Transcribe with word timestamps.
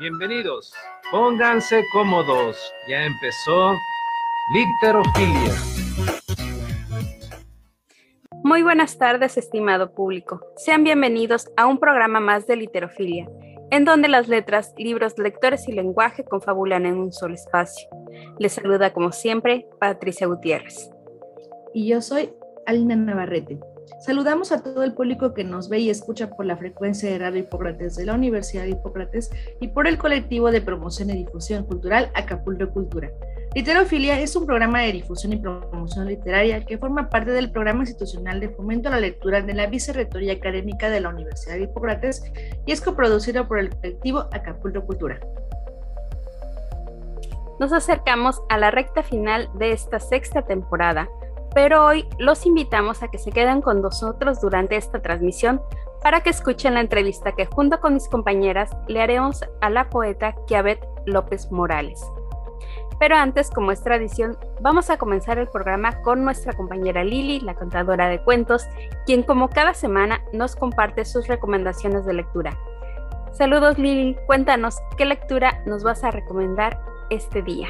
Bienvenidos. 0.00 0.72
Pónganse 1.10 1.82
cómodos. 1.92 2.56
Ya 2.88 3.04
empezó 3.04 3.74
Literofilia. 4.54 5.52
Muy 8.44 8.62
buenas 8.62 8.96
tardes, 8.96 9.36
estimado 9.36 9.92
público. 9.94 10.40
Sean 10.56 10.84
bienvenidos 10.84 11.50
a 11.56 11.66
un 11.66 11.80
programa 11.80 12.20
más 12.20 12.46
de 12.46 12.54
Literofilia, 12.54 13.28
en 13.72 13.84
donde 13.84 14.06
las 14.06 14.28
letras, 14.28 14.72
libros, 14.78 15.18
lectores 15.18 15.66
y 15.66 15.72
lenguaje 15.72 16.24
confabulan 16.24 16.86
en 16.86 16.96
un 16.96 17.12
solo 17.12 17.34
espacio. 17.34 17.88
Les 18.38 18.52
saluda 18.52 18.92
como 18.92 19.10
siempre 19.10 19.66
Patricia 19.80 20.28
Gutiérrez. 20.28 20.90
Y 21.74 21.88
yo 21.88 22.00
soy 22.02 22.30
Alina 22.66 22.94
Navarrete. 22.94 23.58
Saludamos 24.00 24.52
a 24.52 24.62
todo 24.62 24.82
el 24.84 24.94
público 24.94 25.34
que 25.34 25.44
nos 25.44 25.68
ve 25.68 25.80
y 25.80 25.90
escucha 25.90 26.30
por 26.30 26.46
la 26.46 26.56
frecuencia 26.56 27.10
de 27.10 27.18
Radio 27.18 27.40
Hipócrates 27.40 27.96
de 27.96 28.06
la 28.06 28.14
Universidad 28.14 28.62
de 28.62 28.70
Hipócrates 28.70 29.30
y 29.60 29.68
por 29.68 29.86
el 29.86 29.98
colectivo 29.98 30.50
de 30.50 30.60
promoción 30.60 31.10
y 31.10 31.24
difusión 31.24 31.64
cultural 31.64 32.10
Acapulco 32.14 32.68
Cultura. 32.70 33.10
Literofilia 33.54 34.20
es 34.20 34.36
un 34.36 34.46
programa 34.46 34.82
de 34.82 34.92
difusión 34.92 35.32
y 35.32 35.36
promoción 35.36 36.06
literaria 36.06 36.64
que 36.64 36.78
forma 36.78 37.08
parte 37.08 37.32
del 37.32 37.50
programa 37.50 37.80
institucional 37.80 38.40
de 38.40 38.50
fomento 38.50 38.88
a 38.88 38.92
la 38.92 39.00
lectura 39.00 39.40
de 39.42 39.54
la 39.54 39.66
Vicerrectoría 39.66 40.34
Académica 40.34 40.90
de 40.90 41.00
la 41.00 41.08
Universidad 41.08 41.56
de 41.56 41.62
Hipócrates 41.62 42.22
y 42.66 42.72
es 42.72 42.80
coproducido 42.80 43.48
por 43.48 43.58
el 43.58 43.70
colectivo 43.70 44.28
Acapulco 44.32 44.84
Cultura. 44.84 45.18
Nos 47.58 47.72
acercamos 47.72 48.40
a 48.48 48.58
la 48.58 48.70
recta 48.70 49.02
final 49.02 49.48
de 49.58 49.72
esta 49.72 49.98
sexta 49.98 50.42
temporada 50.42 51.08
pero 51.54 51.84
hoy 51.84 52.06
los 52.18 52.46
invitamos 52.46 53.02
a 53.02 53.08
que 53.08 53.18
se 53.18 53.32
queden 53.32 53.60
con 53.60 53.82
nosotros 53.82 54.40
durante 54.40 54.76
esta 54.76 55.00
transmisión 55.00 55.60
para 56.02 56.20
que 56.20 56.30
escuchen 56.30 56.74
la 56.74 56.80
entrevista 56.80 57.32
que 57.32 57.46
junto 57.46 57.80
con 57.80 57.94
mis 57.94 58.08
compañeras 58.08 58.70
le 58.86 59.02
haremos 59.02 59.44
a 59.60 59.70
la 59.70 59.88
poeta 59.90 60.34
Kiabet 60.46 60.80
López 61.06 61.50
Morales. 61.50 62.04
Pero 62.98 63.16
antes, 63.16 63.50
como 63.50 63.70
es 63.70 63.82
tradición, 63.82 64.36
vamos 64.60 64.90
a 64.90 64.98
comenzar 64.98 65.38
el 65.38 65.48
programa 65.48 66.00
con 66.02 66.24
nuestra 66.24 66.52
compañera 66.52 67.04
Lili, 67.04 67.40
la 67.40 67.54
contadora 67.54 68.08
de 68.08 68.20
cuentos, 68.20 68.66
quien 69.06 69.22
como 69.22 69.48
cada 69.48 69.74
semana 69.74 70.20
nos 70.32 70.56
comparte 70.56 71.04
sus 71.04 71.28
recomendaciones 71.28 72.04
de 72.06 72.14
lectura. 72.14 72.58
Saludos 73.32 73.78
Lili, 73.78 74.16
cuéntanos 74.26 74.78
qué 74.96 75.04
lectura 75.04 75.62
nos 75.64 75.84
vas 75.84 76.02
a 76.02 76.10
recomendar 76.10 76.80
este 77.08 77.40
día. 77.42 77.68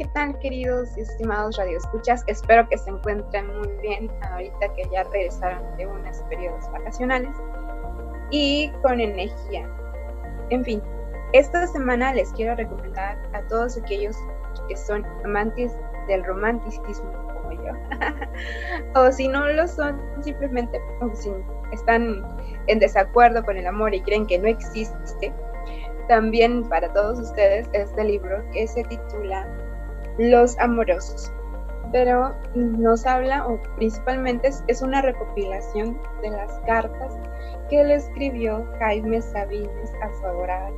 ¿Qué 0.00 0.08
tal, 0.14 0.38
queridos 0.38 0.96
y 0.96 1.02
estimados 1.02 1.58
radioescuchas? 1.58 2.24
Espero 2.26 2.66
que 2.70 2.78
se 2.78 2.88
encuentren 2.88 3.46
muy 3.58 3.68
bien 3.82 4.10
ahorita 4.22 4.72
que 4.74 4.88
ya 4.90 5.02
regresaron 5.04 5.76
de 5.76 5.86
unos 5.86 6.22
periodos 6.22 6.72
vacacionales 6.72 7.36
y 8.30 8.72
con 8.80 8.98
energía. 8.98 9.68
En 10.48 10.64
fin, 10.64 10.82
esta 11.34 11.66
semana 11.66 12.14
les 12.14 12.32
quiero 12.32 12.54
recomendar 12.54 13.18
a 13.34 13.42
todos 13.48 13.76
aquellos 13.76 14.16
que 14.68 14.76
son 14.78 15.04
amantes 15.22 15.76
del 16.08 16.24
romanticismo 16.24 17.12
como 17.34 17.52
yo, 17.62 17.72
o 18.98 19.12
si 19.12 19.28
no 19.28 19.48
lo 19.48 19.68
son, 19.68 20.00
simplemente 20.22 20.80
o 21.02 21.14
si 21.14 21.30
están 21.72 22.26
en 22.68 22.78
desacuerdo 22.78 23.44
con 23.44 23.58
el 23.58 23.66
amor 23.66 23.92
y 23.94 24.00
creen 24.00 24.26
que 24.26 24.38
no 24.38 24.48
existe, 24.48 25.30
también 26.08 26.66
para 26.70 26.90
todos 26.90 27.18
ustedes 27.18 27.68
este 27.74 28.02
libro 28.02 28.42
que 28.50 28.66
se 28.66 28.82
titula 28.84 29.46
los 30.18 30.58
amorosos. 30.58 31.32
Pero 31.92 32.32
nos 32.54 33.04
habla, 33.04 33.46
principalmente 33.76 34.50
es, 34.68 34.82
una 34.82 35.02
recopilación 35.02 36.00
de 36.22 36.30
las 36.30 36.60
cartas 36.60 37.18
que 37.68 37.82
le 37.82 37.94
escribió 37.96 38.64
Jaime 38.78 39.20
Sabines 39.20 39.92
a 40.02 40.12
su 40.20 40.26
adorada 40.26 40.70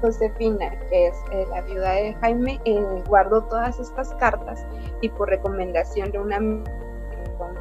Josefina, 0.00 0.70
que 0.88 1.08
es 1.08 1.16
eh, 1.30 1.46
la 1.50 1.60
viuda 1.60 1.92
de 1.92 2.14
Jaime, 2.14 2.60
eh, 2.64 3.02
guardó 3.06 3.44
todas 3.44 3.78
estas 3.78 4.12
cartas 4.14 4.66
y 5.00 5.08
por 5.10 5.28
recomendación 5.28 6.10
de 6.10 6.18
una 6.18 6.38
con, 7.38 7.54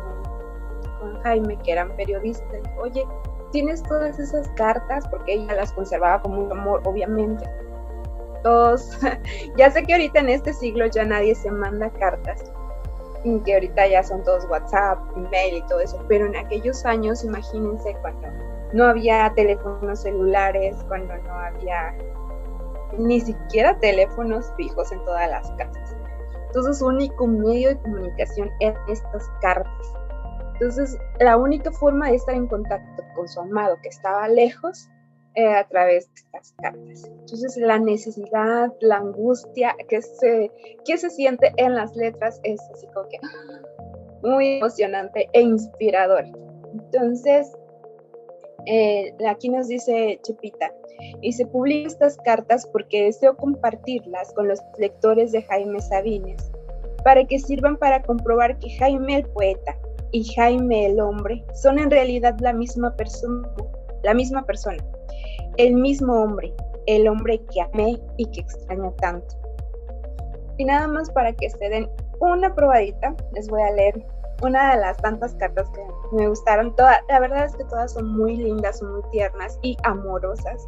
con 1.00 1.22
Jaime, 1.22 1.58
que 1.58 1.74
eran 1.74 1.96
periodistas, 1.98 2.62
oye, 2.80 3.06
tienes 3.52 3.84
todas 3.84 4.18
esas 4.18 4.48
cartas, 4.56 5.08
porque 5.10 5.34
ella 5.34 5.54
las 5.54 5.72
conservaba 5.74 6.22
como 6.22 6.42
un 6.42 6.52
amor, 6.52 6.82
obviamente 6.86 7.46
todos, 8.44 8.98
ya 9.58 9.72
sé 9.72 9.84
que 9.84 9.94
ahorita 9.94 10.20
en 10.20 10.30
este 10.30 10.54
siglo 10.54 10.86
ya 10.88 11.06
nadie 11.06 11.36
se 11.36 11.52
manda 11.52 11.90
cartas, 11.92 12.52
que 13.46 13.54
ahorita 13.54 13.88
ya 13.88 14.04
son 14.04 14.24
todos 14.24 14.46
WhatsApp, 14.50 15.00
email 15.16 15.58
y 15.58 15.62
todo 15.68 15.80
eso, 15.80 16.04
pero 16.08 16.26
en 16.26 16.36
aquellos 16.36 16.86
años, 16.86 17.24
imagínense 17.24 17.96
cuando 18.02 18.28
no 18.74 18.86
había 18.86 19.32
teléfonos 19.36 20.02
celulares, 20.02 20.76
cuando 20.88 21.16
no 21.18 21.34
había 21.34 21.96
ni 22.98 23.22
siquiera 23.22 23.78
teléfonos 23.80 24.52
fijos 24.58 24.92
en 24.92 25.04
todas 25.06 25.30
las 25.30 25.50
casas. 25.52 25.96
Entonces, 26.48 26.80
su 26.80 26.88
único 26.88 27.28
medio 27.28 27.70
de 27.70 27.78
comunicación 27.78 28.50
eran 28.60 28.82
estas 28.90 29.30
cartas. 29.42 29.94
Entonces, 30.54 30.98
la 31.20 31.38
única 31.38 31.72
forma 31.72 32.10
de 32.10 32.16
estar 32.16 32.36
en 32.36 32.48
contacto 32.48 33.04
con 33.16 33.28
su 33.28 33.40
amado 33.40 33.80
que 33.82 33.90
estaba 33.90 34.28
lejos 34.28 34.90
eh, 35.36 35.48
a 35.48 35.66
través 35.66 36.08
de 36.08 36.22
estas 36.22 36.54
cartas. 36.62 37.06
Entonces 37.06 37.56
la 37.58 37.80
necesidad, 37.80 38.70
la 38.82 38.98
angustia 38.98 39.76
que 39.88 40.02
se, 40.02 40.52
que 40.86 40.98
se 40.98 41.10
siente 41.10 41.54
en 41.56 41.76
las 41.76 41.96
letras 41.96 42.42
es 42.44 42.60
muy 44.24 44.58
emocionante 44.58 45.30
e 45.32 45.42
inspirador. 45.42 46.26
Entonces, 46.74 47.50
eh, 48.66 49.14
aquí 49.26 49.48
nos 49.48 49.70
dice 49.70 50.20
Chepita, 50.22 50.74
y 51.22 51.32
se 51.32 51.46
publica 51.46 51.88
estas 51.88 52.18
cartas 52.18 52.68
porque 52.68 53.06
deseo 53.06 53.36
compartirlas 53.38 54.34
con 54.34 54.50
los 54.50 54.60
lectores 54.78 55.32
de 55.32 55.42
Jaime 55.44 55.80
Sabines, 55.80 56.52
para 57.04 57.26
que 57.26 57.40
sirvan 57.40 57.78
para 57.78 58.04
comprobar 58.04 58.60
que 58.60 58.70
Jaime 58.78 59.18
el 59.18 59.26
poeta 59.30 59.78
y 60.12 60.26
Jaime 60.36 60.88
el 60.88 61.00
hombre 61.00 61.44
son 61.54 61.80
en 61.80 61.90
realidad 61.90 62.36
la 62.42 62.54
misma 62.54 62.96
persona, 62.96 63.50
la 64.04 64.14
misma 64.14 64.46
persona 64.46 64.84
el 65.58 65.76
mismo 65.76 66.14
hombre, 66.14 66.54
el 66.88 67.08
hombre 67.08 67.42
que 67.52 67.62
amé 67.62 68.00
y 68.18 68.26
que 68.32 68.42
extraño 68.42 68.94
tanto. 69.00 69.36
Y 70.58 70.66
nada 70.66 70.88
más 70.88 71.10
para 71.12 71.34
que 71.34 71.50
se 71.50 71.70
den 71.70 71.90
una 72.20 72.54
probadita, 72.54 73.16
les 73.34 73.48
voy 73.48 73.62
a 73.62 73.72
leer 73.72 74.06
una 74.44 74.76
de 74.76 74.82
las 74.82 74.98
tantas 74.98 75.34
cartas 75.36 75.70
que 75.70 75.82
me 76.12 76.28
gustaron. 76.28 76.76
Toda, 76.76 77.04
la 77.10 77.20
verdad 77.20 77.46
es 77.46 77.56
que 77.56 77.64
todas 77.66 77.94
son 77.94 78.16
muy 78.16 78.38
lindas, 78.38 78.80
son 78.80 78.94
muy 78.94 79.02
tiernas 79.12 79.60
y 79.62 79.78
amorosas. 79.84 80.68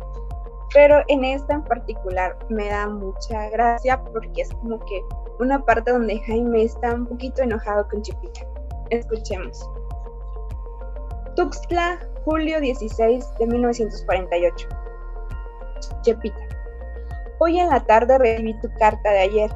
Pero 0.74 1.04
en 1.08 1.24
esta 1.24 1.54
en 1.54 1.64
particular 1.64 2.36
me 2.50 2.70
da 2.70 2.88
mucha 2.88 3.50
gracia 3.50 4.04
porque 4.12 4.42
es 4.42 4.50
como 4.56 4.80
que 4.80 5.02
una 5.40 5.64
parte 5.64 5.92
donde 5.92 6.20
Jaime 6.22 6.64
está 6.64 6.94
un 6.96 7.06
poquito 7.06 7.44
enojado 7.44 7.88
con 7.90 8.02
Chipita. 8.02 8.42
Escuchemos. 8.90 9.70
Tuxtla, 11.36 12.00
julio 12.26 12.62
16 12.62 13.26
de 13.40 13.48
1948. 13.48 14.68
Chepita. 16.02 16.38
Hoy 17.40 17.60
en 17.60 17.70
la 17.70 17.84
tarde 17.84 18.18
recibí 18.18 18.54
tu 18.62 18.70
carta 18.80 19.12
de 19.12 19.20
ayer. 19.20 19.52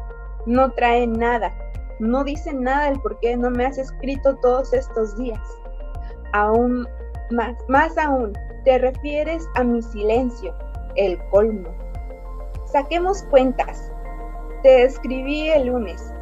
No 0.46 0.72
trae 0.72 1.08
nada. 1.08 1.54
No 2.00 2.24
dice 2.24 2.54
nada 2.54 2.90
del 2.90 3.00
por 3.02 3.20
qué 3.20 3.38
no 3.38 3.50
me 3.50 3.66
has 3.66 3.78
escrito 3.78 4.36
todos 4.38 4.74
estos 4.74 5.18
días. 5.18 5.40
Aún 6.34 6.88
más, 7.32 7.56
más 7.68 7.98
aún, 7.98 8.34
te 8.64 8.78
refieres 8.78 9.48
a 9.56 9.64
mi 9.64 9.82
silencio, 9.82 10.54
el 10.96 11.18
colmo. 11.30 11.70
Saquemos 12.66 13.24
cuentas. 13.24 13.92
Te 14.64 14.84
escribí 14.84 15.50
el 15.50 15.68
lunes, 15.68 16.14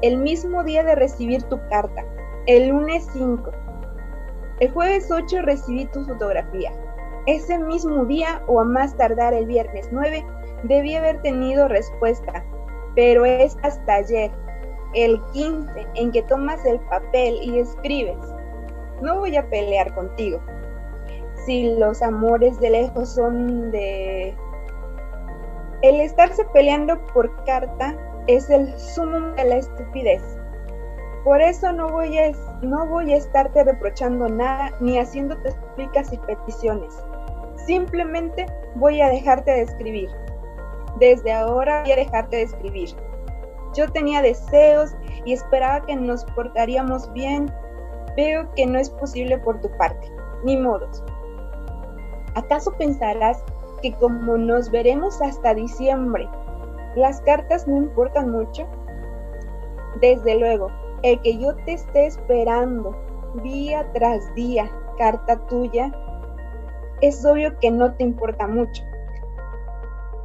el 0.00 0.16
mismo 0.16 0.64
día 0.64 0.82
de 0.82 0.94
recibir 0.94 1.42
tu 1.44 1.60
carta, 1.68 2.04
el 2.46 2.68
lunes 2.68 3.06
5. 3.12 3.50
El 4.60 4.70
jueves 4.72 5.10
8 5.10 5.42
recibí 5.42 5.86
tu 5.86 6.04
fotografía. 6.04 6.70
Ese 7.26 7.58
mismo 7.58 8.04
día 8.04 8.42
o 8.46 8.60
a 8.60 8.64
más 8.64 8.94
tardar 8.96 9.32
el 9.32 9.46
viernes 9.46 9.88
9 9.90 10.24
debí 10.64 10.94
haber 10.94 11.20
tenido 11.22 11.66
respuesta, 11.66 12.44
pero 12.94 13.24
es 13.24 13.56
hasta 13.62 13.94
ayer, 13.94 14.30
el 14.94 15.18
15, 15.32 15.86
en 15.94 16.12
que 16.12 16.22
tomas 16.22 16.64
el 16.66 16.78
papel 16.80 17.38
y 17.42 17.58
escribes. 17.58 18.18
No 19.00 19.18
voy 19.18 19.36
a 19.36 19.48
pelear 19.48 19.94
contigo. 19.94 20.40
Si 21.46 21.74
los 21.76 22.02
amores 22.02 22.60
de 22.60 22.70
lejos 22.70 23.08
son 23.14 23.70
de... 23.70 24.36
El 25.80 26.00
estarse 26.00 26.44
peleando 26.52 27.00
por 27.14 27.44
carta 27.44 27.96
es 28.26 28.50
el 28.50 28.78
sumo 28.78 29.20
de 29.36 29.44
la 29.44 29.56
estupidez. 29.56 30.22
Por 31.24 31.40
eso 31.40 31.72
no 31.72 31.88
voy, 31.88 32.18
a, 32.18 32.32
no 32.62 32.86
voy 32.86 33.12
a 33.12 33.16
estarte 33.16 33.64
reprochando 33.64 34.28
nada 34.28 34.70
ni 34.80 34.98
haciéndote 34.98 35.48
explicas 35.48 36.12
y 36.12 36.18
peticiones. 36.18 36.94
Simplemente 37.66 38.46
voy 38.76 39.00
a 39.00 39.08
dejarte 39.08 39.50
de 39.50 39.62
escribir. 39.62 40.10
Desde 40.98 41.32
ahora 41.32 41.82
voy 41.82 41.92
a 41.92 41.96
dejarte 41.96 42.36
de 42.36 42.42
escribir. 42.42 42.90
Yo 43.74 43.88
tenía 43.90 44.22
deseos 44.22 44.94
y 45.24 45.32
esperaba 45.32 45.84
que 45.86 45.96
nos 45.96 46.24
portaríamos 46.24 47.12
bien. 47.12 47.52
Veo 48.16 48.50
que 48.54 48.66
no 48.66 48.78
es 48.78 48.90
posible 48.90 49.38
por 49.38 49.60
tu 49.60 49.70
parte. 49.76 50.10
Ni 50.44 50.56
modos. 50.56 51.04
¿Acaso 52.34 52.72
pensarás 52.72 53.42
que 53.82 53.92
como 53.94 54.36
nos 54.36 54.70
veremos 54.70 55.20
hasta 55.22 55.54
diciembre, 55.54 56.28
las 56.96 57.20
cartas 57.22 57.66
no 57.66 57.76
importan 57.76 58.30
mucho. 58.30 58.66
Desde 60.00 60.38
luego, 60.38 60.70
el 61.02 61.20
que 61.22 61.38
yo 61.38 61.54
te 61.64 61.74
esté 61.74 62.06
esperando 62.06 62.96
día 63.42 63.90
tras 63.92 64.34
día, 64.34 64.70
carta 64.98 65.46
tuya, 65.46 65.92
es 67.00 67.24
obvio 67.24 67.58
que 67.58 67.70
no 67.70 67.94
te 67.94 68.04
importa 68.04 68.46
mucho. 68.46 68.82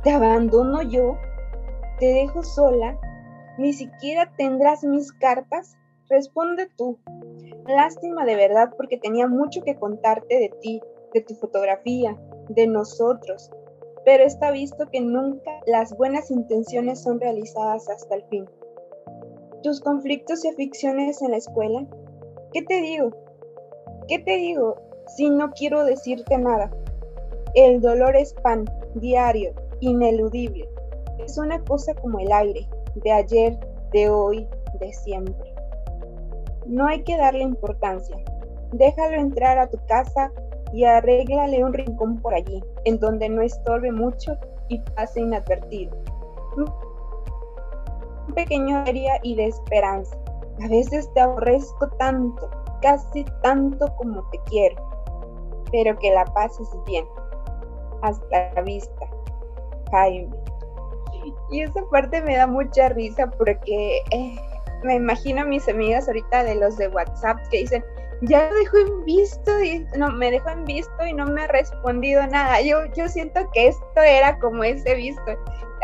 Te 0.04 0.12
abandono 0.12 0.81
yo, 0.81 1.18
te 2.00 2.07
dejo 2.07 2.44
sola, 2.44 3.00
ni 3.57 3.74
siquiera 3.74 4.31
tendrás 4.38 4.83
mis 4.83 5.12
cartas. 5.13 5.77
Responde 6.10 6.69
tú. 6.78 7.00
Lástima 7.68 8.25
de 8.25 8.36
verdad 8.36 8.74
porque 8.78 8.98
tenía 8.98 9.28
mucho 9.28 9.63
que 9.63 9.75
contarte 9.75 10.36
de 10.36 10.50
ti, 10.62 10.81
de 11.13 11.21
tu 11.21 11.33
fotografía, 11.36 12.16
de 12.50 12.68
nosotros, 12.68 13.50
pero 14.04 14.24
está 14.24 14.51
visto 14.51 14.86
que 14.92 15.01
nunca 15.01 15.51
las 15.66 15.98
buenas 15.98 16.30
intenciones 16.30 17.01
son 17.01 17.19
realizadas 17.19 17.89
hasta 17.89 18.16
el 18.16 18.24
fin. 18.25 18.45
Tus 19.65 19.81
conflictos 19.81 20.45
y 20.45 20.50
aficiones 20.50 21.23
en 21.23 21.31
la 21.31 21.38
escuela, 21.38 21.88
¿qué 22.53 22.62
te 22.62 22.81
digo? 22.81 23.09
¿Qué 24.07 24.19
te 24.19 24.38
digo 24.38 24.75
si 25.07 25.27
no 25.27 25.50
quiero 25.53 25.83
decirte 25.83 26.38
nada? 26.38 26.69
El 27.56 27.81
dolor 27.81 28.15
es 28.15 28.35
pan, 28.44 28.65
diario, 28.94 29.56
ineludible. 29.79 30.69
Es 31.17 31.39
una 31.39 31.63
cosa 31.63 31.95
como 31.95 32.19
el 32.19 32.31
aire, 32.31 32.69
de 32.94 33.12
ayer, 33.12 33.57
de 33.91 34.07
hoy, 34.07 34.47
de 34.79 34.94
siempre. 34.94 35.56
No 36.68 36.85
hay 36.85 37.01
que 37.01 37.18
darle 37.18 37.41
importancia. 37.41 38.18
Déjalo 38.71 39.15
entrar 39.15 39.57
a 39.57 39.68
tu 39.68 39.79
casa 39.88 40.31
y 40.73 40.83
arréglale 40.83 41.63
un 41.63 41.73
rincón 41.73 42.21
por 42.21 42.35
allí, 42.35 42.63
en 42.83 43.00
donde 43.00 43.29
no 43.29 43.41
estorbe 43.41 43.91
mucho 43.91 44.38
y 44.68 44.77
pase 44.95 45.21
inadvertido. 45.21 45.97
Pequeño 48.35 48.77
área 48.79 49.19
y 49.23 49.35
de 49.35 49.45
esperanza. 49.47 50.15
A 50.63 50.67
veces 50.67 51.11
te 51.13 51.21
aborrezco 51.21 51.89
tanto, 51.97 52.49
casi 52.81 53.25
tanto 53.41 53.93
como 53.97 54.23
te 54.29 54.39
quiero, 54.45 54.75
pero 55.71 55.97
que 55.97 56.11
la 56.11 56.25
pases 56.25 56.67
bien. 56.85 57.05
Hasta 58.01 58.53
la 58.53 58.61
vista, 58.61 59.07
Jaime. 59.91 60.35
Y 61.51 61.61
esa 61.61 61.81
parte 61.91 62.21
me 62.21 62.37
da 62.37 62.45
mucha 62.45 62.89
risa 62.89 63.31
porque 63.31 64.01
eh, 64.11 64.35
me 64.83 64.95
imagino 64.95 65.41
a 65.41 65.45
mis 65.45 65.67
amigas 65.67 66.07
ahorita 66.07 66.43
de 66.43 66.55
los 66.55 66.77
de 66.77 66.87
WhatsApp 66.89 67.37
que 67.49 67.59
dicen, 67.59 67.83
ya 68.21 68.50
lo 68.50 68.56
dejó 68.56 68.77
en 68.77 69.06
visto 69.06 69.51
no 69.97 70.12
me 70.12 70.31
dejó 70.31 70.50
en 70.50 70.65
visto 70.65 71.06
y 71.06 71.13
no 71.13 71.25
me 71.25 71.44
ha 71.44 71.47
respondido 71.47 72.25
nada. 72.27 72.62
Yo, 72.62 72.85
yo 72.95 73.07
siento 73.07 73.41
que 73.53 73.67
esto 73.67 74.01
era 74.01 74.39
como 74.39 74.63
ese 74.63 74.95
visto. 74.95 75.38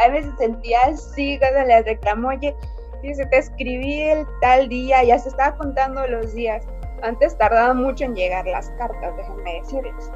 A 0.03 0.09
veces 0.09 0.31
sentía 0.37 0.79
así 0.87 1.37
cuando 1.39 1.61
le 1.61 1.81
reclamó, 1.83 2.29
oye, 2.29 2.55
dice, 3.01 3.25
te 3.27 3.37
escribí 3.37 4.01
el 4.03 4.25
tal 4.41 4.69
día, 4.69 5.03
ya 5.03 5.19
se 5.19 5.29
estaba 5.29 5.57
contando 5.57 6.05
los 6.07 6.33
días. 6.33 6.65
Antes 7.03 7.37
tardaba 7.37 7.73
mucho 7.73 8.05
en 8.05 8.15
llegar 8.15 8.45
las 8.45 8.69
cartas, 8.71 9.15
déjenme 9.17 9.61
decirles. 9.61 10.11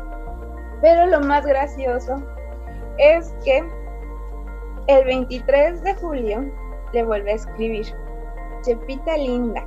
Pero 0.81 1.07
lo 1.07 1.19
más 1.19 1.45
gracioso 1.45 2.21
es 2.97 3.33
que 3.43 3.63
el 4.87 5.05
23 5.05 5.81
de 5.83 5.95
julio 5.95 6.51
le 6.93 7.03
vuelve 7.03 7.31
a 7.31 7.35
escribir. 7.35 7.87
Chepita 8.61 9.17
linda. 9.17 9.65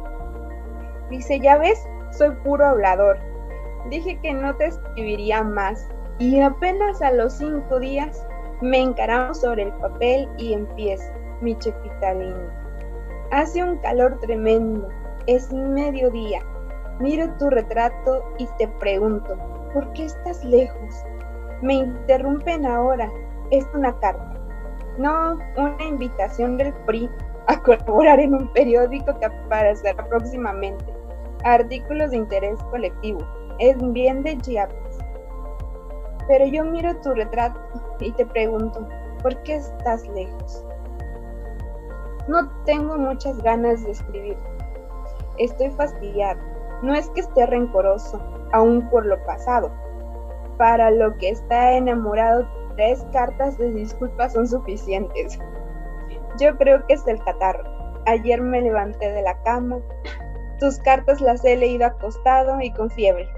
Dice, 1.11 1.41
ya 1.41 1.59
ves, 1.59 1.89
soy 2.19 2.31
puro 2.43 2.67
hablador. 2.67 3.17
Dije 3.91 4.19
que 4.21 4.35
no 4.35 4.55
te 4.57 4.67
escribiría 4.67 5.43
más 5.43 5.89
y 6.19 6.41
apenas 6.41 7.01
a 7.01 7.13
los 7.13 7.35
cinco 7.35 7.79
días 7.79 8.27
me 8.61 8.81
encaramos 8.81 9.41
sobre 9.41 9.63
el 9.63 9.73
papel 9.75 10.29
y 10.37 10.53
empieza, 10.53 11.13
mi 11.41 11.57
chepita 11.59 12.15
linda. 12.15 12.53
Hace 13.31 13.63
un 13.63 13.77
calor 13.79 14.19
tremendo, 14.19 14.89
es 15.27 15.53
mediodía. 15.53 16.43
Miro 16.99 17.33
tu 17.39 17.51
retrato 17.51 18.25
y 18.39 18.49
te 18.59 18.67
pregunto, 18.67 19.37
¿por 19.73 19.93
qué 19.93 20.07
estás 20.07 20.45
lejos? 20.45 21.05
Me 21.63 21.75
interrumpen 21.75 22.67
ahora, 22.67 23.09
es 23.53 23.65
una 23.75 23.97
carta. 24.01 24.35
No, 24.99 25.39
una 25.57 25.85
invitación 25.85 26.57
del 26.57 26.75
PRI 26.87 27.09
a 27.47 27.63
colaborar 27.63 28.19
en 28.19 28.35
un 28.35 28.53
periódico 28.53 29.17
que 29.21 29.27
aparecerá 29.27 30.05
próximamente 30.09 30.98
artículos 31.45 32.11
de 32.11 32.19
interés 32.19 32.63
colectivo. 32.71 33.21
Es 33.59 33.77
bien 33.93 34.23
de 34.23 34.39
Chiapas. 34.39 34.99
Pero 36.27 36.47
yo 36.47 36.65
miro 36.65 36.95
tu 37.01 37.15
retrato 37.15 37.59
y 38.01 38.13
te 38.13 38.27
pregunto, 38.27 38.87
¿por 39.23 39.37
qué 39.43 39.57
estás 39.57 40.07
lejos? 40.09 40.65
No 42.29 42.49
tengo 42.65 42.99
muchas 42.99 43.39
ganas 43.43 43.83
de 43.85 43.93
escribir. 43.93 44.37
Estoy 45.39 45.71
fastidiado. 45.71 46.41
No 46.83 46.95
es 46.95 47.09
que 47.11 47.21
esté 47.21 47.47
rencoroso, 47.47 48.21
aún 48.53 48.89
por 48.91 49.07
lo 49.07 49.23
pasado. 49.25 49.71
Para 50.59 50.91
lo 50.91 51.17
que 51.17 51.31
está 51.31 51.73
enamorado, 51.73 52.47
tres 52.77 53.05
cartas 53.13 53.57
de 53.59 53.73
disculpas 53.73 54.35
son 54.35 54.47
suficientes. 54.47 55.39
Yo 56.39 56.57
creo 56.59 56.85
que 56.87 56.95
es 56.95 57.07
el 57.07 57.19
catarro. 57.25 57.65
Ayer 58.07 58.41
me 58.41 58.61
levanté 58.61 59.11
de 59.11 59.23
la 59.23 59.41
cama, 59.43 59.79
tus 60.59 60.79
cartas 60.79 61.21
las 61.21 61.45
he 61.45 61.57
leído 61.57 61.87
acostado 61.87 62.61
y 62.61 62.73
con 62.73 62.91
fiebre. 62.91 63.29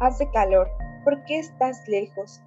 Hace 0.00 0.30
calor. 0.30 0.70
¿Por 1.04 1.24
qué 1.24 1.38
estás 1.38 1.86
lejos? 1.88 2.40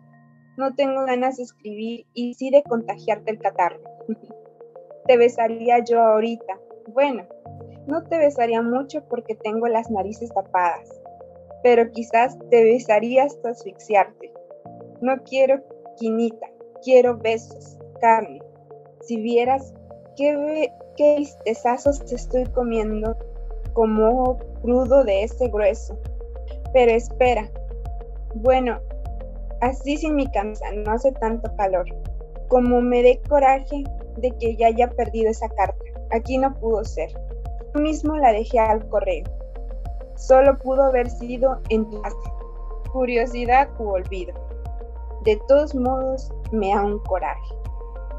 No 0.58 0.74
tengo 0.76 1.06
ganas 1.06 1.38
de 1.38 1.44
escribir 1.44 2.06
y 2.14 2.34
sí 2.34 2.50
de 2.52 2.64
contagiarte 2.64 3.32
el 3.32 3.40
catarro. 3.40 3.80
te 5.08 5.18
besaría 5.18 5.84
yo 5.84 6.02
ahorita. 6.02 6.60
Bueno, 6.94 7.26
no 7.88 8.04
te 8.04 8.18
besaría 8.18 8.62
mucho 8.62 9.04
porque 9.10 9.36
tengo 9.36 9.68
las 9.68 9.90
narices 9.90 10.34
tapadas, 10.34 11.02
pero 11.64 11.92
quizás 11.92 12.38
te 12.50 12.64
besaría 12.64 13.24
hasta 13.24 13.50
asfixiarte. 13.50 14.32
No 15.02 15.24
quiero 15.24 15.62
quinita, 15.98 16.48
quiero 16.84 17.18
besos, 17.18 17.78
carne. 18.00 18.42
Si 19.02 19.20
vieras 19.20 19.74
qué, 20.16 20.72
qué 20.96 21.28
te 21.44 21.52
estoy 22.16 22.46
comiendo 22.54 23.16
como 23.74 24.38
crudo 24.62 25.04
de 25.04 25.24
ese 25.24 25.48
grueso. 25.50 25.98
Pero 26.74 26.92
espera. 26.92 27.50
Bueno, 28.36 28.80
así 29.62 29.98
sin 29.98 30.16
mi 30.16 30.30
camisa, 30.32 30.66
no 30.72 30.92
hace 30.92 31.12
tanto 31.14 31.54
calor. 31.58 31.86
Como 32.48 32.82
me 32.82 33.02
dé 33.02 33.22
coraje 33.28 33.84
de 34.18 34.32
que 34.40 34.56
ya 34.56 34.68
haya 34.68 34.90
perdido 34.90 35.30
esa 35.30 35.50
carta. 35.50 35.84
Aquí 36.12 36.38
no 36.38 36.54
pudo 36.56 36.84
ser. 36.84 37.10
Yo 37.74 37.82
mismo 37.82 38.18
la 38.18 38.34
dejé 38.34 38.60
al 38.60 38.88
correo. 38.90 39.24
Solo 40.16 40.58
pudo 40.58 40.84
haber 40.84 41.10
sido 41.10 41.60
en 41.70 41.90
tu 41.90 42.02
casa. 42.02 42.16
Curiosidad 42.92 43.70
u 43.80 43.90
olvido. 43.90 44.34
De 45.24 45.40
todos 45.48 45.74
modos, 45.76 46.32
me 46.52 46.70
da 46.70 46.84
un 46.84 47.00
coraje. 47.00 47.56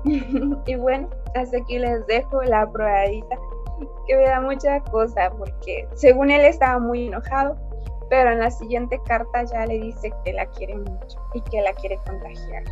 y 0.67 0.75
bueno, 0.77 1.09
hasta 1.35 1.59
aquí 1.59 1.79
les 1.79 2.07
dejo 2.07 2.43
la 2.43 2.71
probadita 2.71 3.39
que 4.07 4.17
me 4.17 4.25
da 4.25 4.41
mucha 4.41 4.81
cosa 4.85 5.31
porque 5.37 5.89
según 5.95 6.31
él 6.31 6.45
estaba 6.45 6.79
muy 6.79 7.09
enojado, 7.09 7.57
pero 8.09 8.31
en 8.31 8.41
la 8.41 8.51
siguiente 8.51 9.01
carta 9.07 9.45
ya 9.45 9.67
le 9.67 9.79
dice 9.79 10.13
que 10.25 10.33
la 10.33 10.47
quiere 10.47 10.77
mucho 10.77 11.19
y 11.35 11.41
que 11.43 11.63
la 11.63 11.73
quiere 11.75 11.99
contagiar. 12.07 12.65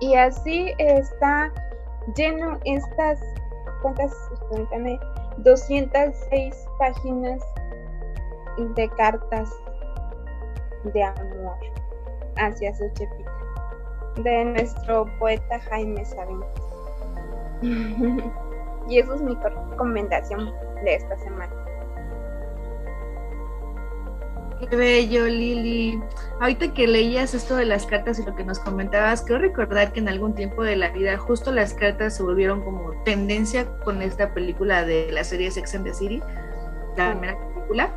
Y 0.00 0.16
así 0.16 0.72
está 0.78 1.52
lleno 2.16 2.58
estas, 2.64 3.20
¿cuántas? 3.80 4.12
206 5.38 6.66
páginas 6.78 7.42
de 8.58 8.88
cartas 8.90 9.50
de 10.92 11.02
amor 11.02 11.56
hacia 12.36 12.74
su 12.74 12.88
chepita 12.94 13.32
de 14.16 14.44
nuestro 14.44 15.06
poeta 15.18 15.60
Jaime 15.60 16.04
Sabines. 16.04 16.46
Y 18.88 18.98
eso 18.98 19.14
es 19.14 19.22
mi 19.22 19.34
recomendación 19.34 20.52
de 20.84 20.94
esta 20.94 21.16
semana. 21.18 21.62
Qué 24.70 24.76
bello, 24.76 25.26
Lili. 25.26 26.00
Ahorita 26.40 26.72
que 26.72 26.86
leías 26.86 27.34
esto 27.34 27.56
de 27.56 27.64
las 27.64 27.84
cartas 27.84 28.18
y 28.20 28.24
lo 28.24 28.34
que 28.36 28.44
nos 28.44 28.60
comentabas, 28.60 29.22
creo 29.22 29.38
recordar 29.38 29.92
que 29.92 30.00
en 30.00 30.08
algún 30.08 30.34
tiempo 30.34 30.62
de 30.62 30.76
la 30.76 30.90
vida 30.90 31.18
justo 31.18 31.50
las 31.50 31.74
cartas 31.74 32.16
se 32.16 32.22
volvieron 32.22 32.62
como 32.62 32.92
tendencia 33.04 33.66
con 33.84 34.02
esta 34.02 34.32
película 34.32 34.84
de 34.84 35.10
la 35.10 35.24
serie 35.24 35.50
Sex 35.50 35.74
and 35.74 35.84
the 35.84 35.92
City, 35.92 36.22
la 36.96 37.10
primera 37.10 37.36
película. 37.54 37.92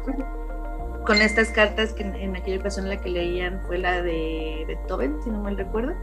Con 1.05 1.21
estas 1.21 1.49
cartas 1.49 1.93
que 1.93 2.03
en, 2.03 2.35
aquella 2.35 2.57
ocasión 2.57 2.89
la 2.89 2.97
que 2.97 3.09
leían 3.09 3.61
fue 3.67 3.77
la 3.77 4.01
de 4.01 4.63
Beethoven, 4.67 5.21
si 5.23 5.29
no 5.29 5.39
mal 5.39 5.55
recuerdo. 5.55 5.93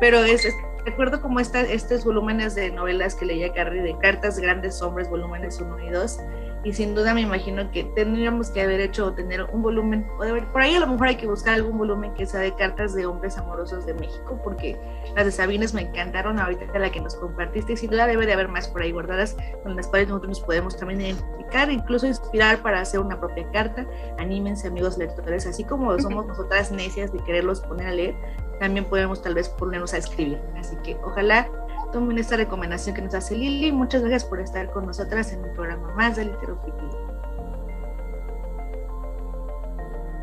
Pero 0.00 0.18
es, 0.18 0.46
recuerdo 0.84 1.22
como 1.22 1.40
esta, 1.40 1.62
estos 1.62 2.04
volúmenes 2.04 2.54
de 2.54 2.70
novelas 2.70 3.14
que 3.14 3.24
leía 3.24 3.52
Carrie 3.54 3.82
de 3.82 3.96
Cartas 3.98 4.38
Grandes 4.38 4.82
Hombres, 4.82 5.08
volúmenes 5.08 5.60
1 5.60 5.80
y 5.86 5.90
2, 5.90 6.18
y 6.64 6.72
sin 6.72 6.94
duda 6.94 7.14
me 7.14 7.20
imagino 7.20 7.70
que 7.70 7.84
tendríamos 7.84 8.50
que 8.50 8.62
haber 8.62 8.80
hecho 8.80 9.06
o 9.06 9.12
tener 9.12 9.44
un 9.52 9.62
volumen, 9.62 10.06
o 10.18 10.24
de, 10.24 10.42
por 10.42 10.62
ahí 10.62 10.74
a 10.74 10.80
lo 10.80 10.86
mejor 10.86 11.08
hay 11.08 11.16
que 11.16 11.26
buscar 11.26 11.54
algún 11.54 11.76
volumen 11.76 12.14
que 12.14 12.24
sea 12.24 12.40
de 12.40 12.54
cartas 12.54 12.94
de 12.94 13.04
hombres 13.04 13.36
amorosos 13.36 13.84
de 13.84 13.92
México, 13.94 14.40
porque 14.42 14.78
las 15.14 15.26
de 15.26 15.30
Sabines 15.30 15.74
me 15.74 15.82
encantaron, 15.82 16.38
ahorita 16.38 16.78
la 16.78 16.90
que 16.90 17.00
nos 17.00 17.14
compartiste, 17.16 17.74
y 17.74 17.76
sin 17.76 17.90
duda 17.90 18.06
debe 18.06 18.24
de 18.26 18.32
haber 18.32 18.48
más 18.48 18.66
por 18.66 18.82
ahí 18.82 18.92
guardadas 18.92 19.36
con 19.62 19.76
las 19.76 19.86
cuales 19.86 20.08
nosotros 20.08 20.30
nos 20.30 20.40
podemos 20.40 20.76
también 20.76 21.02
identificar, 21.02 21.70
incluso 21.70 22.06
inspirar 22.06 22.62
para 22.62 22.80
hacer 22.80 23.00
una 23.00 23.20
propia 23.20 23.48
carta. 23.52 23.86
Anímense 24.18 24.68
amigos 24.68 24.96
lectores, 24.96 25.46
así 25.46 25.64
como 25.64 25.98
somos 25.98 26.26
nosotras 26.26 26.72
necias 26.72 27.12
de 27.12 27.18
quererlos 27.24 27.60
poner 27.60 27.88
a 27.88 27.92
leer, 27.92 28.14
también 28.58 28.86
podemos 28.86 29.22
tal 29.22 29.34
vez 29.34 29.48
ponernos 29.50 29.92
a 29.92 29.98
escribir. 29.98 30.40
Así 30.56 30.76
que 30.82 30.96
ojalá 31.04 31.48
tomen 31.94 32.18
esta 32.18 32.36
recomendación 32.36 32.96
que 32.96 33.02
nos 33.02 33.14
hace 33.14 33.36
Lili. 33.36 33.70
Muchas 33.70 34.02
gracias 34.02 34.24
por 34.24 34.40
estar 34.40 34.68
con 34.72 34.84
nosotras 34.84 35.32
en 35.32 35.44
un 35.44 35.54
programa 35.54 35.94
más 35.94 36.16
de 36.16 36.24
Literofilia. 36.24 36.90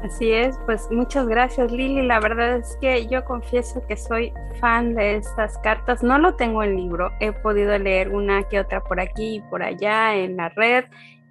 Así 0.03 0.33
es, 0.33 0.59
pues 0.65 0.89
muchas 0.91 1.27
gracias 1.27 1.71
Lili. 1.71 2.05
La 2.05 2.19
verdad 2.19 2.57
es 2.57 2.77
que 2.81 3.07
yo 3.07 3.23
confieso 3.23 3.81
que 3.87 3.95
soy 3.95 4.33
fan 4.59 4.95
de 4.95 5.15
estas 5.15 5.57
cartas. 5.59 6.03
No 6.03 6.17
lo 6.17 6.35
tengo 6.35 6.61
en 6.61 6.75
libro, 6.75 7.09
he 7.21 7.31
podido 7.31 7.77
leer 7.77 8.09
una 8.09 8.43
que 8.43 8.59
otra 8.59 8.83
por 8.83 8.99
aquí 8.99 9.35
y 9.35 9.41
por 9.41 9.63
allá 9.63 10.15
en 10.15 10.35
la 10.35 10.49
red. 10.49 10.83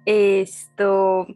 Esto, 0.05 1.27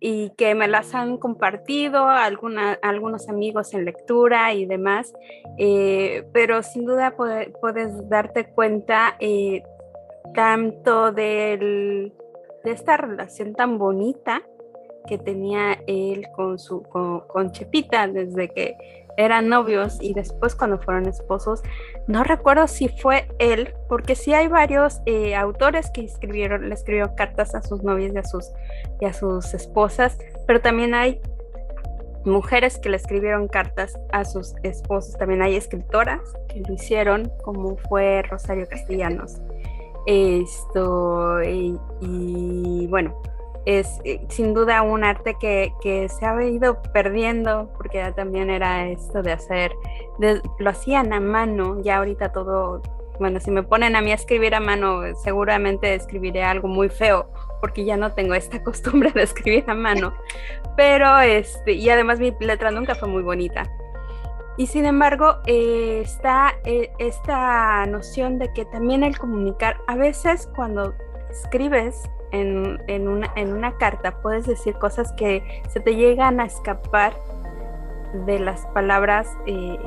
y 0.00 0.30
que 0.30 0.54
me 0.54 0.68
las 0.68 0.94
han 0.94 1.16
compartido 1.16 2.06
algunos 2.08 3.28
amigos 3.28 3.72
en 3.74 3.84
lectura 3.84 4.52
y 4.52 4.66
demás, 4.66 5.14
eh, 5.58 6.24
pero 6.32 6.62
sin 6.62 6.84
duda 6.84 7.14
puedes 7.16 8.08
darte 8.08 8.46
cuenta 8.46 9.16
eh, 9.20 9.62
tanto 10.34 11.12
de 11.12 12.12
esta 12.64 12.96
relación 12.96 13.54
tan 13.54 13.78
bonita 13.78 14.42
que 15.06 15.18
tenía 15.18 15.78
él 15.86 16.26
con, 16.34 16.58
su, 16.58 16.82
con 16.82 17.52
Chepita 17.52 18.06
desde 18.08 18.48
que 18.48 19.05
eran 19.16 19.48
novios 19.48 19.98
y 20.00 20.14
después 20.14 20.54
cuando 20.54 20.78
fueron 20.78 21.06
esposos, 21.06 21.62
no 22.06 22.24
recuerdo 22.24 22.66
si 22.66 22.88
fue 22.88 23.28
él, 23.38 23.74
porque 23.88 24.14
sí 24.14 24.34
hay 24.34 24.48
varios 24.48 25.00
eh, 25.06 25.34
autores 25.34 25.90
que 25.90 26.04
escribieron, 26.04 26.68
le 26.68 26.74
escribieron 26.74 27.14
cartas 27.14 27.54
a 27.54 27.62
sus 27.62 27.82
novias 27.82 28.12
y 28.14 28.18
a 28.18 28.24
sus, 28.24 28.50
y 29.00 29.04
a 29.06 29.12
sus 29.12 29.54
esposas, 29.54 30.18
pero 30.46 30.60
también 30.60 30.94
hay 30.94 31.20
mujeres 32.24 32.78
que 32.78 32.88
le 32.88 32.96
escribieron 32.96 33.48
cartas 33.48 33.98
a 34.12 34.24
sus 34.24 34.54
esposos, 34.62 35.16
también 35.16 35.42
hay 35.42 35.56
escritoras 35.56 36.20
que 36.48 36.60
lo 36.60 36.74
hicieron, 36.74 37.30
como 37.44 37.76
fue 37.76 38.22
Rosario 38.22 38.66
Castellanos. 38.68 39.40
Esto, 40.06 41.42
y 41.42 42.86
bueno, 42.88 43.20
es 43.66 44.00
eh, 44.04 44.24
sin 44.28 44.54
duda 44.54 44.82
un 44.82 45.04
arte 45.04 45.36
que, 45.38 45.72
se 46.08 46.24
ha 46.24 46.42
ido 46.42 46.80
perdiendo, 46.94 47.68
porque 47.76 48.12
también 48.16 48.48
era 48.48 48.86
esto 48.86 49.22
de 49.22 49.32
hacer, 49.32 49.72
lo 50.58 50.70
hacían 50.70 51.12
a 51.12 51.20
mano, 51.20 51.82
ya 51.82 51.98
ahorita 51.98 52.32
todo, 52.32 52.80
bueno, 53.18 53.40
si 53.40 53.50
me 53.50 53.64
ponen 53.64 53.96
a 53.96 54.00
mí 54.00 54.12
a 54.12 54.14
escribir 54.14 54.54
a 54.54 54.60
mano, 54.60 55.02
seguramente 55.22 55.94
escribiré 55.94 56.44
algo 56.44 56.68
muy 56.68 56.88
feo, 56.88 57.28
porque 57.60 57.84
ya 57.84 57.96
no 57.96 58.12
tengo 58.12 58.34
esta 58.34 58.62
costumbre 58.64 59.10
de 59.10 59.24
escribir 59.24 59.64
a 59.68 59.74
mano, 59.74 60.14
pero 60.76 61.18
este, 61.18 61.72
y 61.72 61.90
además 61.90 62.20
mi 62.20 62.32
letra 62.38 62.70
nunca 62.70 62.94
fue 62.94 63.08
muy 63.08 63.22
bonita. 63.22 63.64
Y 64.58 64.68
sin 64.68 64.86
embargo, 64.86 65.40
eh, 65.44 66.00
está 66.02 66.54
eh, 66.64 66.90
esta 66.98 67.84
noción 67.84 68.38
de 68.38 68.50
que 68.54 68.64
también 68.64 69.02
el 69.02 69.18
comunicar, 69.18 69.76
a 69.86 69.96
veces 69.96 70.48
cuando 70.54 70.94
escribes, 71.28 72.08
en, 72.40 73.08
una, 73.08 73.76
carta 73.78 74.20
puedes 74.22 74.46
decir 74.46 74.74
cosas 74.74 75.12
que 75.12 75.62
se 75.68 75.80
te 75.80 75.96
llegan 75.96 76.40
a 76.40 76.46
escapar 76.46 77.14
de 78.24 78.38
las 78.38 78.66
palabras 78.68 79.28
eh, 79.46 79.78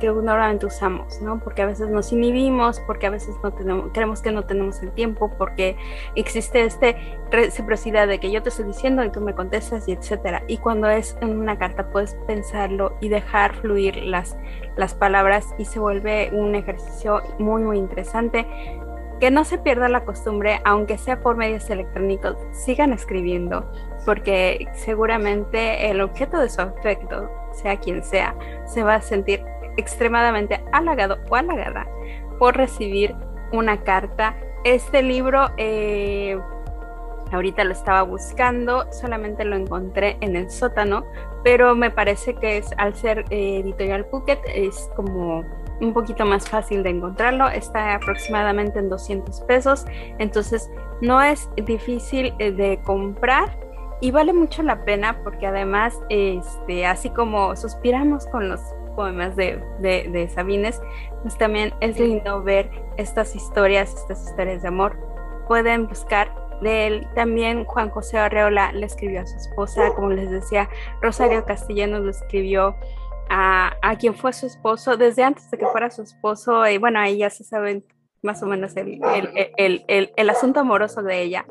que, 0.00 0.08
normalmente 0.08 0.66
usamos, 0.66 1.20
¿no? 1.20 1.38
Porque 1.38 1.62
a 1.62 1.66
veces 1.66 1.88
nos 1.90 2.12
inhibimos, 2.12 2.80
porque 2.80 3.06
a 3.06 3.10
veces 3.10 3.36
no 3.42 3.52
tenemos, 3.52 3.90
creemos 3.92 4.22
que 4.22 4.32
no 4.32 4.44
tenemos 4.44 4.82
el 4.82 4.90
tiempo, 4.92 5.30
porque 5.36 5.76
existe 6.14 6.64
esta 6.64 6.94
reciprocidad 7.30 8.08
de 8.08 8.18
que 8.18 8.30
yo 8.30 8.42
te 8.42 8.48
estoy 8.48 8.66
diciendo 8.66 9.04
y 9.04 9.10
tú 9.10 9.20
me 9.20 9.34
contestas 9.34 9.86
y 9.88 9.92
etcétera. 9.92 10.42
Y 10.48 10.58
cuando 10.58 10.88
es 10.88 11.16
en 11.20 11.38
una 11.38 11.58
carta 11.58 11.90
puedes 11.90 12.14
pensarlo 12.26 12.96
y 13.00 13.08
dejar 13.08 13.54
fluir 13.56 13.96
las, 13.96 14.36
las 14.76 14.94
palabras 14.94 15.54
y 15.58 15.64
se 15.64 15.78
vuelve 15.78 16.30
un 16.32 16.54
ejercicio 16.54 17.22
muy, 17.38 17.62
muy 17.62 17.78
interesante 17.78 18.46
que 19.20 19.30
no 19.30 19.44
se 19.44 19.58
pierda 19.58 19.88
la 19.88 20.04
costumbre, 20.04 20.60
aunque 20.64 20.98
sea 20.98 21.20
por 21.20 21.36
medios 21.36 21.68
electrónicos, 21.70 22.36
sigan 22.52 22.92
escribiendo, 22.92 23.70
porque 24.04 24.68
seguramente 24.74 25.90
el 25.90 26.00
objeto 26.00 26.38
de 26.38 26.48
su 26.48 26.60
afecto, 26.60 27.30
sea 27.52 27.78
quien 27.78 28.04
sea, 28.04 28.34
se 28.66 28.82
va 28.82 28.96
a 28.96 29.00
sentir 29.00 29.44
extremadamente 29.76 30.62
halagado 30.72 31.18
o 31.28 31.36
halagada 31.36 31.86
por 32.38 32.56
recibir 32.56 33.14
una 33.52 33.82
carta. 33.82 34.36
Este 34.64 35.02
libro, 35.02 35.50
eh, 35.56 36.38
ahorita 37.32 37.64
lo 37.64 37.72
estaba 37.72 38.02
buscando, 38.02 38.90
solamente 38.92 39.44
lo 39.44 39.56
encontré 39.56 40.16
en 40.20 40.36
el 40.36 40.50
sótano, 40.50 41.04
pero 41.44 41.74
me 41.74 41.90
parece 41.90 42.34
que 42.34 42.58
es 42.58 42.70
al 42.76 42.94
ser 42.94 43.24
eh, 43.30 43.60
editorial 43.60 44.06
Phuket, 44.06 44.40
es 44.54 44.90
como 44.96 45.44
un 45.80 45.92
poquito 45.92 46.24
más 46.24 46.48
fácil 46.48 46.82
de 46.82 46.90
encontrarlo, 46.90 47.48
está 47.48 47.94
aproximadamente 47.94 48.78
en 48.78 48.88
200 48.88 49.40
pesos, 49.42 49.86
entonces 50.18 50.70
no 51.00 51.22
es 51.22 51.48
difícil 51.56 52.34
eh, 52.38 52.52
de 52.52 52.80
comprar 52.82 53.58
y 54.00 54.10
vale 54.10 54.32
mucho 54.32 54.62
la 54.62 54.84
pena 54.84 55.20
porque 55.24 55.46
además, 55.46 55.98
este, 56.08 56.86
así 56.86 57.10
como 57.10 57.56
suspiramos 57.56 58.26
con 58.26 58.48
los 58.48 58.60
poemas 58.94 59.36
de, 59.36 59.60
de, 59.80 60.28
Sabines, 60.28 60.80
pues 61.22 61.36
también 61.38 61.72
es 61.80 61.98
lindo 61.98 62.42
ver 62.42 62.70
estas 62.96 63.34
historias, 63.36 63.94
estas 63.94 64.24
historias 64.24 64.62
de 64.62 64.68
amor. 64.68 64.96
Pueden 65.46 65.86
buscar 65.86 66.32
de 66.60 66.86
él. 66.86 67.08
También 67.14 67.64
Juan 67.64 67.90
José 67.90 68.18
Arreola 68.18 68.72
le 68.72 68.86
escribió 68.86 69.20
a 69.20 69.26
su 69.26 69.36
esposa, 69.36 69.92
como 69.94 70.10
les 70.10 70.30
decía, 70.30 70.68
Rosario 71.00 71.44
Castellanos 71.44 72.00
lo 72.00 72.10
escribió 72.10 72.76
a, 73.28 73.96
quien 73.98 74.14
fue 74.14 74.32
su 74.32 74.46
esposo, 74.46 74.96
desde 74.96 75.22
antes 75.22 75.50
de 75.50 75.58
que 75.58 75.66
fuera 75.66 75.90
su 75.90 76.02
esposo, 76.02 76.66
y 76.66 76.78
bueno, 76.78 77.00
ahí 77.00 77.18
ya 77.18 77.30
se 77.30 77.44
saben 77.44 77.84
más 78.22 78.42
o 78.42 78.46
menos 78.46 78.76
el, 78.76 79.00
el, 79.56 79.84
el, 79.86 80.12
el, 80.16 80.30
asunto 80.30 80.60
amoroso 80.60 81.02
de 81.02 81.22
ella, 81.22 81.46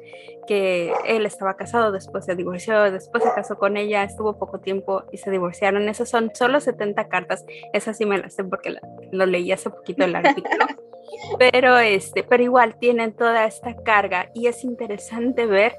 que 0.48 0.93
él 1.05 1.25
estaba 1.25 1.55
casado, 1.55 1.91
después 1.91 2.25
se 2.25 2.36
divorció, 2.36 2.91
después 2.91 3.24
se 3.24 3.34
casó 3.34 3.57
con 3.57 3.77
ella, 3.77 4.03
estuvo 4.03 4.38
poco 4.38 4.60
tiempo 4.60 5.03
y 5.12 5.17
se 5.17 5.31
divorciaron. 5.31 5.88
Esas 5.88 6.10
son 6.10 6.31
solo 6.34 6.60
70 6.60 7.07
cartas, 7.07 7.46
esas 7.74 7.98
sí 7.98 8.05
me 8.05 8.17
las 8.17 8.36
sé 8.36 8.43
porque 8.43 8.75
lo 9.12 9.25
leí 9.25 9.51
hace 9.51 9.69
poquito 9.69 10.03
el 10.03 10.15
artículo. 10.15 10.65
pero, 11.39 11.77
este, 11.77 12.24
pero 12.24 12.43
igual 12.43 12.77
tienen 12.79 13.13
toda 13.13 13.46
esta 13.46 13.75
carga 13.75 14.29
y 14.34 14.48
es 14.48 14.63
interesante 14.63 15.46
ver 15.46 15.75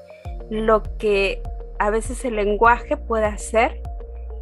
lo 0.49 0.83
que 0.97 1.41
a 1.77 1.89
veces 1.89 2.25
el 2.25 2.35
lenguaje 2.35 2.97
puede 2.97 3.25
hacer 3.25 3.81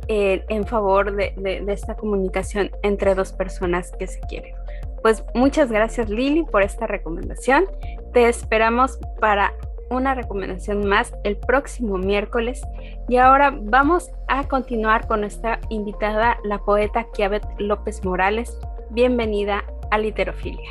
en 0.07 0.65
favor 0.65 1.15
de, 1.15 1.63
esta 1.67 1.95
comunicación 1.95 2.71
entre 2.83 3.15
dos 3.15 3.33
personas 3.33 3.91
que 3.99 4.07
se 4.07 4.19
quieren. 4.21 4.53
Pues 5.01 5.23
muchas 5.33 5.71
gracias 5.71 6.09
Lili 6.09 6.43
por 6.43 6.63
esta 6.63 6.87
recomendación. 6.87 7.65
Te 8.13 8.27
esperamos 8.27 8.99
para 9.19 9.53
una 9.89 10.15
recomendación 10.15 10.85
más 10.85 11.13
el 11.23 11.37
próximo 11.37 11.97
miércoles. 11.97 12.61
Y 13.07 13.17
ahora 13.17 13.57
vamos 13.57 14.09
a 14.27 14.47
continuar 14.47 15.07
con 15.07 15.21
nuestra 15.21 15.61
invitada, 15.69 16.37
la 16.43 16.59
poeta 16.59 17.05
Kiabet 17.13 17.45
López 17.59 18.03
Morales. 18.03 18.57
Bienvenida 18.89 19.63
a 19.91 19.97
Literofilia. 19.97 20.69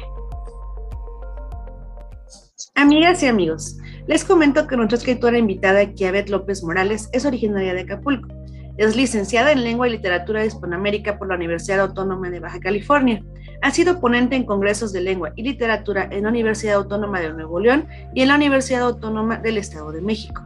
Amigas 2.74 3.22
y 3.22 3.26
amigos, 3.26 3.78
les 4.06 4.22
comento 4.22 4.66
que 4.66 4.76
nuestra 4.76 4.98
escritora 4.98 5.38
invitada, 5.38 5.92
Kiabet 5.92 6.28
López 6.28 6.62
Morales, 6.62 7.08
es 7.12 7.24
originaria 7.24 7.72
de 7.72 7.82
Acapulco 7.82 8.35
es 8.78 8.94
licenciada 8.94 9.52
en 9.52 9.64
Lengua 9.64 9.88
y 9.88 9.92
Literatura 9.92 10.40
de 10.40 10.46
Hispanoamérica 10.46 11.18
por 11.18 11.28
la 11.28 11.36
Universidad 11.36 11.80
Autónoma 11.80 12.30
de 12.30 12.40
Baja 12.40 12.60
California. 12.60 13.22
Ha 13.62 13.70
sido 13.70 14.00
ponente 14.00 14.36
en 14.36 14.44
congresos 14.44 14.92
de 14.92 15.00
lengua 15.00 15.32
y 15.34 15.42
literatura 15.42 16.08
en 16.10 16.24
la 16.24 16.28
Universidad 16.28 16.76
Autónoma 16.76 17.20
de 17.20 17.32
Nuevo 17.32 17.58
León 17.58 17.88
y 18.14 18.22
en 18.22 18.28
la 18.28 18.36
Universidad 18.36 18.82
Autónoma 18.82 19.38
del 19.38 19.56
Estado 19.56 19.92
de 19.92 20.02
México. 20.02 20.42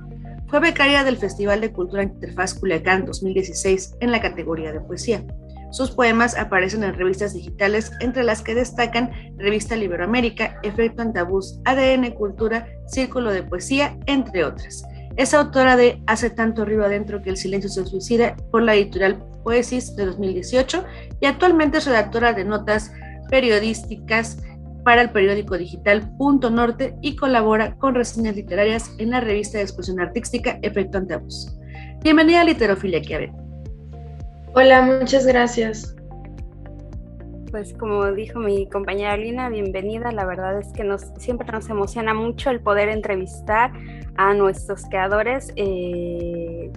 Fue 0.46 0.60
becaria 0.60 1.04
del 1.04 1.16
Festival 1.16 1.60
de 1.60 1.72
Cultura 1.72 2.02
Interfaz 2.02 2.54
Culiacán 2.54 3.04
2016 3.04 3.96
en 4.00 4.10
la 4.10 4.20
categoría 4.20 4.72
de 4.72 4.80
poesía. 4.80 5.24
Sus 5.70 5.92
poemas 5.92 6.36
aparecen 6.36 6.82
en 6.82 6.94
revistas 6.94 7.32
digitales, 7.32 7.92
entre 8.00 8.24
las 8.24 8.42
que 8.42 8.56
destacan 8.56 9.12
Revista 9.36 9.76
Iberoamérica, 9.76 10.58
Efecto 10.64 11.02
Antabús, 11.02 11.60
ADN 11.64 12.10
Cultura, 12.10 12.66
Círculo 12.86 13.30
de 13.30 13.44
Poesía, 13.44 13.96
entre 14.06 14.44
otras. 14.44 14.82
Es 15.20 15.34
autora 15.34 15.76
de 15.76 16.02
Hace 16.06 16.30
tanto 16.30 16.64
río 16.64 16.82
adentro 16.82 17.20
que 17.20 17.28
el 17.28 17.36
silencio 17.36 17.68
se 17.68 17.84
suicida 17.84 18.36
por 18.50 18.62
la 18.62 18.74
editorial 18.74 19.22
Poesis 19.44 19.94
de 19.94 20.06
2018 20.06 20.82
y 21.20 21.26
actualmente 21.26 21.76
es 21.76 21.84
redactora 21.84 22.32
de 22.32 22.46
notas 22.46 22.90
periodísticas 23.28 24.38
para 24.82 25.02
el 25.02 25.10
periódico 25.10 25.58
digital 25.58 26.10
Punto 26.16 26.48
Norte 26.48 26.96
y 27.02 27.16
colabora 27.16 27.76
con 27.76 27.94
reseñas 27.94 28.34
literarias 28.34 28.92
en 28.96 29.10
la 29.10 29.20
revista 29.20 29.58
de 29.58 29.64
expresión 29.64 30.00
artística 30.00 30.58
Efecto 30.62 30.96
Antebus. 30.96 31.54
Bienvenida 32.02 32.40
a 32.40 32.44
Literofilia, 32.44 33.02
Kiabe. 33.02 33.30
Hola, 34.54 34.80
muchas 34.80 35.26
gracias. 35.26 35.94
Pues 37.50 37.74
como 37.74 38.12
dijo 38.12 38.38
mi 38.38 38.68
compañera 38.68 39.16
Lina, 39.16 39.48
bienvenida. 39.48 40.12
La 40.12 40.24
verdad 40.24 40.56
es 40.60 40.72
que 40.72 40.84
nos, 40.84 41.02
siempre 41.16 41.50
nos 41.50 41.68
emociona 41.68 42.14
mucho 42.14 42.50
el 42.50 42.60
poder 42.60 42.88
entrevistar 42.88 43.72
a 44.16 44.34
nuestros 44.34 44.84
creadores, 44.84 45.52
eh, 45.56 46.70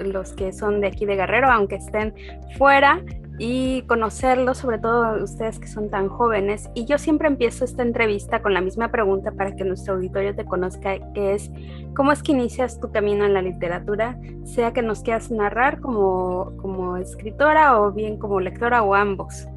los 0.00 0.34
que 0.34 0.52
son 0.52 0.82
de 0.82 0.88
aquí 0.88 1.06
de 1.06 1.16
Guerrero, 1.16 1.50
aunque 1.50 1.76
estén 1.76 2.14
fuera 2.58 3.02
y 3.38 3.82
conocerlos, 3.82 4.58
sobre 4.58 4.78
todo 4.78 5.24
ustedes 5.24 5.58
que 5.58 5.68
son 5.68 5.88
tan 5.88 6.10
jóvenes. 6.10 6.68
Y 6.74 6.84
yo 6.84 6.98
siempre 6.98 7.26
empiezo 7.26 7.64
esta 7.64 7.82
entrevista 7.82 8.42
con 8.42 8.52
la 8.52 8.60
misma 8.60 8.90
pregunta 8.90 9.32
para 9.32 9.56
que 9.56 9.64
nuestro 9.64 9.94
auditorio 9.94 10.34
te 10.34 10.44
conozca, 10.44 10.98
que 11.14 11.32
es, 11.32 11.50
¿cómo 11.96 12.12
es 12.12 12.22
que 12.22 12.32
inicias 12.32 12.78
tu 12.78 12.92
camino 12.92 13.24
en 13.24 13.32
la 13.32 13.40
literatura? 13.40 14.18
Sea 14.44 14.74
que 14.74 14.82
nos 14.82 15.02
quieras 15.02 15.30
narrar 15.30 15.80
como, 15.80 16.52
como 16.58 16.98
escritora 16.98 17.80
o 17.80 17.90
bien 17.90 18.18
como 18.18 18.38
lectora 18.38 18.82
o 18.82 18.94
ambos. 18.94 19.48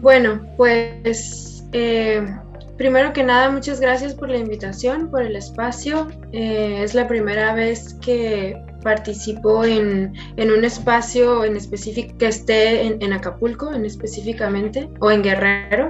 Bueno, 0.00 0.40
pues 0.56 1.64
eh, 1.72 2.24
primero 2.76 3.12
que 3.12 3.24
nada, 3.24 3.50
muchas 3.50 3.80
gracias 3.80 4.14
por 4.14 4.30
la 4.30 4.38
invitación, 4.38 5.10
por 5.10 5.22
el 5.22 5.36
espacio. 5.36 6.06
Eh, 6.32 6.82
es 6.82 6.94
la 6.94 7.08
primera 7.08 7.52
vez 7.54 7.94
que 7.94 8.62
participo 8.82 9.64
en, 9.64 10.14
un 10.38 10.64
espacio 10.64 11.44
en 11.44 11.56
específico 11.56 12.16
que 12.16 12.28
esté 12.28 12.86
en, 12.86 13.12
Acapulco, 13.12 13.72
en 13.72 13.84
específicamente, 13.84 14.88
o 15.00 15.10
en 15.10 15.22
Guerrero. 15.22 15.88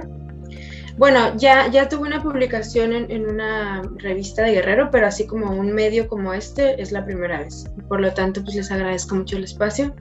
Bueno, 0.97 1.37
ya, 1.37 1.69
ya 1.69 1.87
tuve 1.87 2.07
una 2.07 2.21
publicación 2.21 2.91
en, 2.91 3.29
una 3.29 3.83
revista 3.97 4.41
de 4.41 4.53
Guerrero, 4.53 4.89
pero 4.91 5.05
así 5.05 5.27
como 5.27 5.51
un 5.51 5.71
medio 5.71 6.07
como 6.07 6.33
este 6.33 6.81
es 6.81 6.91
la 6.91 7.05
primera 7.05 7.39
vez. 7.39 7.65
Por 7.87 8.01
lo 8.01 8.11
tanto, 8.13 8.43
pues 8.43 8.55
les 8.55 8.71
agradezco 8.71 9.15
mucho 9.15 9.37
el 9.37 9.43
espacio. 9.43 9.95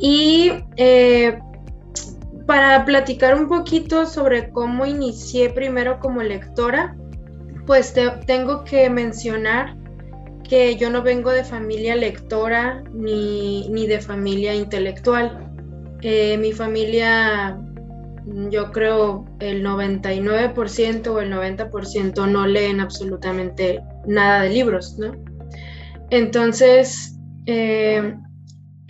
Y 0.00 0.52
eh, 0.76 1.38
para 2.50 2.84
platicar 2.84 3.36
un 3.36 3.46
poquito 3.46 4.06
sobre 4.06 4.50
cómo 4.50 4.84
inicié 4.84 5.50
primero 5.50 6.00
como 6.00 6.20
lectora, 6.20 6.96
pues 7.64 7.94
tengo 8.26 8.64
que 8.64 8.90
mencionar 8.90 9.76
que 10.42 10.74
yo 10.74 10.90
no 10.90 11.00
vengo 11.00 11.30
de 11.30 11.44
familia 11.44 11.94
lectora 11.94 12.82
ni, 12.92 13.86
de 13.86 14.00
familia 14.00 14.52
intelectual. 14.52 15.48
Eh, 16.02 16.38
mi 16.38 16.52
familia, 16.52 17.56
yo 18.50 18.72
creo 18.72 19.26
el 19.38 19.64
99% 19.64 21.06
o 21.06 21.20
el 21.20 21.32
90% 21.32 22.28
no 22.28 22.48
leen 22.48 22.80
absolutamente 22.80 23.80
nada 24.08 24.42
de 24.42 24.50
libros, 24.50 24.98
¿no? 24.98 25.12
Entonces, 26.10 27.16
eh, 27.46 28.12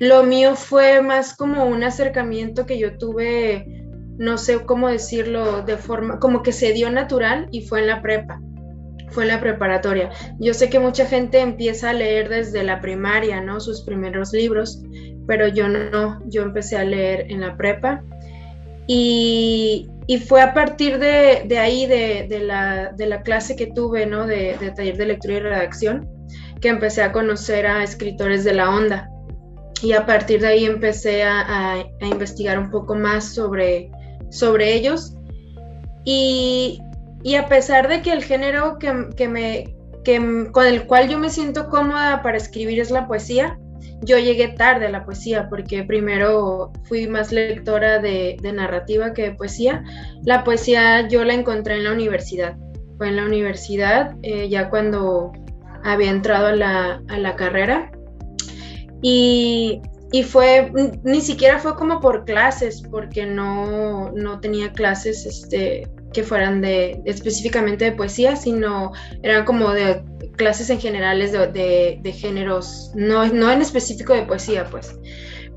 lo 0.01 0.25
mío 0.25 0.57
fue 0.57 1.01
más 1.03 1.37
como 1.37 1.67
un 1.67 1.85
acercamiento 1.85 2.67
que 2.67 2.79
yo 2.79 2.99
tuve, 2.99 3.85
no 4.19 4.37
sé 4.39 4.59
cómo 4.65 4.89
decirlo, 4.89 5.63
de 5.63 5.77
forma, 5.77 6.19
como 6.19 6.43
que 6.43 6.53
se 6.53 6.73
dio 6.73 6.91
natural 6.91 7.49
y 7.53 7.63
fue 7.63 7.81
en 7.81 7.87
la 7.87 8.03
prepa 8.03 8.41
fue 9.11 9.25
en 9.25 9.29
la 9.29 9.41
preparatoria. 9.41 10.11
Yo 10.39 10.55
sé 10.55 10.71
que 10.71 10.79
mucha 10.79 11.05
gente 11.05 11.41
empieza 11.41 11.91
a 11.91 11.93
leer 11.93 12.29
desde 12.29 12.63
la 12.63 12.81
primaria, 12.81 13.41
¿no? 13.41 13.61
Sus 13.61 13.83
primeros 13.83 14.33
libros, 14.33 14.83
pero 15.27 15.49
yo 15.49 15.69
no, 15.69 16.23
yo 16.27 16.43
empecé 16.43 16.77
a 16.77 16.85
leer 16.85 17.27
en 17.29 17.41
la 17.41 17.57
prepa. 17.57 18.03
Y, 18.87 19.89
fue 20.27 20.43
a 20.43 20.55
partir 20.55 20.99
de, 20.99 21.59
ahí, 21.59 21.87
de, 21.87 22.41
la, 22.41 23.23
clase 23.23 23.55
que 23.55 23.67
tuve, 23.69 24.07
¿no? 24.07 24.27
De, 24.27 24.57
taller 24.75 24.97
de 24.97 25.07
lectura 25.07 25.35
y 25.35 25.41
redacción, 25.41 26.09
que 26.61 26.69
empecé 26.69 27.03
a 27.03 27.13
conocer 27.13 27.67
a 27.67 27.85
escritores 27.85 28.43
de 28.45 28.55
la 28.55 28.71
onda. 28.71 29.09
Y 29.83 29.93
a 29.93 30.05
partir 30.05 30.41
de 30.41 30.49
ahí 30.49 30.65
empecé 30.65 31.23
a, 31.23 31.75
a 31.75 32.07
investigar 32.07 32.59
un 32.59 32.71
poco 32.71 32.95
más 32.95 33.35
sobre, 33.35 33.91
sobre 34.31 34.75
ellos. 34.75 35.15
Y, 36.05 36.81
y 37.23 37.35
a 37.35 37.47
pesar 37.47 37.89
de 37.89 38.03
que 38.03 38.13
el 38.13 38.25
género 38.25 38.79
que, 38.79 39.29
me, 39.29 39.75
con 40.53 40.67
el 40.67 40.87
cual 40.87 41.09
yo 41.09 41.19
me 41.19 41.29
siento 41.29 41.69
cómoda 41.69 42.23
para 42.23 42.39
escribir 42.39 42.81
es 42.81 42.91
la 42.91 43.07
poesía, 43.07 43.59
yo 44.03 44.19
llegué 44.19 44.49
tarde 44.49 44.87
a 44.87 44.91
la 44.91 45.05
poesía 45.05 45.49
porque 45.51 45.85
primero 45.85 46.73
fui 46.85 47.07
más 47.07 47.33
lectora 47.33 47.99
de, 47.99 48.39
narrativa 48.55 49.13
que 49.13 49.23
de 49.23 49.33
poesía. 49.33 49.85
La 50.25 50.45
poesía 50.45 51.07
yo 51.09 51.25
la 51.25 51.35
encontré 51.35 51.77
en 51.77 51.85
la 51.85 51.93
universidad. 51.93 52.57
Fue 52.97 53.09
en 53.09 53.17
la 53.17 53.27
universidad 53.27 54.17
eh, 54.23 54.49
ya 54.49 54.71
cuando 54.71 55.33
había 55.85 56.11
entrado 56.11 56.47
a 56.47 56.57
la, 56.57 57.03
a 57.09 57.19
la 57.19 57.37
carrera. 57.37 57.91
Y, 59.03 59.81
y, 60.13 60.23
fue, 60.23 60.73
ni 61.05 61.21
siquiera 61.21 61.59
fue 61.59 61.77
como 61.77 62.01
por 62.01 62.25
clases, 62.25 62.83
porque 62.91 63.27
no, 63.27 64.13
no 64.13 64.41
tenía 64.41 64.73
clases 64.73 65.25
este, 65.25 65.89
que 66.13 66.23
fueran 66.23 66.61
de 66.61 67.01
específicamente 67.05 67.85
de 67.85 67.93
poesía, 67.93 68.37
sino 68.37 68.93
eran 69.23 69.45
como 69.45 69.71
de 69.71 70.03
clases 70.37 70.71
en 70.71 70.81
generales 70.81 71.33
de, 71.33 71.99
de, 72.03 72.13
géneros, 72.13 72.93
no, 72.95 73.27
no 73.27 73.51
en 73.51 73.61
específico 73.61 74.15
de 74.15 74.23
poesía, 74.23 74.65
pues. 74.71 74.97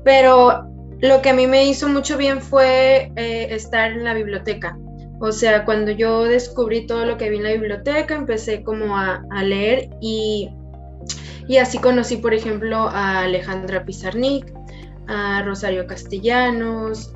Pero 0.04 0.68
lo 1.00 1.22
que 1.22 1.30
a 1.30 1.34
mí 1.34 1.46
me 1.46 1.64
hizo 1.66 1.88
mucho 1.88 2.16
bien 2.16 2.40
fue 2.40 3.12
eh, 3.16 3.48
estar 3.50 3.92
en 3.92 4.04
la 4.04 4.14
biblioteca. 4.14 4.78
O 5.20 5.32
sea, 5.32 5.64
cuando 5.64 5.90
yo 5.90 6.24
descubrí 6.24 6.86
todo 6.86 7.04
lo 7.06 7.16
que 7.16 7.30
vi 7.30 7.38
en 7.38 7.44
la 7.44 7.52
biblioteca, 7.52 8.14
empecé 8.14 8.62
como 8.62 8.96
a, 8.96 9.22
a 9.30 9.42
leer 9.42 9.88
y, 10.00 10.50
y 11.48 11.58
así 11.58 11.78
conocí, 11.78 12.16
por 12.16 12.34
ejemplo, 12.34 12.88
a 12.88 13.20
Alejandra 13.22 13.84
Pizarnik, 13.84 14.52
a 15.08 15.42
Rosario 15.42 15.86
Castellanos. 15.86 17.12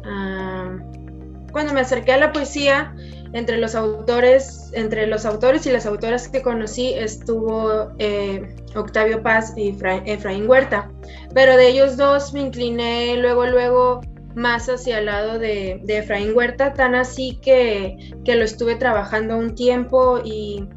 Cuando 1.52 1.72
me 1.72 1.80
acerqué 1.80 2.12
a 2.12 2.18
la 2.18 2.32
poesía, 2.32 2.94
entre 3.32 3.58
los 3.58 3.74
autores, 3.74 4.70
entre 4.72 5.06
los 5.06 5.26
autores 5.26 5.66
y 5.66 5.70
las 5.70 5.86
autoras 5.86 6.28
que 6.28 6.42
conocí 6.42 6.94
estuvo 6.94 7.92
eh, 7.98 8.56
Octavio 8.74 9.22
Paz 9.22 9.52
y 9.56 9.76
Efraín 10.06 10.48
Huerta, 10.48 10.90
pero 11.34 11.56
de 11.56 11.68
ellos 11.68 11.96
dos 11.96 12.32
me 12.32 12.40
incliné 12.40 13.16
luego, 13.16 13.46
luego 13.46 14.00
más 14.34 14.68
hacia 14.68 15.00
el 15.00 15.06
lado 15.06 15.38
de, 15.38 15.82
Efraín 15.86 16.34
Huerta, 16.34 16.72
tan 16.72 16.94
así 16.94 17.38
que, 17.42 18.14
lo 18.24 18.44
estuve 18.44 18.76
trabajando 18.76 19.36
un 19.36 19.54
tiempo 19.54 20.20
y 20.24 20.68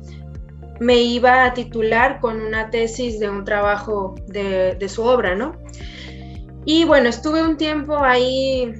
me 0.81 0.99
iba 0.99 1.45
a 1.45 1.53
titular 1.53 2.19
con 2.19 2.41
una 2.41 2.71
tesis 2.71 3.19
de 3.19 3.29
un 3.29 3.45
trabajo 3.45 4.15
de, 4.25 4.89
su 4.89 5.03
obra, 5.03 5.35
¿no? 5.35 5.55
Y 6.65 6.85
bueno, 6.85 7.07
estuve 7.07 7.43
un 7.43 7.55
tiempo 7.55 7.99
ahí 7.99 8.73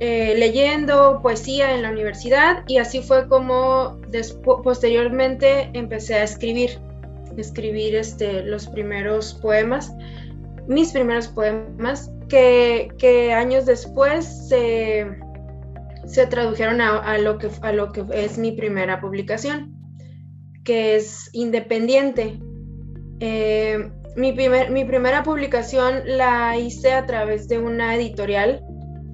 eh, 0.00 0.34
leyendo 0.36 1.20
poesía 1.22 1.74
en 1.74 1.80
la 1.80 1.92
universidad 1.92 2.62
y 2.68 2.76
así 2.76 3.00
fue 3.00 3.26
como 3.26 3.98
posteriormente 4.62 5.70
empecé 5.72 6.16
a 6.16 6.24
escribir, 6.24 6.78
escribir 7.38 7.94
este, 7.94 8.42
los 8.42 8.66
primeros 8.66 9.32
poemas, 9.32 9.94
mis 10.68 10.92
primeros 10.92 11.28
poemas, 11.28 12.12
que, 12.28 13.32
años 13.34 13.64
después 13.64 14.26
se, 14.50 15.06
tradujeron 16.28 16.82
a 16.82 17.16
lo 17.16 17.38
que 17.38 17.48
es 18.12 18.36
mi 18.36 18.52
primera 18.52 19.00
publicación, 19.00 19.79
que 20.70 20.94
es 20.94 21.30
independiente. 21.32 22.38
Eh, 23.18 23.90
mi, 24.14 24.32
mi 24.32 24.84
primera 24.84 25.24
publicación 25.24 26.02
la 26.04 26.56
hice 26.56 26.92
a 26.92 27.06
través 27.06 27.48
de 27.48 27.58
una 27.58 27.96
editorial 27.96 28.64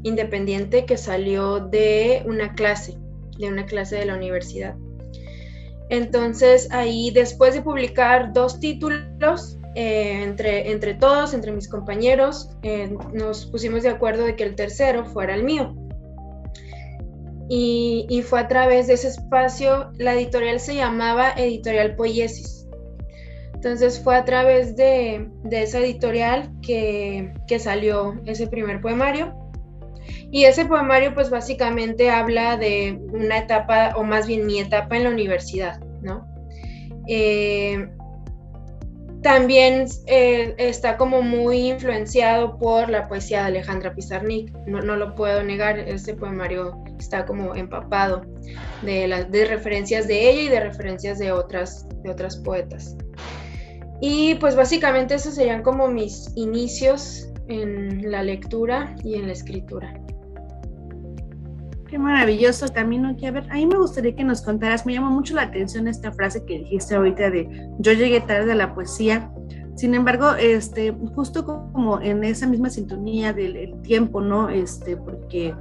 independiente 0.03 0.85
que 0.85 0.99
salió 0.99 1.61
de 1.61 2.23
una 2.27 2.53
clase, 2.53 2.99
de 3.39 3.49
una 3.49 3.65
clase 3.65 3.97
de 3.97 4.05
la 4.05 4.17
universidad. 4.17 4.75
Entonces 5.89 6.71
ahí 6.73 7.11
después 7.11 7.55
de 7.55 7.63
publicar 7.63 8.35
dos 8.35 8.61
títulos 8.61 9.57
eh, 9.77 10.25
entre, 10.25 10.71
entre 10.71 10.93
todos, 10.93 11.33
entre 11.33 11.53
mis 11.53 11.69
compañeros, 11.69 12.51
eh, 12.65 12.95
nos 13.15 13.47
pusimos 13.47 13.83
de 13.83 13.89
acuerdo 13.89 14.27
de 14.27 14.37
que 14.37 14.45
el 14.45 14.57
tercero 14.57 15.07
fuera 15.07 15.35
el 15.35 15.43
mío. 15.43 15.75
Y, 17.49 18.23
fue 18.27 18.41
a 18.41 18.49
través 18.49 18.89
de 18.89 18.95
ese 18.95 19.09
espacio, 19.09 19.93
la 19.99 20.15
editorial 20.15 20.59
se 20.59 20.75
llamaba 20.75 21.31
Editorial 21.37 21.95
Poiesis. 21.95 22.67
Entonces 23.55 24.01
fue 24.03 24.17
a 24.17 24.25
través 24.25 24.77
de, 24.77 25.29
de 25.45 25.63
esa 25.63 25.79
editorial 25.79 26.51
que, 26.61 27.33
que 27.47 27.59
salió 27.59 28.21
ese 28.27 28.47
primer 28.47 28.81
poemario 28.81 29.35
y 30.31 30.45
ese 30.45 30.67
poemario 30.67 31.15
pues 31.15 31.31
básicamente 31.31 32.11
habla 32.11 32.57
de 32.57 33.01
una 33.13 33.39
etapa, 33.39 33.95
o 33.97 34.05
más 34.05 34.27
bien 34.27 34.47
mi 34.47 34.59
etapa 34.59 34.97
en 34.97 35.05
la 35.05 35.11
universidad, 35.11 35.81
¿no? 36.03 36.27
Eh, 37.09 37.89
también 39.27 39.87
eh, 40.07 40.55
está 40.57 40.97
como 40.97 41.21
muy 41.21 41.71
influenciado 41.71 42.57
por 42.59 42.89
la 42.89 43.09
poesía 43.09 43.41
de 43.41 43.47
Alejandra 43.47 43.93
Pizarnik, 43.93 44.57
no, 44.69 44.95
lo 44.95 45.17
puedo 45.17 45.43
negar, 45.43 45.81
este 45.81 46.15
poemario 46.15 46.81
está 47.01 47.27
como 47.27 47.53
empapado 47.57 48.23
de, 48.83 49.27
de 49.29 49.45
referencias 49.47 50.07
de 50.07 50.31
ella 50.31 50.43
y 50.43 50.49
de 50.49 50.61
referencias 50.61 51.19
de 51.19 51.33
otras, 51.33 51.89
de 52.05 52.11
otras 52.11 52.37
poetas. 52.37 52.97
Y 54.01 54.37
pues 54.37 54.55
básicamente 54.55 55.17
esos 55.17 55.35
serían 55.35 55.65
como 55.65 55.89
mis 55.89 56.31
inicios 56.37 57.29
en 57.49 58.09
la 58.09 58.23
lectura 58.23 58.95
y 59.03 59.17
en 59.17 59.27
la 59.27 59.33
escritura. 59.33 59.93
Qué 61.89 61.99
maravilloso 61.99 62.67
camino 62.73 63.17
que 63.17 63.29
a 63.29 63.31
ver, 63.31 63.45
a 63.51 63.55
mí 63.55 63.67
me 63.67 63.77
gustaría 63.77 64.15
que 64.15 64.25
nos 64.25 64.43
contaras, 64.43 64.85
me 64.87 64.95
llamó 64.95 65.11
mucho 65.11 65.35
la 65.35 65.43
atención 65.43 65.87
esta 65.87 66.11
frase 66.11 66.45
que 66.45 66.59
dijiste 66.59 66.97
ahorita 66.97 67.31
de 67.31 67.49
yo 67.79 67.93
llegué 67.93 68.21
tarde 68.21 68.53
a 68.53 68.57
la 68.57 68.75
poesía. 68.75 69.31
Sin 69.77 69.95
embargo, 69.95 70.35
este, 70.35 70.93
justo 71.15 71.45
como 71.45 72.01
en 72.01 72.25
esa 72.25 72.47
misma 72.47 72.71
sintonía 72.71 73.33
del 73.33 73.81
tiempo, 73.83 74.21
¿no? 74.21 74.49
Este, 74.49 74.97
porque 74.97 75.55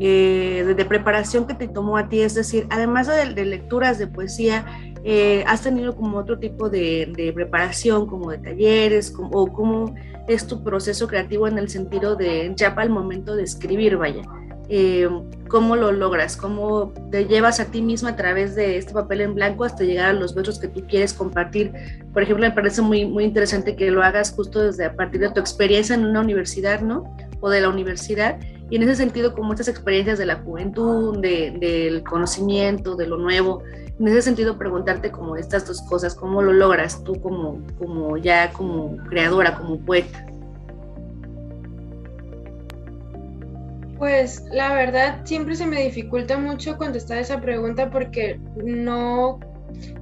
eh, 0.00 0.74
de, 0.76 0.84
preparación 0.84 1.46
que 1.46 1.54
te 1.54 1.68
tomó 1.68 1.96
a 1.96 2.08
ti, 2.08 2.20
es 2.20 2.34
decir, 2.34 2.66
además 2.70 3.06
de, 3.06 3.44
lecturas 3.44 3.98
de 3.98 4.06
poesía, 4.06 4.66
eh, 5.04 5.44
has 5.46 5.62
tenido 5.62 5.94
como 5.94 6.18
otro 6.18 6.38
tipo 6.38 6.68
de, 6.68 7.32
preparación, 7.34 8.06
como 8.06 8.30
de 8.30 8.38
talleres, 8.38 9.10
como, 9.10 9.30
o 9.30 9.52
cómo 9.52 9.94
es 10.26 10.46
tu 10.46 10.64
proceso 10.64 11.06
creativo 11.06 11.46
en 11.46 11.58
el 11.58 11.68
sentido 11.68 12.16
de 12.16 12.52
ya 12.56 12.74
para 12.74 12.86
el 12.86 12.90
momento 12.90 13.36
de 13.36 13.44
escribir, 13.44 13.96
vaya. 13.96 14.22
Eh, 14.68 15.08
cómo 15.48 15.76
lo 15.76 15.92
logras, 15.92 16.36
cómo 16.36 16.92
te 17.10 17.26
llevas 17.26 17.60
a 17.60 17.66
ti 17.66 17.80
misma 17.80 18.10
a 18.10 18.16
través 18.16 18.56
de 18.56 18.76
este 18.78 18.92
papel 18.92 19.20
en 19.20 19.34
blanco 19.34 19.64
hasta 19.64 19.84
llegar 19.84 20.06
a 20.06 20.12
los 20.12 20.34
versos 20.34 20.58
que 20.58 20.68
tú 20.68 20.82
quieres 20.88 21.14
compartir. 21.14 21.72
Por 22.12 22.22
ejemplo, 22.22 22.46
me 22.46 22.52
parece 22.52 22.82
muy, 22.82 23.04
muy 23.04 23.24
interesante 23.24 23.76
que 23.76 23.90
lo 23.90 24.02
hagas 24.02 24.32
justo 24.32 24.60
desde 24.60 24.84
a 24.84 24.94
partir 24.94 25.20
de 25.20 25.30
tu 25.30 25.40
experiencia 25.40 25.94
en 25.94 26.04
una 26.04 26.20
universidad, 26.20 26.80
¿no? 26.80 27.16
O 27.40 27.48
de 27.48 27.60
la 27.60 27.68
universidad. 27.68 28.38
Y 28.68 28.76
en 28.76 28.82
ese 28.82 28.96
sentido, 28.96 29.34
como 29.34 29.52
estas 29.52 29.68
experiencias 29.68 30.18
de 30.18 30.26
la 30.26 30.36
juventud, 30.36 31.18
del 31.18 32.02
conocimiento, 32.02 32.96
de 32.96 33.06
lo 33.06 33.16
nuevo, 33.16 33.62
en 33.98 34.08
ese 34.08 34.22
sentido 34.22 34.58
preguntarte 34.58 35.12
como 35.12 35.36
estas 35.36 35.66
dos 35.66 35.80
cosas, 35.82 36.14
cómo 36.14 36.42
lo 36.42 36.52
logras 36.52 37.04
tú 37.04 37.20
como, 37.20 37.62
como 37.78 38.16
ya 38.16 38.52
como 38.52 38.96
creadora, 39.08 39.56
como 39.56 39.78
poeta. 39.78 40.26
Pues 43.98 44.44
la 44.52 44.74
verdad 44.74 45.22
siempre 45.24 45.56
se 45.56 45.66
me 45.66 45.82
dificulta 45.82 46.36
mucho 46.36 46.76
contestar 46.76 47.18
esa 47.18 47.40
pregunta 47.40 47.90
porque 47.90 48.38
no, 48.56 49.40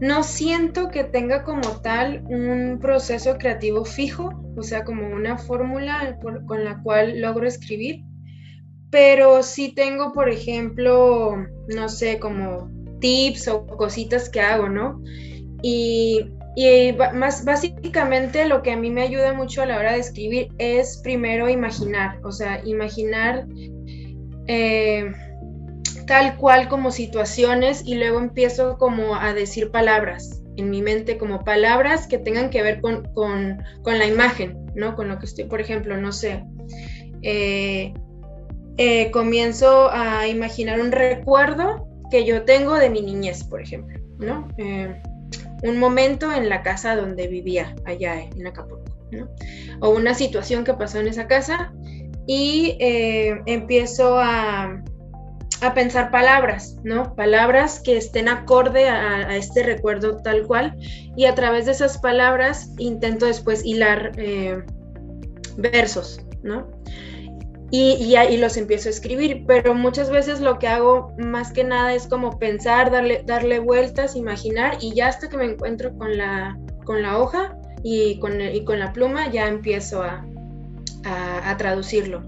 no 0.00 0.22
siento 0.22 0.88
que 0.88 1.04
tenga 1.04 1.44
como 1.44 1.80
tal 1.80 2.24
un 2.28 2.78
proceso 2.80 3.36
creativo 3.38 3.84
fijo, 3.84 4.32
o 4.56 4.62
sea, 4.62 4.84
como 4.84 5.06
una 5.08 5.38
fórmula 5.38 6.18
con 6.46 6.64
la 6.64 6.82
cual 6.82 7.20
logro 7.20 7.46
escribir, 7.46 8.02
pero 8.90 9.42
sí 9.42 9.72
tengo, 9.74 10.12
por 10.12 10.28
ejemplo, 10.28 11.36
no 11.68 11.88
sé, 11.88 12.18
como 12.18 12.70
tips 13.00 13.48
o 13.48 13.66
cositas 13.66 14.28
que 14.28 14.40
hago, 14.40 14.68
¿no? 14.68 15.02
Y, 15.62 16.30
y 16.56 16.92
más 17.14 17.44
básicamente 17.44 18.46
lo 18.46 18.62
que 18.62 18.70
a 18.70 18.76
mí 18.76 18.90
me 18.90 19.02
ayuda 19.02 19.32
mucho 19.32 19.62
a 19.62 19.66
la 19.66 19.78
hora 19.78 19.92
de 19.92 19.98
escribir 19.98 20.48
es 20.58 21.00
primero 21.02 21.48
imaginar, 21.48 22.20
o 22.22 22.30
sea, 22.30 22.60
imaginar 22.64 23.46
eh, 24.46 25.12
tal 26.06 26.36
cual 26.36 26.68
como 26.68 26.90
situaciones 26.90 27.82
y 27.84 27.94
luego 27.94 28.18
empiezo 28.18 28.76
como 28.78 29.16
a 29.16 29.32
decir 29.32 29.70
palabras 29.70 30.42
en 30.56 30.70
mi 30.70 30.82
mente, 30.82 31.18
como 31.18 31.44
palabras 31.44 32.06
que 32.06 32.18
tengan 32.18 32.50
que 32.50 32.62
ver 32.62 32.80
con, 32.80 33.08
la 33.84 34.06
imagen, 34.06 34.66
¿no? 34.74 34.94
Con 34.94 35.08
lo 35.08 35.18
que 35.18 35.26
estoy, 35.26 35.44
por 35.44 35.60
ejemplo, 35.60 35.96
no 35.96 36.12
sé. 36.12 36.44
Eh, 37.22 37.92
eh, 38.76 39.10
comienzo 39.10 39.90
a 39.90 40.28
imaginar 40.28 40.80
un 40.80 40.92
recuerdo 40.92 41.88
que 42.10 42.24
yo 42.24 42.44
tengo 42.44 42.74
de 42.74 42.90
mi 42.90 43.00
niñez, 43.00 43.44
por 43.44 43.62
ejemplo, 43.62 43.98
¿no? 44.18 44.48
un 45.64 45.78
momento 45.78 46.30
en 46.30 46.50
la 46.50 46.62
casa 46.62 46.94
donde 46.94 47.26
vivía, 47.26 47.74
allá 47.86 48.20
en 48.20 48.46
Acapulco, 48.46 48.84
¿no? 49.10 49.28
O 49.80 49.90
una 49.90 50.14
situación 50.14 50.62
que 50.62 50.74
pasó 50.74 51.00
en 51.00 51.08
esa 51.08 51.26
casa 51.26 51.72
y 52.26 52.76
eh, 52.80 53.40
empiezo 53.46 54.18
a, 54.18 54.82
pensar 55.74 56.10
palabras, 56.10 56.76
¿no? 56.84 57.14
Palabras 57.14 57.80
que 57.80 57.96
estén 57.96 58.28
acorde 58.28 58.86
a, 58.86 59.34
este 59.34 59.62
recuerdo 59.62 60.18
tal 60.18 60.46
cual 60.46 60.76
y 61.16 61.24
a 61.24 61.34
través 61.34 61.64
de 61.64 61.72
esas 61.72 61.96
palabras 61.96 62.70
intento 62.76 63.24
después 63.24 63.64
hilar 63.64 64.12
eh, 64.18 64.62
versos, 65.56 66.20
¿no? 66.42 66.68
Y, 67.70 68.14
y, 68.14 68.36
los 68.36 68.58
empiezo 68.58 68.88
a 68.88 68.92
escribir, 68.92 69.44
pero 69.46 69.74
muchas 69.74 70.10
veces 70.10 70.40
lo 70.40 70.58
que 70.58 70.68
hago 70.68 71.14
más 71.16 71.50
que 71.50 71.64
nada 71.64 71.94
es 71.94 72.06
como 72.06 72.38
pensar, 72.38 72.90
darle, 72.90 73.22
darle 73.24 73.58
vueltas, 73.58 74.16
imaginar 74.16 74.76
y 74.82 74.94
ya 74.94 75.08
hasta 75.08 75.30
que 75.30 75.38
me 75.38 75.46
encuentro 75.46 75.96
con 75.96 76.16
la, 76.18 76.58
con 76.84 77.00
la 77.00 77.18
hoja 77.18 77.56
y 77.82 78.18
con, 78.18 78.38
y 78.38 78.64
con 78.64 78.78
la 78.78 78.92
pluma 78.92 79.30
ya 79.30 79.48
empiezo 79.48 80.02
a, 80.02 80.24
a, 81.04 81.56
traducirlo. 81.56 82.22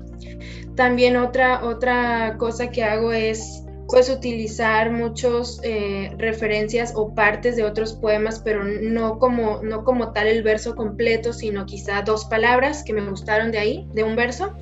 También 0.75 1.17
otra, 1.17 1.65
otra 1.65 2.37
cosa 2.39 2.71
que 2.71 2.85
hago 2.85 3.13
es 3.13 3.63
pues 3.89 4.11
utilizar 4.11 4.91
muchos 4.91 5.61
eh, 5.63 6.13
referencias 6.19 6.93
o 6.97 7.15
partes 7.15 7.55
de 7.55 7.63
otros 7.63 7.95
poemas, 7.95 8.41
pero 8.41 8.65
no 8.65 9.19
como, 9.19 9.63
no 9.63 9.85
como 9.85 10.13
tal 10.13 10.27
el 10.27 10.43
verso 10.43 10.75
completo, 10.75 11.33
sino 11.33 11.67
quizá 11.67 12.03
dos 12.03 12.25
palabras 12.25 12.83
que 12.83 12.93
me 12.93 13.09
gustaron 13.09 13.53
de 13.53 13.59
ahí, 13.59 13.89
de 13.95 14.03
un 14.03 14.17
verso, 14.17 14.55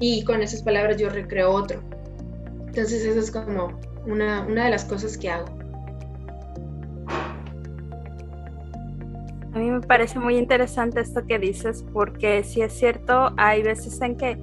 y 0.00 0.24
con 0.24 0.42
esas 0.42 0.62
palabras 0.62 0.96
yo 0.96 1.08
recreo 1.08 1.52
otro. 1.52 1.82
Entonces 2.66 3.04
eso 3.04 3.20
es 3.20 3.30
como 3.30 3.78
una, 4.06 4.44
una 4.44 4.64
de 4.64 4.70
las 4.70 4.84
cosas 4.84 5.16
que 5.16 5.30
hago. 5.30 5.63
A 9.54 9.58
mí 9.58 9.70
me 9.70 9.80
parece 9.80 10.18
muy 10.18 10.36
interesante 10.36 11.00
esto 11.00 11.24
que 11.26 11.38
dices 11.38 11.84
porque 11.92 12.42
si 12.42 12.60
es 12.60 12.72
cierto, 12.72 13.32
hay 13.36 13.62
veces 13.62 14.00
en 14.00 14.16
que 14.16 14.36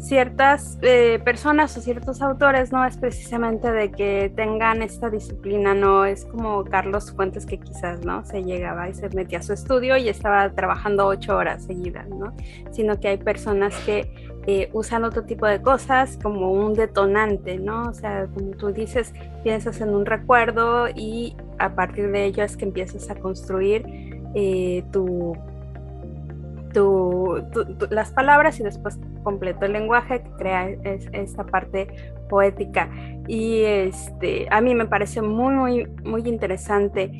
ciertas 0.00 0.78
eh, 0.82 1.20
personas 1.24 1.76
o 1.76 1.80
ciertos 1.80 2.22
autores 2.22 2.72
no 2.72 2.84
es 2.84 2.96
precisamente 2.96 3.70
de 3.70 3.92
que 3.92 4.32
tengan 4.34 4.82
esta 4.82 5.10
disciplina, 5.10 5.74
no 5.74 6.04
es 6.04 6.24
como 6.24 6.64
Carlos 6.64 7.12
Fuentes 7.12 7.46
que 7.46 7.60
quizás 7.60 8.04
no 8.04 8.24
se 8.24 8.42
llegaba 8.42 8.88
y 8.88 8.94
se 8.94 9.08
metía 9.10 9.38
a 9.38 9.42
su 9.42 9.52
estudio 9.52 9.96
y 9.96 10.08
estaba 10.08 10.50
trabajando 10.50 11.06
ocho 11.06 11.36
horas 11.36 11.64
seguidas, 11.64 12.08
¿no? 12.08 12.34
Sino 12.72 12.98
que 12.98 13.08
hay 13.08 13.18
personas 13.18 13.76
que 13.84 14.29
eh, 14.46 14.70
usan 14.72 15.04
otro 15.04 15.24
tipo 15.24 15.46
de 15.46 15.60
cosas 15.60 16.18
como 16.22 16.50
un 16.50 16.74
detonante, 16.74 17.58
¿no? 17.58 17.88
O 17.90 17.92
sea, 17.92 18.26
como 18.32 18.52
tú 18.52 18.72
dices, 18.72 19.12
piensas 19.42 19.80
en 19.80 19.94
un 19.94 20.06
recuerdo 20.06 20.88
y 20.88 21.36
a 21.58 21.74
partir 21.74 22.10
de 22.10 22.24
ello 22.24 22.42
es 22.42 22.56
que 22.56 22.64
empiezas 22.64 23.10
a 23.10 23.16
construir 23.16 23.84
eh, 24.34 24.82
tu, 24.92 25.36
las 27.90 28.12
palabras 28.12 28.60
y 28.60 28.62
después 28.62 28.98
completo 29.24 29.66
el 29.66 29.72
lenguaje 29.72 30.22
que 30.22 30.30
crea 30.38 30.68
esta 31.12 31.44
parte 31.44 31.88
poética. 32.28 32.88
Y 33.28 33.62
este, 33.62 34.46
a 34.50 34.60
mí 34.60 34.74
me 34.74 34.86
parece 34.86 35.20
muy, 35.20 35.54
muy, 35.54 35.86
muy 36.04 36.22
interesante. 36.28 37.10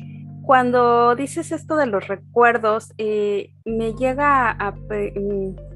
Cuando 0.43 1.15
dices 1.15 1.51
esto 1.51 1.75
de 1.75 1.85
los 1.85 2.07
recuerdos, 2.07 2.93
eh, 2.97 3.53
me 3.65 3.93
llega 3.93 4.49
a, 4.51 4.71
mm, 4.71 5.70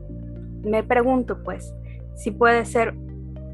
me 0.66 0.84
pregunto 0.84 1.44
pues, 1.44 1.74
si 2.16 2.32
puede 2.32 2.66
ser, 2.66 2.94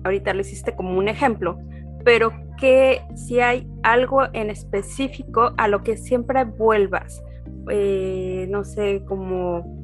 ahorita 0.04 0.34
lo 0.34 0.42
hiciste 0.42 0.76
como 0.76 0.98
un 0.98 1.08
ejemplo, 1.08 1.60
pero 2.04 2.32
que 2.58 3.02
si 3.16 3.40
hay 3.40 3.68
algo 3.84 4.24
en 4.34 4.50
específico 4.50 5.54
a 5.58 5.68
lo 5.68 5.84
que 5.84 5.98
siempre 5.98 6.44
vuelvas, 6.44 7.22
eh, 7.70 8.48
no 8.50 8.64
sé, 8.64 9.04
como 9.08 9.82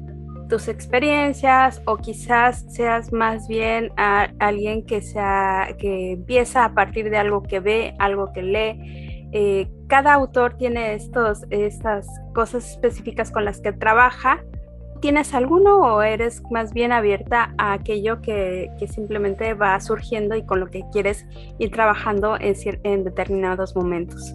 tus 0.48 0.68
experiencias 0.68 1.82
o 1.84 1.98
quizás 1.98 2.64
seas 2.70 3.12
más 3.12 3.46
bien 3.48 3.92
alguien 3.96 4.84
que, 4.84 5.02
sea, 5.02 5.76
que 5.78 6.12
empieza 6.12 6.64
a 6.64 6.74
partir 6.74 7.10
de 7.10 7.18
algo 7.18 7.42
que 7.42 7.60
ve, 7.60 7.94
algo 7.98 8.32
que 8.32 8.42
lee. 8.42 9.28
Eh, 9.32 9.68
cada 9.88 10.14
autor 10.14 10.54
tiene 10.54 10.94
estos, 10.94 11.44
estas 11.50 12.06
cosas 12.34 12.70
específicas 12.70 13.30
con 13.30 13.44
las 13.44 13.60
que 13.60 13.72
trabaja. 13.72 14.42
¿Tienes 15.00 15.32
alguno 15.32 15.78
o 15.78 16.02
eres 16.02 16.42
más 16.50 16.72
bien 16.72 16.90
abierta 16.90 17.54
a 17.56 17.72
aquello 17.72 18.20
que, 18.20 18.70
simplemente 18.92 19.54
va 19.54 19.78
surgiendo 19.80 20.34
y 20.34 20.44
con 20.44 20.60
lo 20.60 20.66
que 20.66 20.84
quieres 20.92 21.24
ir 21.58 21.70
trabajando 21.70 22.36
en, 22.40 22.54
en 22.82 23.04
determinados 23.04 23.76
momentos? 23.76 24.34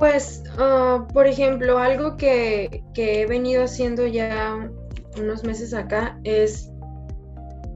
Pues, 0.00 0.42
ah, 0.56 1.06
por 1.12 1.26
ejemplo, 1.26 1.76
algo 1.78 2.16
que, 2.16 2.82
he 2.96 3.26
venido 3.26 3.64
haciendo 3.64 4.06
ya 4.06 4.70
unos 5.18 5.44
meses 5.44 5.74
acá 5.74 6.18
es 6.24 6.70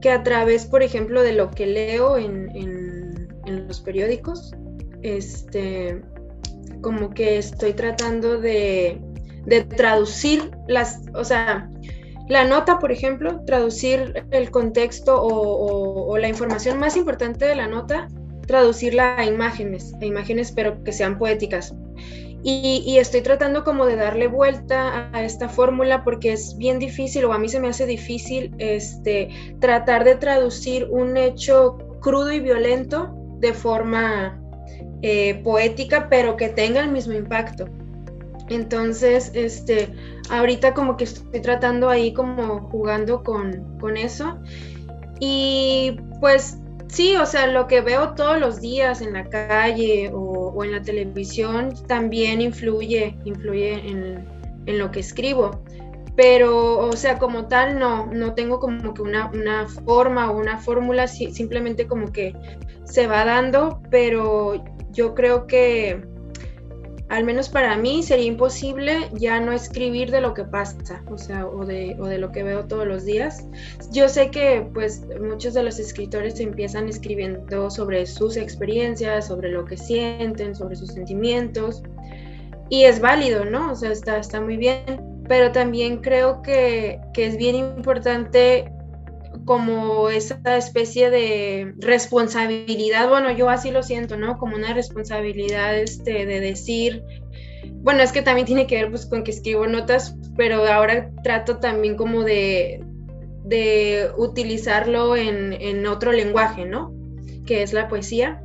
que 0.01 0.09
a 0.09 0.23
través, 0.23 0.65
por 0.65 0.81
ejemplo, 0.81 1.21
de 1.21 1.33
lo 1.33 1.51
que 1.51 1.67
leo 1.67 2.17
en, 2.17 3.27
los 3.45 3.79
periódicos, 3.79 4.55
este, 5.03 6.01
como 6.81 7.11
que 7.11 7.37
estoy 7.37 7.73
tratando 7.73 8.39
de, 8.41 8.99
de 9.45 9.63
traducir 9.63 10.51
las, 10.67 11.01
o 11.13 11.23
sea, 11.23 11.69
la 12.27 12.43
nota, 12.43 12.79
por 12.79 12.91
ejemplo, 12.91 13.41
traducir 13.45 14.25
el 14.31 14.49
contexto 14.49 15.15
o, 15.21 16.17
la 16.17 16.27
información 16.27 16.79
más 16.79 16.97
importante 16.97 17.45
de 17.45 17.55
la 17.55 17.67
nota, 17.67 18.07
traducirla 18.47 19.15
a 19.17 19.25
imágenes, 19.25 19.93
a 20.01 20.05
imágenes 20.05 20.51
pero 20.51 20.83
que 20.83 20.91
sean 20.91 21.17
poéticas. 21.17 21.75
Y, 22.47 22.97
estoy 22.99 23.21
tratando 23.21 23.63
como 23.63 23.87
de 23.87 23.95
darle 23.95 24.27
vuelta 24.27 25.09
a 25.13 25.23
esta 25.23 25.49
fórmula 25.49 26.03
porque 26.03 26.33
es 26.33 26.55
bien 26.57 26.77
difícil 26.77 27.25
o 27.25 27.33
a 27.33 27.39
mí 27.39 27.49
se 27.49 27.59
me 27.59 27.69
hace 27.69 27.87
difícil 27.87 28.53
este, 28.59 29.29
tratar 29.59 30.03
de 30.03 30.15
traducir 30.15 30.87
un 30.91 31.17
hecho 31.17 31.77
crudo 32.01 32.31
y 32.31 32.39
violento 32.39 33.15
de 33.39 33.51
forma 33.53 34.39
eh, 35.01 35.41
poética 35.43 36.07
pero 36.07 36.37
que 36.37 36.49
tenga 36.49 36.81
el 36.81 36.91
mismo 36.91 37.13
impacto. 37.13 37.67
Entonces, 38.49 39.31
este, 39.33 39.91
ahorita 40.29 40.73
como 40.73 40.97
que 40.97 41.05
estoy 41.05 41.41
tratando 41.41 41.89
ahí 41.89 42.13
como 42.13 42.61
jugando 42.69 43.23
con, 43.23 43.97
eso. 43.97 44.39
Y 45.19 45.97
pues 46.19 46.57
sí, 46.87 47.15
o 47.15 47.25
sea, 47.25 47.47
lo 47.47 47.67
que 47.67 47.81
veo 47.81 48.13
todos 48.13 48.39
los 48.39 48.61
días 48.61 49.01
en 49.01 49.13
la 49.13 49.25
calle 49.29 50.11
o, 50.13 50.63
en 50.63 50.71
la 50.71 50.81
televisión 50.81 51.73
también 51.87 52.41
influye, 52.41 53.17
influye 53.25 53.73
en, 53.73 54.25
lo 54.65 54.91
que 54.91 54.99
escribo. 54.99 55.63
Pero, 56.15 56.77
o 56.79 56.93
sea, 56.93 57.17
como 57.17 57.47
tal, 57.47 57.77
no, 57.77 58.07
no 58.07 58.33
tengo 58.33 58.59
como 58.59 58.93
que 58.93 59.01
una, 59.01 59.29
una 59.31 59.67
forma 59.67 60.31
o 60.31 60.37
una 60.37 60.57
fórmula, 60.57 61.07
simplemente 61.07 61.87
como 61.87 62.11
que 62.11 62.33
se 62.85 63.05
va 63.05 63.25
dando, 63.25 63.81
pero 63.91 64.63
yo 64.91 65.13
creo 65.13 65.45
que 65.45 66.01
al 67.09 67.23
menos 67.23 67.49
para 67.49 67.75
mí 67.77 68.01
sería 68.01 68.25
imposible 68.25 69.09
ya 69.13 69.39
no 69.39 69.51
escribir 69.51 70.09
de 70.09 70.21
lo 70.21 70.33
que 70.33 70.43
pasa, 70.43 71.03
o 71.11 71.17
sea, 71.17 71.45
o 71.45 71.65
de, 71.65 71.95
o 71.99 72.05
de 72.05 72.17
lo 72.17 72.31
que 72.31 72.43
veo 72.43 72.65
todos 72.65 72.87
los 72.87 73.05
días. 73.05 73.45
Yo 73.91 74.09
sé 74.09 74.31
que 74.31 74.67
pues 74.73 75.03
muchos 75.21 75.53
de 75.53 75.63
los 75.63 75.77
escritores 75.77 76.39
empiezan 76.39 76.89
escribiendo 76.89 77.69
sobre 77.69 78.05
sus 78.07 78.37
experiencias, 78.37 79.27
sobre 79.27 79.49
lo 79.49 79.65
que 79.65 79.77
sienten, 79.77 80.55
sobre 80.55 80.75
sus 80.75 80.89
sentimientos, 80.93 81.83
y 82.69 82.85
es 82.85 82.99
válido, 82.99 83.45
¿no? 83.45 83.71
O 83.71 83.75
sea, 83.75 83.91
está, 83.91 84.17
está 84.17 84.41
muy 84.41 84.57
bien, 84.57 85.23
pero 85.27 85.51
también 85.51 85.97
creo 85.97 86.41
que, 86.41 86.99
que 87.13 87.27
es 87.27 87.37
bien 87.37 87.55
importante 87.55 88.71
como 89.45 90.09
esa 90.09 90.39
especie 90.57 91.09
de 91.09 91.73
responsabilidad, 91.77 93.07
bueno, 93.07 93.31
yo 93.31 93.49
así 93.49 93.71
lo 93.71 93.83
siento, 93.83 94.17
¿no? 94.17 94.37
Como 94.37 94.55
una 94.55 94.73
responsabilidad 94.73 95.77
este, 95.77 96.25
de 96.25 96.39
decir, 96.39 97.03
bueno, 97.83 98.01
es 98.01 98.11
que 98.11 98.23
también 98.23 98.47
tiene 98.47 98.65
que 98.65 98.75
ver 98.75 98.89
pues 98.89 99.05
con 99.05 99.23
que 99.23 99.31
escribo 99.31 99.67
notas, 99.67 100.15
pero 100.35 100.65
ahora 100.65 101.11
trato 101.23 101.57
también 101.57 101.95
como 101.95 102.23
de, 102.23 102.83
de 103.43 104.09
utilizarlo 104.17 105.15
en, 105.15 105.53
en, 105.53 105.85
otro 105.85 106.11
lenguaje, 106.11 106.65
¿no? 106.65 106.91
Que 107.45 107.61
es 107.61 107.71
la 107.71 107.87
poesía. 107.87 108.41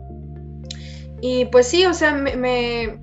Y 1.23 1.47
pues 1.47 1.67
sí, 1.67 1.87
o 1.87 1.95
sea, 1.95 2.13
me, 2.13 2.37
me 2.37 3.01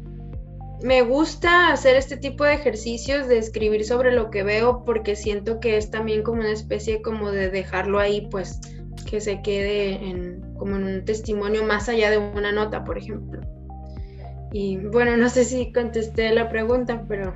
gusta 1.01 1.71
hacer 1.71 1.95
este 1.95 2.17
tipo 2.17 2.43
de 2.43 2.53
ejercicios 2.53 3.27
de 3.27 3.37
escribir 3.37 3.83
sobre 3.83 4.11
lo 4.11 4.29
que 4.29 4.43
veo 4.43 4.83
porque 4.85 5.15
siento 5.15 5.59
que 5.59 5.77
es 5.77 5.89
también 5.89 6.23
como 6.23 6.41
una 6.41 6.51
especie 6.51 7.01
como 7.01 7.31
de 7.31 7.49
dejarlo 7.49 7.99
ahí 7.99 8.27
pues 8.29 8.59
que 9.09 9.19
se 9.19 9.41
quede 9.41 9.93
en, 9.93 10.41
como 10.57 10.75
en 10.75 10.83
un 10.83 11.05
testimonio 11.05 11.63
más 11.63 11.89
allá 11.89 12.11
de 12.11 12.17
una 12.17 12.51
nota 12.51 12.83
por 12.83 12.97
ejemplo 12.97 13.41
y 14.51 14.77
bueno 14.77 15.17
no 15.17 15.29
sé 15.29 15.45
si 15.45 15.71
contesté 15.71 16.31
la 16.31 16.49
pregunta 16.49 17.03
pero 17.07 17.33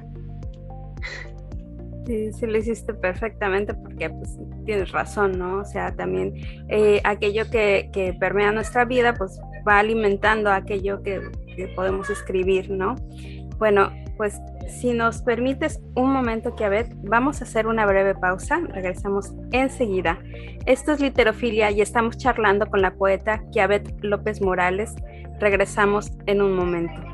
Sí, 2.06 2.34
sí 2.34 2.48
lo 2.48 2.58
hiciste 2.58 2.96
perfectamente 2.96 3.76
porque 3.76 4.10
pues 4.10 4.36
tienes 4.66 4.92
razón, 4.92 5.38
¿no? 5.38 5.60
O 5.60 5.66
sea, 5.66 5.96
también 5.96 6.34
eh, 6.68 7.00
aquello 7.04 7.50
que, 7.52 7.90
que, 7.94 8.14
permea 8.14 8.52
nuestra 8.52 8.86
vida 8.86 9.14
pues 9.14 9.40
va 9.68 9.78
alimentando 9.78 10.52
aquello 10.52 11.04
que, 11.04 11.22
que 11.56 11.68
podemos 11.70 12.10
escribir, 12.10 12.70
¿no? 12.70 12.96
Bueno, 13.58 13.92
pues 14.18 14.40
si 14.68 14.94
nos 14.94 15.22
permites 15.22 15.82
un 15.96 16.12
momento, 16.12 16.56
Kiabet, 16.56 16.94
vamos 17.04 17.42
a 17.42 17.44
hacer 17.44 17.68
una 17.68 17.86
breve 17.86 18.16
pausa. 18.16 18.62
Regresamos 18.70 19.34
enseguida. 19.52 20.20
Esto 20.66 20.94
es 20.94 21.00
Literofilia 21.00 21.72
y 21.72 21.82
estamos 21.82 22.18
charlando 22.18 22.68
con 22.68 22.82
la 22.82 22.94
poeta 22.94 23.44
Kiabet 23.52 24.04
López 24.04 24.42
Morales. 24.42 24.96
Regresamos 25.40 26.12
en 26.26 26.42
un 26.42 26.54
momento. 26.56 27.11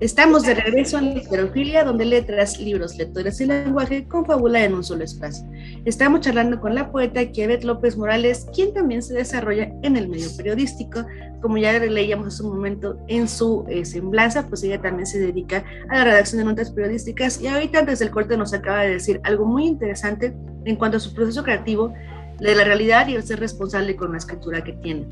Estamos 0.00 0.44
de 0.44 0.54
regreso 0.54 0.96
en 0.96 1.12
Literofilia, 1.12 1.82
donde 1.82 2.04
letras, 2.04 2.60
libros, 2.60 2.96
lectores 2.96 3.40
y 3.40 3.46
lenguaje 3.46 4.06
confabulan 4.06 4.62
en 4.62 4.74
un 4.74 4.84
solo 4.84 5.02
espacio. 5.02 5.44
Estamos 5.84 6.20
charlando 6.20 6.60
con 6.60 6.76
la 6.76 6.92
poeta 6.92 7.26
Kievet 7.32 7.64
López 7.64 7.96
Morales, 7.96 8.46
quien 8.54 8.72
también 8.72 9.02
se 9.02 9.14
desarrolla 9.14 9.72
en 9.82 9.96
el 9.96 10.08
medio 10.08 10.28
periodístico. 10.36 11.04
Como 11.42 11.58
ya 11.58 11.76
leíamos 11.80 12.28
hace 12.28 12.44
un 12.44 12.50
momento 12.50 12.96
en 13.08 13.26
su 13.26 13.64
eh, 13.68 13.84
semblanza, 13.84 14.46
pues 14.46 14.62
ella 14.62 14.80
también 14.80 15.06
se 15.08 15.18
dedica 15.18 15.64
a 15.88 15.96
la 15.96 16.04
redacción 16.04 16.38
de 16.38 16.44
notas 16.44 16.70
periodísticas 16.70 17.40
y 17.40 17.48
ahorita 17.48 17.80
antes 17.80 17.98
del 17.98 18.10
corte 18.10 18.36
nos 18.36 18.54
acaba 18.54 18.82
de 18.82 18.92
decir 18.92 19.20
algo 19.24 19.46
muy 19.46 19.66
interesante 19.66 20.32
en 20.64 20.76
cuanto 20.76 20.98
a 20.98 21.00
su 21.00 21.12
proceso 21.12 21.42
creativo 21.42 21.92
de 22.38 22.54
la 22.54 22.62
realidad 22.62 23.08
y 23.08 23.16
el 23.16 23.24
ser 23.24 23.40
responsable 23.40 23.96
con 23.96 24.12
la 24.12 24.18
escritura 24.18 24.62
que 24.62 24.74
tiene 24.74 25.08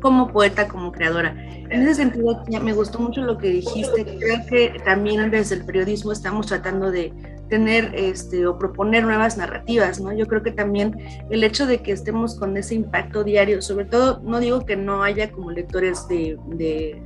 como 0.00 0.28
poeta, 0.28 0.68
como 0.68 0.92
creadora. 0.92 1.34
En 1.70 1.82
ese 1.82 1.94
sentido, 1.94 2.42
me 2.62 2.72
gustó 2.72 2.98
mucho 2.98 3.22
lo 3.22 3.38
que 3.38 3.48
dijiste. 3.48 4.04
Creo 4.18 4.46
que 4.46 4.80
también 4.84 5.30
desde 5.30 5.56
el 5.56 5.64
periodismo 5.64 6.12
estamos 6.12 6.46
tratando 6.46 6.90
de 6.90 7.12
tener 7.48 7.92
este, 7.94 8.46
o 8.46 8.58
proponer 8.58 9.04
nuevas 9.04 9.36
narrativas, 9.36 10.00
¿no? 10.00 10.12
Yo 10.12 10.26
creo 10.26 10.42
que 10.42 10.52
también 10.52 10.96
el 11.30 11.44
hecho 11.44 11.66
de 11.66 11.82
que 11.82 11.92
estemos 11.92 12.36
con 12.36 12.56
ese 12.56 12.76
impacto 12.76 13.24
diario, 13.24 13.60
sobre 13.60 13.84
todo, 13.84 14.20
no 14.24 14.38
digo 14.38 14.64
que 14.64 14.76
no 14.76 15.02
haya 15.02 15.30
como 15.30 15.50
lectores 15.50 16.06
de 16.08 16.38
de 16.46 17.02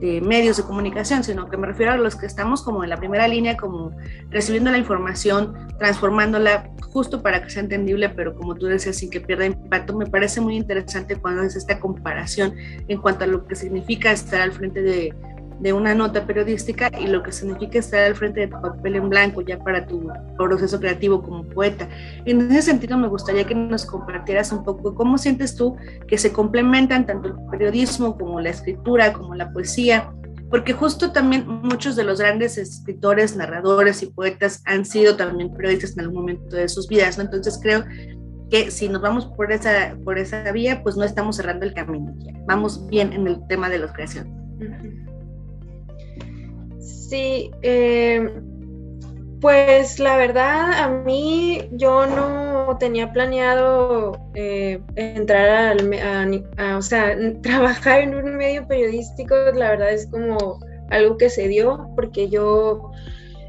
medios 0.00 0.58
de 0.58 0.62
comunicación, 0.62 1.24
sino 1.24 1.48
que 1.48 1.56
me 1.56 1.66
refiero 1.66 1.92
a 1.92 1.96
los 1.96 2.16
que 2.16 2.26
estamos 2.26 2.62
como 2.62 2.84
en 2.84 2.90
la 2.90 2.96
primera 2.96 3.26
línea, 3.26 3.56
como 3.56 3.92
recibiendo 4.30 4.70
la 4.70 4.78
información, 4.78 5.54
transformándola 5.78 6.70
justo 6.82 7.22
para 7.22 7.42
que 7.42 7.50
sea 7.50 7.62
entendible, 7.62 8.08
pero 8.10 8.34
como 8.34 8.54
tú 8.54 8.66
decías, 8.66 8.96
sin 8.96 9.10
que 9.10 9.20
pierda 9.20 9.46
impacto. 9.46 9.96
Me 9.96 10.06
parece 10.06 10.40
muy 10.40 10.56
interesante 10.56 11.16
cuando 11.16 11.42
es 11.42 11.56
esta 11.56 11.80
comparación 11.80 12.54
en 12.88 13.00
cuanto 13.00 13.24
a 13.24 13.26
lo 13.26 13.46
que 13.46 13.54
significa 13.54 14.12
estar 14.12 14.40
al 14.40 14.52
frente 14.52 14.82
de, 14.82 15.14
de 15.60 15.72
una 15.72 15.94
nota 15.94 16.26
periodística 16.26 16.90
y 16.98 17.06
lo 17.06 17.22
que 17.22 17.32
significa 17.32 17.78
estar 17.78 18.04
al 18.04 18.14
frente 18.14 18.40
de 18.40 18.48
tu 18.48 18.60
papel 18.60 18.96
en 18.96 19.08
blanco 19.08 19.40
ya 19.40 19.58
para 19.58 19.86
tu 19.86 20.10
proceso 20.36 20.78
creativo 20.78 21.22
como 21.22 21.44
poeta. 21.44 21.88
En 22.24 22.50
ese 22.50 22.62
sentido 22.62 22.98
me 22.98 23.08
gustaría 23.08 23.44
que 23.44 23.54
nos 23.54 23.86
compartieras 23.86 24.52
un 24.52 24.64
poco 24.64 24.94
cómo 24.94 25.18
sientes 25.18 25.56
tú 25.56 25.76
que 26.06 26.18
se 26.18 26.32
complementan 26.32 27.06
tanto 27.06 27.28
el 27.28 27.34
periodismo 27.50 28.16
como 28.18 28.40
la 28.40 28.50
escritura, 28.50 29.12
como 29.12 29.34
la 29.34 29.50
poesía, 29.52 30.12
porque 30.50 30.72
justo 30.72 31.12
también 31.12 31.46
muchos 31.46 31.96
de 31.96 32.04
los 32.04 32.20
grandes 32.20 32.58
escritores, 32.58 33.36
narradores 33.36 34.02
y 34.02 34.06
poetas 34.06 34.62
han 34.64 34.84
sido 34.84 35.16
también 35.16 35.52
periodistas 35.52 35.94
en 35.94 36.00
algún 36.00 36.20
momento 36.20 36.56
de 36.56 36.68
sus 36.68 36.86
vidas. 36.86 37.18
Entonces 37.18 37.58
creo 37.60 37.84
que 38.50 38.70
si 38.70 38.88
nos 38.88 39.02
vamos 39.02 39.26
por 39.26 39.50
esa, 39.50 39.96
por 40.04 40.18
esa 40.18 40.52
vía, 40.52 40.82
pues 40.82 40.96
no 40.96 41.04
estamos 41.04 41.36
cerrando 41.36 41.66
el 41.66 41.74
camino, 41.74 42.14
vamos 42.46 42.86
bien 42.88 43.12
en 43.12 43.26
el 43.26 43.44
tema 43.48 43.68
de 43.68 43.78
la 43.78 43.92
creación. 43.92 44.46
Sí, 47.08 47.52
eh, 47.62 48.28
pues 49.40 50.00
la 50.00 50.16
verdad 50.16 50.72
a 50.72 50.88
mí 50.88 51.68
yo 51.72 52.04
no 52.06 52.76
tenía 52.80 53.12
planeado 53.12 54.18
eh, 54.34 54.80
entrar 54.96 55.76
a, 56.58 56.76
o 56.76 56.82
sea, 56.82 57.16
trabajar 57.42 58.00
en 58.00 58.14
un 58.16 58.36
medio 58.36 58.66
periodístico, 58.66 59.36
la 59.54 59.70
verdad 59.70 59.92
es 59.92 60.08
como 60.08 60.58
algo 60.90 61.16
que 61.16 61.30
se 61.30 61.46
dio 61.46 61.88
porque 61.94 62.28
yo 62.28 62.90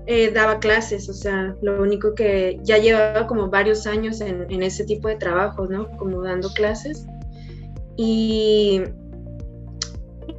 eh, 0.06 0.30
daba 0.32 0.60
clases, 0.60 1.10
o 1.10 1.14
sea, 1.14 1.56
lo 1.64 1.82
único 1.82 2.14
que 2.14 2.60
ya 2.62 2.78
llevaba 2.78 3.26
como 3.26 3.50
varios 3.50 3.88
años 3.88 4.22
en 4.22 4.62
ese 4.62 4.86
tipo 4.86 5.08
de 5.08 5.16
trabajos, 5.16 5.68
¿no? 5.70 5.90
Como 5.98 6.22
dando 6.22 6.50
clases. 6.54 7.08
Y 7.96 8.84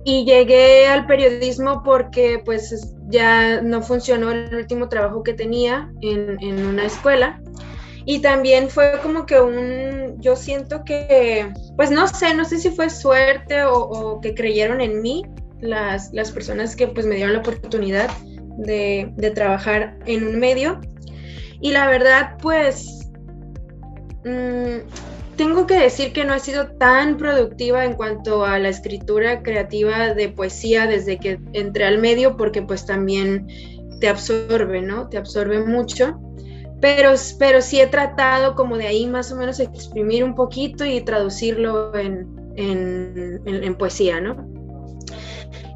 y 0.04 0.24
llegué 0.24 0.86
al 0.86 1.06
periodismo 1.06 1.82
porque 1.82 2.40
pues 2.44 2.94
ya 3.08 3.60
no 3.60 3.82
funcionó 3.82 4.30
el 4.30 4.54
último 4.54 4.88
trabajo 4.88 5.22
que 5.22 5.34
tenía 5.34 5.90
en, 6.00 6.42
en 6.42 6.66
una 6.66 6.84
escuela. 6.84 7.40
Y 8.04 8.20
también 8.20 8.70
fue 8.70 8.98
como 9.02 9.26
que 9.26 9.38
un, 9.38 10.18
yo 10.18 10.34
siento 10.34 10.82
que, 10.82 11.52
pues 11.76 11.90
no 11.90 12.06
sé, 12.08 12.34
no 12.34 12.46
sé 12.46 12.58
si 12.58 12.70
fue 12.70 12.88
suerte 12.88 13.64
o, 13.64 14.18
que 14.22 14.34
creyeron 14.34 14.80
en 14.80 15.02
mí 15.02 15.26
las, 15.60 16.10
las, 16.14 16.32
personas 16.32 16.74
que 16.74 16.86
pues 16.86 17.04
me 17.04 17.16
dieron 17.16 17.34
la 17.34 17.40
oportunidad 17.40 18.08
de, 18.56 19.12
de 19.14 19.30
trabajar 19.30 19.98
en 20.06 20.26
un 20.26 20.38
medio. 20.38 20.80
Y 21.60 21.72
la 21.72 21.86
verdad, 21.86 22.38
pues, 22.40 23.10
mmm, 24.24 24.78
tengo 25.38 25.66
que 25.66 25.78
decir 25.78 26.12
que 26.12 26.24
no 26.24 26.34
he 26.34 26.40
sido 26.40 26.66
tan 26.72 27.16
productiva 27.16 27.84
en 27.84 27.94
cuanto 27.94 28.44
a 28.44 28.58
la 28.58 28.68
escritura 28.68 29.42
creativa 29.42 30.12
de 30.12 30.28
poesía 30.28 30.86
desde 30.86 31.18
que 31.18 31.38
entré 31.52 31.84
al 31.84 31.98
medio, 31.98 32.36
porque 32.36 32.60
pues 32.60 32.84
también 32.84 33.46
te 34.00 34.08
absorbe, 34.08 34.82
¿no? 34.82 35.08
Te 35.08 35.16
absorbe 35.16 35.64
mucho. 35.64 36.20
Pero, 36.80 37.12
pero 37.38 37.62
sí 37.62 37.80
he 37.80 37.86
tratado 37.86 38.56
como 38.56 38.76
de 38.76 38.88
ahí 38.88 39.06
más 39.06 39.32
o 39.32 39.36
menos 39.36 39.60
exprimir 39.60 40.22
un 40.24 40.34
poquito 40.34 40.84
y 40.84 41.00
traducirlo 41.00 41.96
en, 41.96 42.28
en 42.56 43.74
poesía, 43.76 44.20
¿no? 44.20 44.57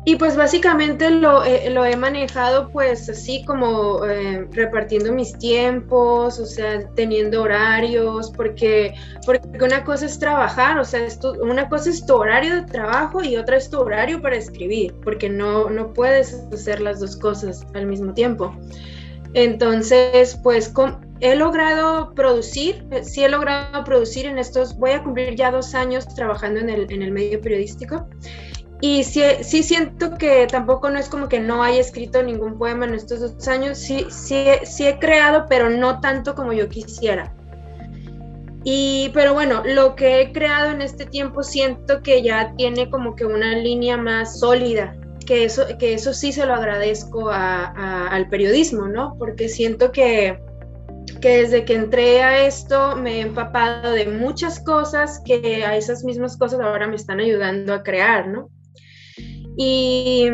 Y 0.05 0.17
pues 0.17 0.37
básicamente 0.37 1.11
lo, 1.11 1.45
lo, 1.71 1.85
he 1.85 1.97
manejado 1.97 2.69
pues 2.71 3.09
así 3.09 3.45
como 3.45 4.05
eh, 4.05 4.49
repartiendo 4.51 5.13
mis 5.13 5.39
tiempos, 5.39 6.41
o 6.41 6.47
sea, 6.47 6.85
teniendo 6.97 7.43
horarios, 7.43 8.33
porque, 8.33 8.95
porque 9.25 9.47
una 9.63 9.85
cosa 9.85 10.07
es 10.07 10.19
trabajar, 10.19 10.77
o 10.81 10.85
sea, 10.85 11.07
una 11.41 11.69
cosa 11.69 11.91
es 11.91 12.05
tu 12.05 12.17
horario 12.17 12.57
de 12.57 12.63
trabajo 12.63 13.23
y 13.23 13.37
otra 13.37 13.57
es 13.57 13.71
tu 13.71 13.79
horario 13.79 14.21
para 14.21 14.35
escribir, 14.35 14.93
porque 15.05 15.29
no, 15.29 15.71
no 15.71 15.93
puedes 15.93 16.35
hacer 16.53 16.81
las 16.81 16.99
dos 16.99 17.17
cosas 17.17 17.65
al 17.75 17.87
mismo 17.87 18.13
tiempo. 18.13 18.53
Entonces, 19.35 20.39
pues 20.43 20.73
he 21.21 21.37
logrado 21.37 22.13
producir, 22.15 22.85
eh, 22.91 23.05
sí 23.05 23.23
he 23.23 23.29
logrado 23.29 23.85
producir 23.85 24.27
en 24.27 24.39
estos, 24.39 24.77
voy 24.77 24.91
a 24.91 25.03
cumplir 25.05 25.37
ya 25.37 25.53
dos 25.53 25.77
años 25.77 26.07
trabajando 26.15 26.59
en 26.59 26.69
el, 26.69 26.93
en 26.93 27.03
el 27.03 27.13
medio 27.13 27.41
periodístico. 27.41 28.05
Y 28.85 29.05
sí, 29.05 29.23
sí, 29.43 29.63
siento 29.63 30.19
que 30.19 30.49
tampoco 30.49 30.91
no 30.91 30.99
es 30.99 31.09
como 31.09 31.29
que 31.29 31.39
no 31.39 31.63
haya 31.63 31.81
escrito 31.81 32.21
ningún 32.21 32.59
poema 32.59 32.85
en 32.85 32.95
estos 32.95 33.21
dos 33.21 33.47
años, 33.47 33.79
sí, 33.79 34.09
sí, 34.11 34.45
sí 34.65 34.89
he 34.89 34.99
creado, 34.99 35.47
pero 35.49 35.71
no 35.71 36.01
tanto 36.01 36.35
como 36.35 36.53
yo 36.53 36.69
quisiera. 36.69 37.33
Y, 38.65 39.13
pero 39.15 39.35
bueno, 39.35 39.63
lo 39.65 39.95
que 39.95 40.21
he 40.21 40.33
creado 40.33 40.73
en 40.73 40.83
este 40.83 41.07
tiempo 41.07 41.45
siento 41.45 42.03
que 42.03 42.25
ya 42.25 42.55
tiene 42.57 42.91
como 42.91 43.15
que 43.15 43.25
una 43.25 43.57
línea 43.57 43.97
más 43.97 44.41
sólida, 44.41 44.97
que 45.27 45.45
eso, 45.45 45.63
que 45.79 45.95
eso 45.95 46.13
sí 46.13 46.33
se 46.33 46.45
lo 46.45 46.55
agradezco 46.55 47.31
al 47.31 48.29
periodismo, 48.31 48.89
¿no? 48.89 49.15
Porque 49.17 49.49
siento 49.49 49.93
que, 49.93 50.41
que 51.21 51.43
desde 51.43 51.65
que 51.65 51.75
entré 51.75 52.21
a 52.21 52.45
esto 52.45 52.97
me 52.97 53.19
he 53.19 53.21
empapado 53.21 53.93
de 53.93 54.07
muchas 54.07 54.59
cosas 54.59 55.23
que 55.25 55.65
a 55.65 55.77
esas 55.77 56.03
mismas 56.03 56.37
cosas 56.37 56.59
ahora 56.59 56.89
me 56.89 56.97
están 56.97 57.21
ayudando 57.21 57.75
a 57.75 57.85
crear, 57.85 58.27
¿no? 58.27 58.51
Y, 59.57 60.29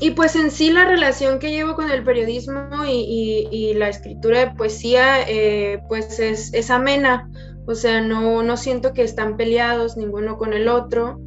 y 0.00 0.10
pues 0.12 0.36
en 0.36 0.50
sí 0.50 0.70
la 0.70 0.84
relación 0.84 1.38
que 1.38 1.50
llevo 1.50 1.74
con 1.74 1.90
el 1.90 2.04
periodismo 2.04 2.84
y, 2.86 3.74
la 3.74 3.88
escritura 3.88 4.40
de 4.40 4.50
poesía, 4.52 5.22
eh, 5.28 5.82
pues 5.88 6.18
es, 6.20 6.70
amena. 6.70 7.28
O 7.66 7.74
sea, 7.74 8.00
no, 8.00 8.42
no 8.42 8.56
siento 8.56 8.92
que 8.92 9.02
están 9.02 9.36
peleados 9.36 9.96
ninguno 9.96 10.38
con 10.38 10.52
el 10.52 10.68
otro. 10.68 11.20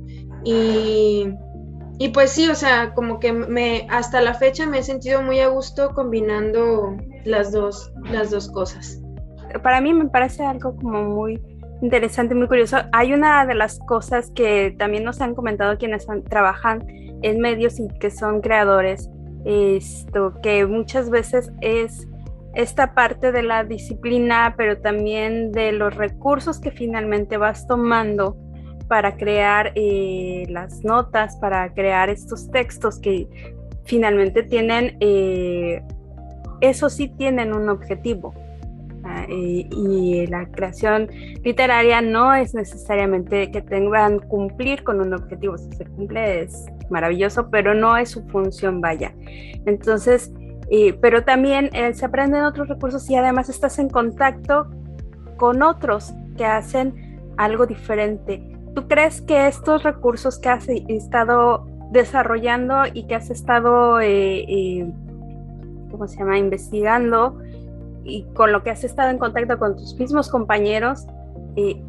Y, 0.43 1.27
y 1.99 2.09
pues 2.09 2.31
sí, 2.31 2.49
o 2.49 2.55
sea, 2.55 2.93
como 2.95 3.19
que 3.19 3.31
me, 3.31 3.85
hasta 3.89 4.21
la 4.21 4.33
fecha 4.33 4.65
me 4.65 4.79
he 4.79 4.83
sentido 4.83 5.21
muy 5.21 5.39
a 5.39 5.49
gusto 5.49 5.91
combinando 5.93 6.97
las 7.25 7.51
dos, 7.51 7.91
las 8.11 8.31
dos 8.31 8.49
cosas. 8.49 8.99
Para 9.61 9.81
mí 9.81 9.93
me 9.93 10.07
parece 10.07 10.43
algo 10.43 10.75
como 10.77 11.03
muy 11.03 11.39
interesante, 11.81 12.35
muy 12.35 12.47
curioso. 12.47 12.77
Hay 12.91 13.13
una 13.13 13.45
de 13.45 13.55
las 13.55 13.79
cosas 13.79 14.31
que 14.31 14.75
también 14.77 15.03
nos 15.03 15.21
han 15.21 15.35
comentado 15.35 15.77
quienes 15.77 16.07
trabajan 16.29 16.85
en 17.21 17.39
medios 17.39 17.79
y 17.79 17.87
que 17.99 18.09
son 18.11 18.41
creadores, 18.41 19.09
esto 19.45 20.33
que 20.41 20.65
muchas 20.65 21.09
veces 21.09 21.51
es 21.61 22.07
esta 22.53 22.93
parte 22.93 23.31
de 23.31 23.43
la 23.43 23.63
disciplina, 23.63 24.55
pero 24.57 24.79
también 24.79 25.51
de 25.51 25.71
los 25.71 25.95
recursos 25.95 26.59
que 26.59 26.71
finalmente 26.71 27.37
vas 27.37 27.65
tomando 27.65 28.37
para 28.87 29.15
crear 29.15 29.71
eh, 29.75 30.45
las 30.49 30.83
notas, 30.83 31.37
para 31.37 31.73
crear 31.73 32.09
estos 32.09 32.51
textos 32.51 32.99
que 32.99 33.27
finalmente 33.85 34.43
tienen, 34.43 34.97
eh, 34.99 35.81
eso 36.59 36.89
sí 36.89 37.07
tienen 37.07 37.53
un 37.53 37.69
objetivo, 37.69 38.33
eh, 39.29 39.67
y 39.69 40.27
la 40.27 40.45
creación 40.51 41.09
literaria 41.43 42.01
no 42.01 42.33
es 42.33 42.53
necesariamente 42.53 43.51
que 43.51 43.61
tengan 43.61 44.19
cumplir 44.19 44.83
con 44.83 45.01
un 45.01 45.13
objetivo. 45.13 45.57
Si 45.57 45.71
se 45.73 45.85
cumple 45.85 46.41
es 46.41 46.65
maravilloso, 46.89 47.49
pero 47.49 47.73
no 47.73 47.97
es 47.97 48.09
su 48.09 48.23
función, 48.27 48.81
vaya. 48.81 49.13
Entonces, 49.65 50.31
eh, 50.69 50.93
pero 51.01 51.23
también 51.23 51.69
eh, 51.73 51.93
se 51.93 52.05
aprenden 52.05 52.43
otros 52.43 52.67
recursos 52.67 53.09
y 53.09 53.15
además 53.15 53.49
estás 53.49 53.79
en 53.79 53.89
contacto 53.89 54.69
con 55.37 55.61
otros 55.63 56.13
que 56.37 56.45
hacen 56.45 57.19
algo 57.37 57.65
diferente. 57.65 58.43
¿Tú 58.75 58.87
crees 58.87 59.21
que 59.21 59.47
estos 59.47 59.83
recursos 59.83 60.39
que 60.39 60.49
has 60.49 60.69
estado 60.69 61.65
desarrollando 61.91 62.83
y 62.93 63.05
que 63.05 63.15
has 63.15 63.29
estado, 63.29 63.97
¿cómo 65.91 66.07
se 66.07 66.17
llama?, 66.17 66.37
investigando, 66.37 67.37
y 68.03 68.23
con 68.33 68.51
lo 68.51 68.63
que 68.63 68.71
has 68.71 68.83
estado 68.83 69.09
en 69.09 69.17
contacto 69.17 69.57
con 69.59 69.75
tus 69.75 69.97
mismos 69.97 70.29
compañeros, 70.29 71.05
eh, 71.55 71.81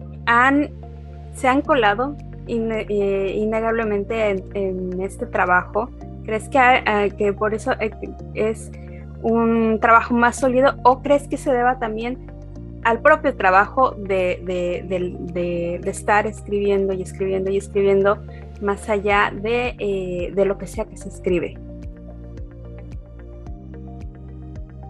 se 1.35 1.49
han 1.49 1.63
colado 1.63 2.17
eh, 2.47 3.35
innegablemente 3.37 4.31
en, 4.31 5.01
este 5.01 5.27
trabajo. 5.27 5.91
¿Crees 6.25 6.49
que, 6.49 6.59
ah, 6.59 7.09
que 7.17 7.33
por 7.33 7.55
eso 7.55 7.73
eh, 7.81 7.91
es 8.35 8.71
un 9.23 9.79
trabajo 9.81 10.15
más 10.15 10.37
sólido 10.37 10.75
o 10.85 11.03
crees 11.03 11.29
que 11.29 11.37
se 11.37 11.53
deba 11.53 11.79
también 11.79 12.31
al 12.85 13.01
propio 13.01 13.37
trabajo 13.37 13.93
de, 13.93 14.43
de, 14.45 15.79
de, 15.81 15.91
estar 15.91 16.27
escribiendo 16.27 16.93
y 16.93 17.03
escribiendo 17.03 17.51
y 17.51 17.57
escribiendo 17.57 18.19
más 18.61 18.89
allá 18.89 19.33
de, 19.33 20.33
lo 20.35 20.59
que 20.59 20.67
sea 20.67 20.85
que 20.85 20.97
se 20.97 21.09
escribe? 21.09 21.59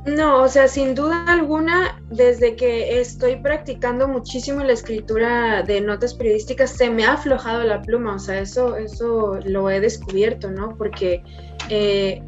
No, 0.04 0.42
o 0.42 0.48
sea, 0.48 0.66
sin 0.66 0.96
duda 0.96 1.24
alguna, 1.28 2.02
desde 2.10 2.56
que 2.56 3.00
estoy 3.00 3.36
practicando 3.36 4.08
muchísimo 4.08 4.64
la 4.64 4.72
escritura 4.72 5.62
de 5.62 5.80
notas 5.80 6.14
periodísticas, 6.14 6.70
se 6.70 6.90
me 6.90 7.04
ha 7.04 7.12
aflojado 7.12 7.62
la 7.62 7.82
pluma, 7.82 8.16
o 8.16 8.18
sea, 8.18 8.40
eso, 8.40 8.74
eso 8.76 9.38
lo 9.44 9.70
he 9.70 9.78
descubierto, 9.78 10.50
¿no? 10.50 10.76
Porque 10.76 11.22
eh, 11.68 12.20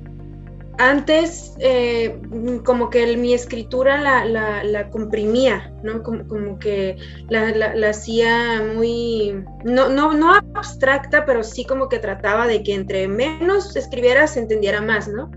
antes, 0.78 1.54
eh, 1.58 2.16
como 2.64 2.90
que 2.90 3.16
mi 3.16 3.34
escritura 3.34 4.24
la, 4.24 4.90
comprimía, 4.90 5.72
¿no? 5.82 6.02
Como, 6.04 6.58
que 6.60 6.96
la, 7.28 7.88
hacía 7.88 8.62
muy, 8.74 9.44
no, 9.64 9.88
no, 9.88 10.12
no 10.12 10.32
abstracta, 10.32 11.24
pero 11.26 11.42
sí 11.42 11.64
como 11.64 11.88
que 11.88 11.98
trataba 11.98 12.46
de 12.46 12.62
que 12.62 12.74
entre 12.74 13.08
menos 13.08 13.74
escribiera 13.74 14.28
se 14.28 14.38
entendiera 14.38 14.80
más, 14.80 15.08
¿no? 15.08 15.30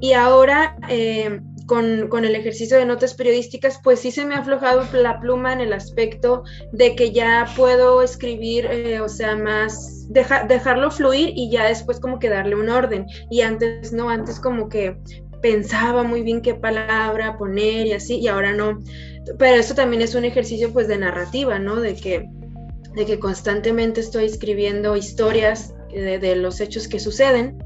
Y 0.00 0.12
ahora 0.12 0.76
eh, 0.88 1.40
con, 1.68 2.24
el 2.24 2.34
ejercicio 2.34 2.78
de 2.78 2.86
notas 2.86 3.14
periodísticas, 3.14 3.78
pues 3.84 4.00
sí 4.00 4.10
se 4.10 4.24
me 4.24 4.34
ha 4.34 4.38
aflojado 4.38 4.84
la 4.94 5.20
pluma 5.20 5.52
en 5.52 5.60
el 5.60 5.74
aspecto 5.74 6.42
de 6.72 6.96
que 6.96 7.12
ya 7.12 7.46
puedo 7.56 8.02
escribir, 8.02 8.66
eh, 8.66 9.00
o 9.00 9.08
sea, 9.08 9.36
más, 9.36 10.08
dejarlo 10.08 10.90
fluir 10.90 11.32
y 11.36 11.50
ya 11.50 11.66
después 11.66 12.00
como 12.00 12.18
que 12.18 12.30
darle 12.30 12.56
un 12.56 12.70
orden. 12.70 13.06
Y 13.30 13.42
antes 13.42 13.92
no, 13.92 14.08
antes 14.08 14.40
como 14.40 14.70
que 14.70 14.96
pensaba 15.42 16.02
muy 16.04 16.22
bien 16.22 16.40
qué 16.40 16.54
palabra 16.54 17.36
poner 17.36 17.86
y 17.86 17.92
así, 17.92 18.18
y 18.18 18.28
ahora 18.28 18.52
no. 18.54 18.78
Pero 19.38 19.56
eso 19.56 19.74
también 19.74 20.00
es 20.00 20.14
un 20.14 20.24
ejercicio 20.24 20.72
pues 20.72 20.88
de 20.88 20.96
narrativa, 20.96 21.58
¿no? 21.58 21.76
De 21.76 21.94
que, 21.94 22.26
de 22.94 23.04
que 23.04 23.18
constantemente 23.18 24.00
estoy 24.00 24.24
escribiendo 24.24 24.96
historias 24.96 25.74
de, 25.92 26.18
de 26.18 26.34
los 26.34 26.60
hechos 26.62 26.88
que 26.88 26.98
suceden. 26.98 27.62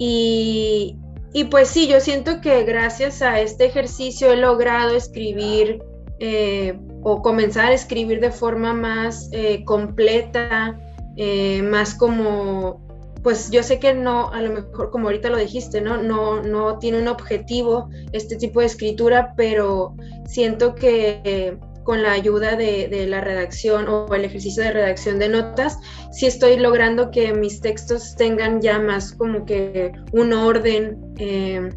Y, 0.00 0.98
y 1.32 1.44
pues 1.44 1.68
sí, 1.68 1.86
yo 1.88 2.00
siento 2.00 2.40
que 2.40 2.64
gracias 2.64 3.22
a 3.22 3.40
este 3.40 3.66
ejercicio 3.66 4.32
he 4.32 4.36
logrado 4.36 4.96
escribir 4.96 5.82
eh, 6.18 6.78
o 7.02 7.20
comenzar 7.20 7.66
a 7.66 7.74
escribir 7.74 8.20
de 8.20 8.30
forma 8.30 8.72
más 8.72 9.28
eh, 9.32 9.64
completa, 9.64 10.78
eh, 11.16 11.62
más 11.62 11.94
como, 11.94 12.80
pues 13.22 13.50
yo 13.50 13.62
sé 13.62 13.78
que 13.78 13.92
no, 13.92 14.30
a 14.30 14.40
lo 14.40 14.50
mejor 14.50 14.90
como 14.90 15.08
ahorita 15.08 15.28
lo 15.28 15.36
dijiste, 15.36 15.80
¿no? 15.80 16.02
No, 16.02 16.42
no 16.42 16.78
tiene 16.78 17.00
un 17.00 17.08
objetivo 17.08 17.90
este 18.12 18.36
tipo 18.36 18.60
de 18.60 18.66
escritura, 18.66 19.34
pero 19.36 19.94
siento 20.26 20.74
que 20.74 21.58
con 21.86 22.02
la 22.02 22.12
ayuda 22.12 22.56
de, 22.56 23.06
la 23.08 23.20
redacción 23.20 23.86
o 23.88 24.12
el 24.12 24.24
ejercicio 24.24 24.64
de 24.64 24.72
redacción 24.72 25.20
de 25.20 25.28
notas, 25.28 25.78
sí 26.10 26.26
estoy 26.26 26.58
logrando 26.58 27.12
que 27.12 27.32
mis 27.32 27.60
textos 27.60 28.16
tengan 28.16 28.60
ya 28.60 28.80
más 28.80 29.12
como 29.12 29.46
que 29.46 29.92
un 30.10 30.32
orden, 30.32 30.98
eh, 31.16 31.70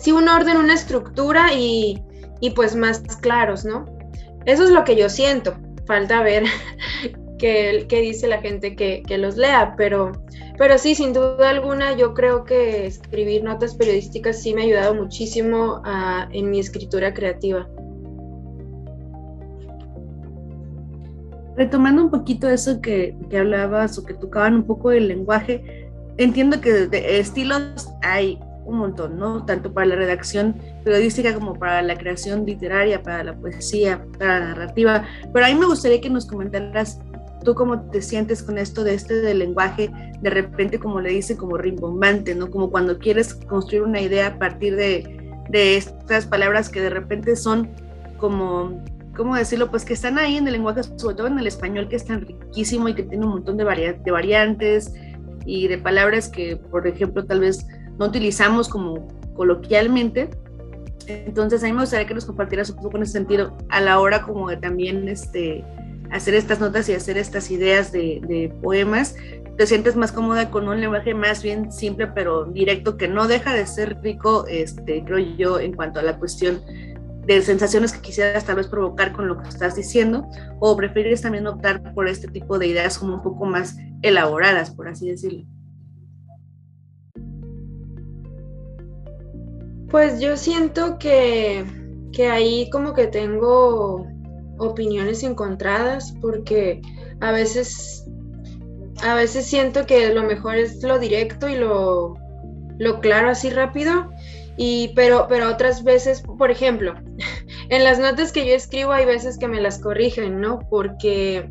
sí, 0.00 0.10
un 0.10 0.28
orden, 0.28 0.56
una 0.56 0.74
estructura 0.74 1.54
y, 1.54 2.02
pues 2.56 2.74
más 2.74 3.00
claros, 3.20 3.64
¿no? 3.64 3.84
Eso 4.44 4.64
es 4.64 4.70
lo 4.70 4.82
que 4.82 4.96
yo 4.96 5.08
siento. 5.08 5.56
Falta 5.86 6.20
ver 6.20 6.42
qué, 7.38 7.86
dice 7.88 8.26
la 8.26 8.40
gente 8.40 8.74
que, 8.74 9.04
los 9.18 9.36
lea, 9.36 9.74
pero, 9.76 10.10
pero 10.58 10.78
sí, 10.78 10.96
sin 10.96 11.12
duda 11.12 11.50
alguna, 11.50 11.96
yo 11.96 12.12
creo 12.12 12.42
que 12.44 12.86
escribir 12.86 13.44
notas 13.44 13.76
periodísticas 13.76 14.42
sí 14.42 14.52
me 14.52 14.62
ha 14.62 14.64
ayudado 14.64 14.96
muchísimo 14.96 15.80
en 16.32 16.50
mi 16.50 16.58
escritura 16.58 17.14
creativa. 17.14 17.68
Retomando 21.58 22.04
un 22.04 22.10
poquito 22.10 22.48
eso 22.48 22.80
que, 22.80 23.16
que 23.28 23.38
hablabas 23.38 23.98
o 23.98 24.04
que 24.04 24.14
tocaban 24.14 24.54
un 24.54 24.62
poco 24.62 24.92
el 24.92 25.08
lenguaje, 25.08 25.90
entiendo 26.16 26.60
que 26.60 26.86
de 26.86 27.18
estilos 27.18 27.88
hay 28.00 28.38
un 28.64 28.78
montón, 28.78 29.18
¿no? 29.18 29.44
Tanto 29.44 29.72
para 29.72 29.86
la 29.86 29.96
redacción 29.96 30.54
periodística 30.84 31.34
como 31.34 31.54
para 31.54 31.82
la 31.82 31.96
creación 31.96 32.46
literaria, 32.46 33.02
para 33.02 33.24
la 33.24 33.34
poesía, 33.34 34.04
para 34.18 34.38
la 34.38 34.46
narrativa. 34.46 35.04
Pero 35.32 35.46
a 35.46 35.48
mí 35.48 35.54
me 35.56 35.66
gustaría 35.66 36.00
que 36.00 36.10
nos 36.10 36.26
comentaras 36.26 37.00
tú 37.44 37.54
cómo 37.56 37.80
te 37.90 38.02
sientes 38.02 38.42
con 38.42 38.56
esto 38.56 38.84
de 38.84 38.94
este 38.94 39.14
del 39.14 39.40
lenguaje, 39.40 39.90
de 40.20 40.30
repente 40.30 40.78
como 40.78 41.00
le 41.00 41.10
dice, 41.10 41.36
como 41.36 41.56
rimbombante, 41.56 42.36
¿no? 42.36 42.50
Como 42.50 42.70
cuando 42.70 42.98
quieres 42.98 43.34
construir 43.34 43.82
una 43.82 44.00
idea 44.00 44.28
a 44.28 44.38
partir 44.38 44.76
de, 44.76 45.40
de 45.48 45.76
estas 45.76 46.26
palabras 46.26 46.68
que 46.68 46.80
de 46.80 46.90
repente 46.90 47.34
son 47.34 47.68
como 48.18 48.80
¿cómo 49.18 49.34
decirlo? 49.34 49.70
Pues 49.70 49.84
que 49.84 49.92
están 49.92 50.16
ahí 50.16 50.36
en 50.36 50.46
el 50.46 50.54
lenguaje, 50.54 50.84
sobre 50.96 51.16
todo 51.16 51.26
en 51.26 51.38
el 51.38 51.46
español, 51.46 51.88
que 51.88 51.96
es 51.96 52.06
tan 52.06 52.22
riquísimo 52.22 52.88
y 52.88 52.94
que 52.94 53.02
tiene 53.02 53.26
un 53.26 53.32
montón 53.32 53.56
de, 53.56 53.64
de 54.02 54.10
variantes 54.10 54.94
y 55.44 55.66
de 55.66 55.76
palabras 55.76 56.28
que, 56.28 56.56
por 56.56 56.86
ejemplo, 56.86 57.26
tal 57.26 57.40
vez 57.40 57.66
no 57.98 58.06
utilizamos 58.06 58.68
como 58.68 59.08
coloquialmente. 59.34 60.30
Entonces, 61.08 61.62
a 61.64 61.66
mí 61.66 61.72
me 61.72 61.80
gustaría 61.80 62.06
que 62.06 62.14
nos 62.14 62.26
compartieras 62.26 62.70
un 62.70 62.76
poco 62.76 62.96
en 62.96 63.02
ese 63.02 63.12
sentido, 63.12 63.56
a 63.70 63.80
la 63.80 63.98
hora 63.98 64.22
como 64.22 64.48
de 64.50 64.56
también 64.56 65.08
este, 65.08 65.64
hacer 66.12 66.34
estas 66.34 66.60
notas 66.60 66.88
y 66.88 66.94
hacer 66.94 67.18
estas 67.18 67.50
ideas 67.50 67.90
de, 67.90 68.20
de 68.28 68.54
poemas, 68.62 69.16
te 69.56 69.66
sientes 69.66 69.96
más 69.96 70.12
cómoda 70.12 70.50
con 70.50 70.68
un 70.68 70.80
lenguaje 70.80 71.14
más 71.14 71.42
bien 71.42 71.72
simple 71.72 72.06
pero 72.06 72.44
directo 72.44 72.96
que 72.96 73.08
no 73.08 73.26
deja 73.26 73.52
de 73.52 73.66
ser 73.66 73.98
rico, 74.00 74.46
este, 74.46 75.02
creo 75.04 75.18
yo, 75.18 75.58
en 75.58 75.72
cuanto 75.72 75.98
a 75.98 76.04
la 76.04 76.16
cuestión 76.16 76.60
de 77.28 77.42
sensaciones 77.42 77.92
que 77.92 78.00
quisieras 78.00 78.46
tal 78.46 78.56
vez 78.56 78.68
provocar 78.68 79.12
con 79.12 79.28
lo 79.28 79.40
que 79.42 79.50
estás 79.50 79.76
diciendo, 79.76 80.26
o 80.60 80.74
prefieres 80.76 81.20
también 81.20 81.46
optar 81.46 81.92
por 81.92 82.08
este 82.08 82.26
tipo 82.26 82.58
de 82.58 82.68
ideas 82.68 82.98
como 82.98 83.16
un 83.16 83.22
poco 83.22 83.44
más 83.44 83.76
elaboradas, 84.00 84.70
por 84.70 84.88
así 84.88 85.10
decirlo. 85.10 85.44
Pues 89.90 90.20
yo 90.20 90.38
siento 90.38 90.98
que, 90.98 91.66
que 92.12 92.28
ahí 92.28 92.70
como 92.70 92.94
que 92.94 93.08
tengo 93.08 94.06
opiniones 94.56 95.22
encontradas 95.22 96.14
porque 96.22 96.80
a 97.20 97.30
veces 97.30 98.06
a 99.02 99.14
veces 99.14 99.46
siento 99.46 99.86
que 99.86 100.12
lo 100.12 100.24
mejor 100.24 100.56
es 100.56 100.82
lo 100.82 100.98
directo 100.98 101.48
y 101.48 101.56
lo, 101.56 102.14
lo 102.78 103.00
claro 103.00 103.30
así 103.30 103.48
rápido 103.50 104.10
y, 104.60 104.88
pero, 104.96 105.26
pero 105.28 105.48
otras 105.48 105.84
veces, 105.84 106.20
por 106.20 106.50
ejemplo, 106.50 106.94
en 107.70 107.84
las 107.84 108.00
notas 108.00 108.32
que 108.32 108.44
yo 108.44 108.54
escribo 108.54 108.90
hay 108.90 109.06
veces 109.06 109.38
que 109.38 109.46
me 109.46 109.60
las 109.60 109.78
corrigen, 109.78 110.40
¿no? 110.40 110.58
Porque, 110.68 111.48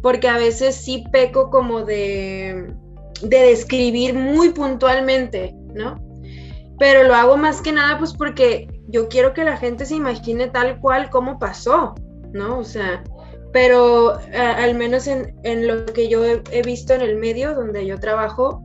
porque 0.00 0.28
a 0.28 0.38
veces 0.38 0.76
sí 0.76 1.04
peco 1.10 1.50
como 1.50 1.82
de, 1.82 2.72
de 3.20 3.36
describir 3.36 4.14
muy 4.14 4.50
puntualmente, 4.50 5.52
¿no? 5.74 5.96
Pero 6.78 7.02
lo 7.02 7.14
hago 7.14 7.36
más 7.36 7.60
que 7.60 7.72
nada 7.72 7.98
pues 7.98 8.14
porque 8.14 8.68
yo 8.86 9.08
quiero 9.08 9.34
que 9.34 9.44
la 9.44 9.56
gente 9.56 9.84
se 9.84 9.96
imagine 9.96 10.46
tal 10.46 10.78
cual 10.80 11.10
como 11.10 11.38
pasó, 11.40 11.96
¿no? 12.32 12.58
O 12.60 12.64
sea, 12.64 13.02
pero 13.52 14.18
al 14.32 14.76
menos 14.76 15.08
en, 15.08 15.34
en, 15.42 15.66
lo 15.66 15.84
que 15.84 16.08
yo 16.08 16.24
he 16.24 16.62
visto 16.62 16.94
en 16.94 17.00
el 17.00 17.16
medio 17.16 17.56
donde 17.56 17.84
yo 17.84 17.98
trabajo, 17.98 18.62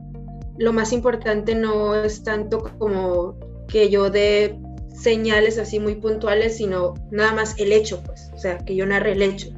lo 0.56 0.72
más 0.72 0.92
importante 0.92 1.56
no 1.56 1.96
es 1.96 2.22
tanto 2.22 2.70
como 2.78 3.36
que 3.68 3.90
yo 3.90 4.10
dé 4.10 4.58
señales 4.94 5.58
así 5.58 5.78
muy 5.78 5.96
puntuales, 5.96 6.56
sino 6.56 6.94
nada 7.10 7.32
más 7.32 7.54
el 7.58 7.72
hecho, 7.72 8.02
pues, 8.02 8.30
o 8.34 8.38
sea, 8.38 8.58
que 8.58 8.74
yo 8.74 8.86
narre 8.86 9.12
el 9.12 9.22
hecho. 9.22 9.48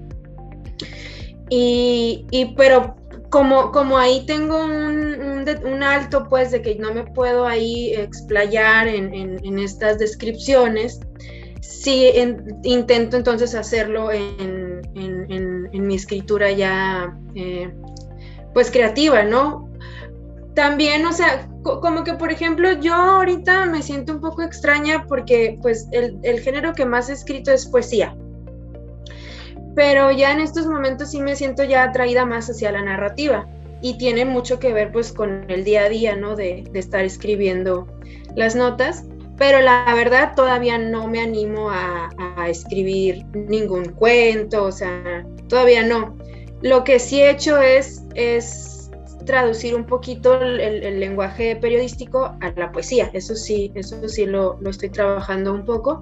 Y, 1.48 2.26
y 2.30 2.54
pero 2.56 2.96
como, 3.30 3.72
como 3.72 3.98
ahí 3.98 4.24
tengo 4.26 4.64
un, 4.64 5.46
un, 5.64 5.82
alto, 5.82 6.28
pues, 6.28 6.50
de 6.50 6.60
que 6.60 6.74
no 6.76 6.92
me 6.92 7.04
puedo 7.04 7.46
ahí 7.46 7.94
explayar 7.94 8.88
en, 8.88 9.14
en, 9.14 9.58
estas 9.58 9.98
descripciones, 9.98 11.00
sí 11.60 12.10
intento 12.64 13.16
entonces 13.16 13.54
hacerlo 13.54 14.10
en, 14.12 14.66
mi 15.72 15.94
escritura 15.94 16.50
ya, 16.50 17.16
eh, 17.34 17.72
pues, 18.52 18.70
creativa, 18.70 19.22
¿no? 19.22 19.68
también, 20.58 21.06
o 21.06 21.12
sea, 21.12 21.48
como 21.80 22.04
que 22.04 22.14
por 22.14 22.32
ejemplo 22.32 22.72
yo 22.72 22.94
ahorita 22.94 23.66
me 23.66 23.82
siento 23.82 24.12
un 24.12 24.20
poco 24.20 24.42
extraña 24.42 25.04
porque 25.06 25.58
pues 25.62 25.88
el, 25.92 26.40
género 26.40 26.72
que 26.72 26.86
más 26.86 27.08
he 27.08 27.12
escrito 27.12 27.52
es 27.52 27.66
poesía. 27.66 28.16
Pero 29.74 30.10
ya 30.10 30.32
en 30.32 30.40
estos 30.40 30.66
momentos 30.66 31.10
sí 31.10 31.20
me 31.20 31.36
siento 31.36 31.62
ya 31.62 31.84
atraída 31.84 32.24
más 32.24 32.48
hacia 32.48 32.72
la 32.72 32.82
narrativa 32.82 33.46
y 33.80 33.96
tiene 33.96 34.24
mucho 34.24 34.58
que 34.58 34.72
ver 34.72 34.90
pues 34.90 35.12
con 35.12 35.48
el 35.48 35.62
día 35.62 35.82
a 35.84 35.88
día, 35.88 36.16
¿no? 36.16 36.34
De, 36.34 36.68
estar 36.74 37.04
escribiendo 37.04 37.86
las 38.34 38.56
notas. 38.56 39.04
Pero 39.36 39.60
la 39.60 39.84
verdad 39.94 40.32
todavía 40.34 40.78
no 40.78 41.06
me 41.06 41.20
animo 41.20 41.70
a, 41.70 42.10
a 42.36 42.48
escribir 42.48 43.24
ningún 43.34 43.84
cuento, 43.90 44.64
o 44.64 44.72
sea, 44.72 45.24
todavía 45.48 45.84
no. 45.84 46.16
Lo 46.60 46.82
que 46.82 46.98
sí 46.98 47.20
he 47.20 47.30
hecho 47.30 47.58
es, 47.58 48.02
es 48.16 48.77
traducir 49.28 49.74
un 49.74 49.84
poquito 49.84 50.40
el, 50.40 50.98
lenguaje 50.98 51.54
periodístico 51.54 52.34
a 52.40 52.50
la 52.56 52.72
poesía. 52.72 53.10
Eso 53.12 53.34
sí, 53.34 53.70
eso 53.74 54.08
sí 54.08 54.24
lo, 54.24 54.58
lo, 54.62 54.70
estoy 54.70 54.88
trabajando 54.88 55.52
un 55.52 55.66
poco. 55.66 56.00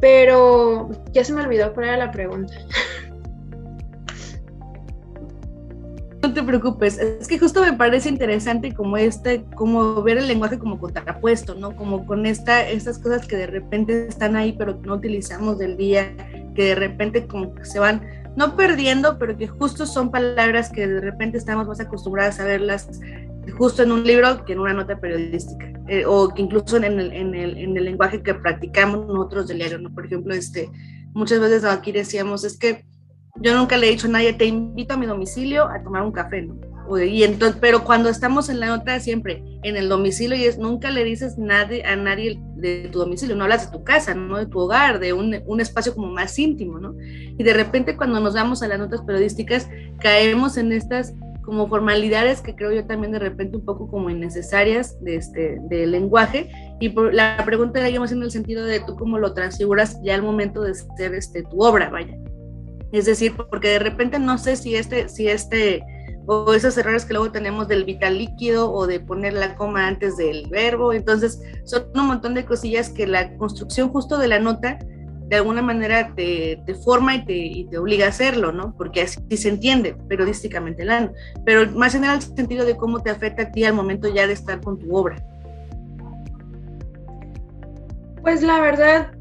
Pero 0.00 0.90
ya 1.12 1.24
se 1.24 1.32
me 1.32 1.42
olvidó 1.42 1.72
cuál 1.72 1.86
era 1.86 1.96
la 1.96 2.10
pregunta. 2.10 2.52
No 6.20 6.32
te 6.32 6.42
preocupes, 6.44 6.98
es 6.98 7.26
que 7.26 7.36
justo 7.36 7.62
me 7.62 7.72
parece 7.72 8.08
interesante 8.08 8.72
como 8.72 8.96
este, 8.96 9.44
como 9.56 10.00
ver 10.04 10.18
el 10.18 10.28
lenguaje 10.28 10.56
como 10.56 10.78
contrapuesto, 10.78 11.56
¿no? 11.56 11.74
Como 11.74 12.06
con 12.06 12.26
esta, 12.26 12.68
estas 12.68 13.00
cosas 13.00 13.26
que 13.26 13.36
de 13.36 13.48
repente 13.48 14.06
están 14.06 14.36
ahí 14.36 14.54
pero 14.56 14.80
que 14.80 14.86
no 14.86 14.94
utilizamos 14.94 15.58
del 15.58 15.76
día, 15.76 16.14
que 16.54 16.66
de 16.66 16.74
repente 16.76 17.26
como 17.26 17.52
que 17.56 17.64
se 17.64 17.80
van 17.80 18.21
no 18.36 18.56
perdiendo, 18.56 19.18
pero 19.18 19.36
que 19.36 19.46
justo 19.46 19.86
son 19.86 20.10
palabras 20.10 20.70
que 20.70 20.86
de 20.86 21.00
repente 21.00 21.38
estamos 21.38 21.66
más 21.66 21.80
acostumbradas 21.80 22.40
a 22.40 22.44
verlas 22.44 22.88
justo 23.50 23.82
en 23.82 23.92
un 23.92 24.04
libro 24.04 24.44
que 24.44 24.52
en 24.52 24.60
una 24.60 24.72
nota 24.72 24.98
periodística, 24.98 25.72
eh, 25.88 26.04
o 26.06 26.28
que 26.28 26.42
incluso 26.42 26.76
en 26.76 26.84
el, 26.84 27.12
en, 27.12 27.34
el, 27.34 27.58
en 27.58 27.76
el, 27.76 27.84
lenguaje 27.84 28.22
que 28.22 28.34
practicamos 28.34 29.06
nosotros 29.06 29.48
del 29.48 29.58
diario, 29.58 29.78
¿no? 29.78 29.92
Por 29.92 30.06
ejemplo, 30.06 30.34
este, 30.34 30.70
muchas 31.12 31.40
veces 31.40 31.64
aquí 31.64 31.92
decíamos, 31.92 32.44
es 32.44 32.56
que 32.56 32.84
yo 33.36 33.56
nunca 33.56 33.76
le 33.76 33.88
he 33.88 33.90
dicho 33.90 34.06
a 34.06 34.10
nadie, 34.10 34.32
te 34.32 34.44
invito 34.44 34.94
a 34.94 34.96
mi 34.96 35.06
domicilio 35.06 35.64
a 35.64 35.82
tomar 35.82 36.02
un 36.02 36.12
café, 36.12 36.42
¿no? 36.42 36.56
Y 37.04 37.22
entonces, 37.22 37.58
pero 37.60 37.84
cuando 37.84 38.08
estamos 38.08 38.48
en 38.48 38.60
la 38.60 38.66
nota 38.66 38.98
siempre 39.00 39.42
en 39.62 39.76
el 39.76 39.88
domicilio 39.88 40.36
y 40.36 40.44
es 40.44 40.58
nunca 40.58 40.90
le 40.90 41.04
dices 41.04 41.38
nadie, 41.38 41.84
a 41.84 41.96
nadie 41.96 42.40
de 42.56 42.88
tu 42.90 42.98
domicilio, 42.98 43.36
no 43.36 43.44
hablas 43.44 43.70
de 43.70 43.78
tu 43.78 43.84
casa, 43.84 44.14
no 44.14 44.36
de 44.36 44.46
tu 44.46 44.58
hogar, 44.58 44.98
de 44.98 45.12
un, 45.12 45.34
un, 45.46 45.60
espacio 45.60 45.94
como 45.94 46.08
más 46.08 46.38
íntimo, 46.38 46.78
¿no? 46.78 46.94
Y 46.98 47.42
de 47.42 47.54
repente 47.54 47.96
cuando 47.96 48.20
nos 48.20 48.34
damos 48.34 48.62
a 48.62 48.68
las 48.68 48.78
notas 48.78 49.00
periodísticas 49.02 49.68
caemos 50.00 50.56
en 50.56 50.72
estas 50.72 51.14
como 51.42 51.68
formalidades 51.68 52.40
que 52.40 52.54
creo 52.54 52.72
yo 52.72 52.86
también 52.86 53.12
de 53.12 53.18
repente 53.18 53.56
un 53.56 53.64
poco 53.64 53.88
como 53.88 54.10
innecesarias 54.10 55.02
de 55.02 55.16
este 55.16 55.58
del 55.62 55.90
lenguaje 55.90 56.50
y 56.80 56.88
por, 56.90 57.12
la 57.12 57.42
pregunta 57.44 57.80
era 57.80 57.90
yo 57.90 58.00
más 58.00 58.12
en 58.12 58.22
el 58.22 58.30
sentido 58.30 58.64
de 58.64 58.80
tú 58.80 58.96
cómo 58.96 59.18
lo 59.18 59.34
transfiguras 59.34 60.00
ya 60.02 60.14
al 60.14 60.22
momento 60.22 60.62
de 60.62 60.74
ser 60.74 61.14
este 61.14 61.42
tu 61.42 61.62
obra, 61.62 61.90
vaya. 61.90 62.16
Es 62.92 63.06
decir, 63.06 63.34
porque 63.34 63.68
de 63.68 63.78
repente 63.78 64.18
no 64.18 64.38
sé 64.38 64.56
si 64.56 64.76
este 64.76 65.08
si 65.08 65.28
este 65.28 65.82
o 66.26 66.54
esos 66.54 66.76
errores 66.78 67.04
que 67.04 67.14
luego 67.14 67.32
tenemos 67.32 67.68
del 67.68 67.84
vital 67.84 68.18
líquido 68.18 68.72
o 68.72 68.86
de 68.86 69.00
poner 69.00 69.32
la 69.32 69.56
coma 69.56 69.86
antes 69.86 70.16
del 70.16 70.48
verbo. 70.48 70.92
Entonces, 70.92 71.40
son 71.64 71.84
un 71.94 72.06
montón 72.06 72.34
de 72.34 72.44
cosillas 72.44 72.88
que 72.90 73.06
la 73.06 73.36
construcción 73.36 73.88
justo 73.88 74.18
de 74.18 74.28
la 74.28 74.38
nota 74.38 74.78
de 75.32 75.36
alguna 75.36 75.62
manera 75.62 76.14
te, 76.14 76.62
te 76.66 76.74
forma 76.74 77.14
y 77.14 77.24
te, 77.24 77.70
te, 77.70 77.78
obliga 77.78 78.04
a 78.04 78.10
hacerlo, 78.10 78.52
¿no? 78.52 78.74
Porque 78.76 79.00
así 79.00 79.18
se 79.34 79.48
entiende 79.48 79.96
periodísticamente 80.06 80.82
el 80.82 81.10
pero 81.46 81.70
más 81.70 81.94
en 81.94 82.04
el 82.04 82.20
sentido 82.20 82.66
de 82.66 82.76
cómo 82.76 83.02
te 83.02 83.08
afecta 83.08 83.44
a 83.44 83.50
ti 83.50 83.64
al 83.64 83.72
momento 83.72 84.12
ya 84.12 84.26
de 84.26 84.34
estar 84.34 84.60
con 84.60 84.78
tu 84.78 84.94
obra. 84.94 85.16
Pues 88.20 88.42
la 88.42 88.60
verdad, 88.60 89.12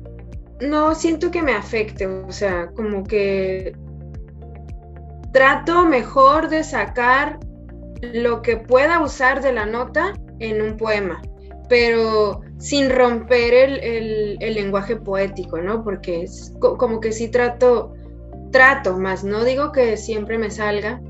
no 0.60 0.93
siento 0.95 1.32
que 1.32 1.41
me 1.41 1.54
afecte, 1.54 2.06
o 2.08 2.32
sea, 2.32 2.68
como 2.76 3.06
que 3.06 3.74
trato 5.32 5.86
mejor 5.86 6.50
de 6.50 6.64
sacar 6.64 7.40
lo 8.02 8.42
que 8.42 8.58
pueda 8.58 9.02
usar 9.02 9.42
de 9.42 9.54
la 9.54 9.66
nota 9.66 10.14
en 10.40 10.62
un 10.62 10.78
poema, 10.78 11.22
pero 11.70 12.42
sin 12.58 12.90
romper 12.90 13.54
el, 13.54 14.38
lenguaje 14.40 14.96
poético, 14.96 15.60
¿no? 15.60 15.84
Porque 15.84 16.24
es 16.24 16.54
como 16.60 17.00
que 17.00 17.12
sí 17.12 17.30
trato, 17.30 17.94
trato 18.52 18.98
más, 18.98 19.24
no 19.24 19.44
digo 19.44 19.72
que 19.72 19.98
siempre 19.98 20.38
me 20.38 20.50
salga, 20.52 21.02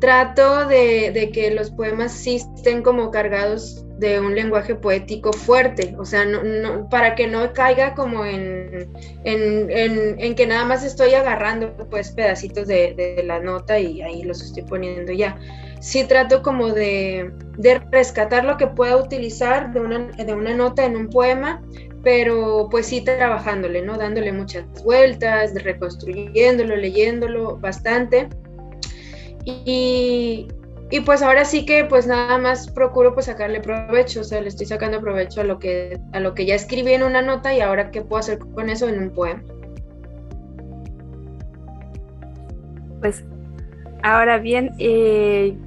trato 0.00 0.66
de, 0.66 1.30
que 1.32 1.50
los 1.50 1.70
poemas 1.70 2.12
sí 2.12 2.36
estén 2.36 2.82
como 2.82 3.10
cargados 3.10 3.85
de 3.98 4.20
un 4.20 4.34
lenguaje 4.34 4.74
poético 4.74 5.32
fuerte, 5.32 5.94
o 5.98 6.04
sea, 6.04 6.24
no, 6.24 6.88
para 6.90 7.14
que 7.14 7.26
no 7.26 7.52
caiga 7.52 7.94
como 7.94 8.24
en, 8.24 8.90
en, 9.24 10.34
que 10.34 10.46
nada 10.46 10.64
más 10.64 10.84
estoy 10.84 11.14
agarrando 11.14 11.74
pues 11.90 12.12
pedacitos 12.12 12.66
de, 12.66 13.22
la 13.24 13.40
nota 13.40 13.78
y 13.78 14.02
ahí 14.02 14.22
los 14.22 14.42
estoy 14.42 14.64
poniendo 14.64 15.12
ya. 15.12 15.38
Sí 15.80 16.04
trato 16.04 16.42
como 16.42 16.72
de, 16.72 17.30
de 17.58 17.78
rescatar 17.90 18.44
lo 18.44 18.56
que 18.56 18.66
pueda 18.66 18.96
utilizar 18.96 19.72
de 19.72 19.80
una, 19.80 19.98
de 19.98 20.34
una 20.34 20.54
nota 20.54 20.84
en 20.84 20.96
un 20.96 21.08
poema, 21.08 21.62
pero 22.02 22.68
pues 22.70 22.86
sí 22.86 23.00
trabajándole, 23.00 23.82
¿no? 23.82 23.96
Dándole 23.96 24.32
muchas 24.32 24.64
vueltas, 24.84 25.54
reconstruyéndolo, 25.62 26.76
leyéndolo 26.76 27.56
bastante. 27.56 28.28
Y, 29.44 30.48
y 30.90 31.00
pues 31.00 31.22
ahora 31.22 31.44
sí 31.44 31.66
que 31.66 31.84
pues 31.84 32.06
nada 32.06 32.38
más 32.38 32.70
procuro 32.70 33.12
pues 33.12 33.26
sacarle 33.26 33.60
provecho, 33.60 34.20
o 34.20 34.24
sea, 34.24 34.40
le 34.40 34.48
estoy 34.48 34.66
sacando 34.66 35.00
provecho 35.00 35.40
a 35.40 35.44
lo 35.44 35.58
que, 35.58 35.98
a 36.12 36.20
lo 36.20 36.34
que 36.34 36.46
ya 36.46 36.54
escribí 36.54 36.92
en 36.92 37.02
una 37.02 37.22
nota 37.22 37.52
y 37.52 37.60
ahora 37.60 37.90
qué 37.90 38.02
puedo 38.02 38.20
hacer 38.20 38.38
con 38.38 38.70
eso 38.70 38.88
en 38.88 39.02
un 39.02 39.10
poema. 39.10 39.42
Pues 43.00 43.24
ahora 44.04 44.38
bien, 44.38 44.74
eh, 44.78 45.58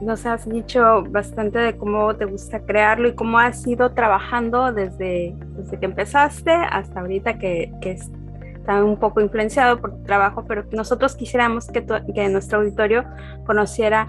nos 0.00 0.24
has 0.26 0.48
dicho 0.48 1.02
bastante 1.08 1.58
de 1.58 1.76
cómo 1.76 2.14
te 2.14 2.26
gusta 2.26 2.60
crearlo 2.60 3.08
y 3.08 3.14
cómo 3.14 3.40
has 3.40 3.66
ido 3.66 3.90
trabajando 3.94 4.72
desde, 4.72 5.34
desde 5.56 5.80
que 5.80 5.86
empezaste 5.86 6.52
hasta 6.52 7.00
ahorita 7.00 7.38
que, 7.40 7.72
que 7.80 7.92
está 7.92 8.84
un 8.84 8.96
poco 8.96 9.20
influenciado 9.20 9.80
por 9.80 9.96
tu 9.96 10.02
trabajo, 10.04 10.44
pero 10.46 10.64
nosotros 10.70 11.16
quisiéramos 11.16 11.66
que, 11.66 11.84
que 12.14 12.28
nuestro 12.28 12.60
auditorio 12.60 13.04
conociera 13.44 14.06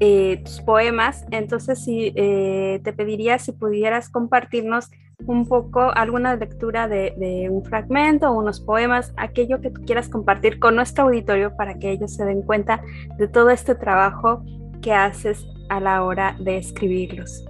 eh, 0.00 0.40
tus 0.44 0.60
poemas. 0.62 1.24
Entonces, 1.30 1.84
si 1.84 2.12
eh, 2.16 2.80
te 2.82 2.92
pediría 2.92 3.38
si 3.38 3.52
pudieras 3.52 4.08
compartirnos 4.08 4.90
un 5.26 5.46
poco 5.46 5.80
alguna 5.94 6.34
lectura 6.36 6.88
de, 6.88 7.48
un 7.50 7.62
fragmento 7.64 8.32
unos 8.32 8.60
poemas, 8.60 9.12
aquello 9.16 9.60
que 9.60 9.70
tú 9.70 9.82
quieras 9.82 10.08
compartir 10.08 10.58
con 10.58 10.74
nuestro 10.74 11.04
auditorio 11.04 11.54
para 11.56 11.78
que 11.78 11.90
ellos 11.90 12.14
se 12.14 12.24
den 12.24 12.42
cuenta 12.42 12.82
de 13.18 13.28
todo 13.28 13.50
este 13.50 13.74
trabajo 13.74 14.42
que 14.80 14.94
haces 14.94 15.46
a 15.68 15.80
la 15.80 16.02
hora 16.02 16.36
de 16.40 16.56
escribirlos. 16.56 17.44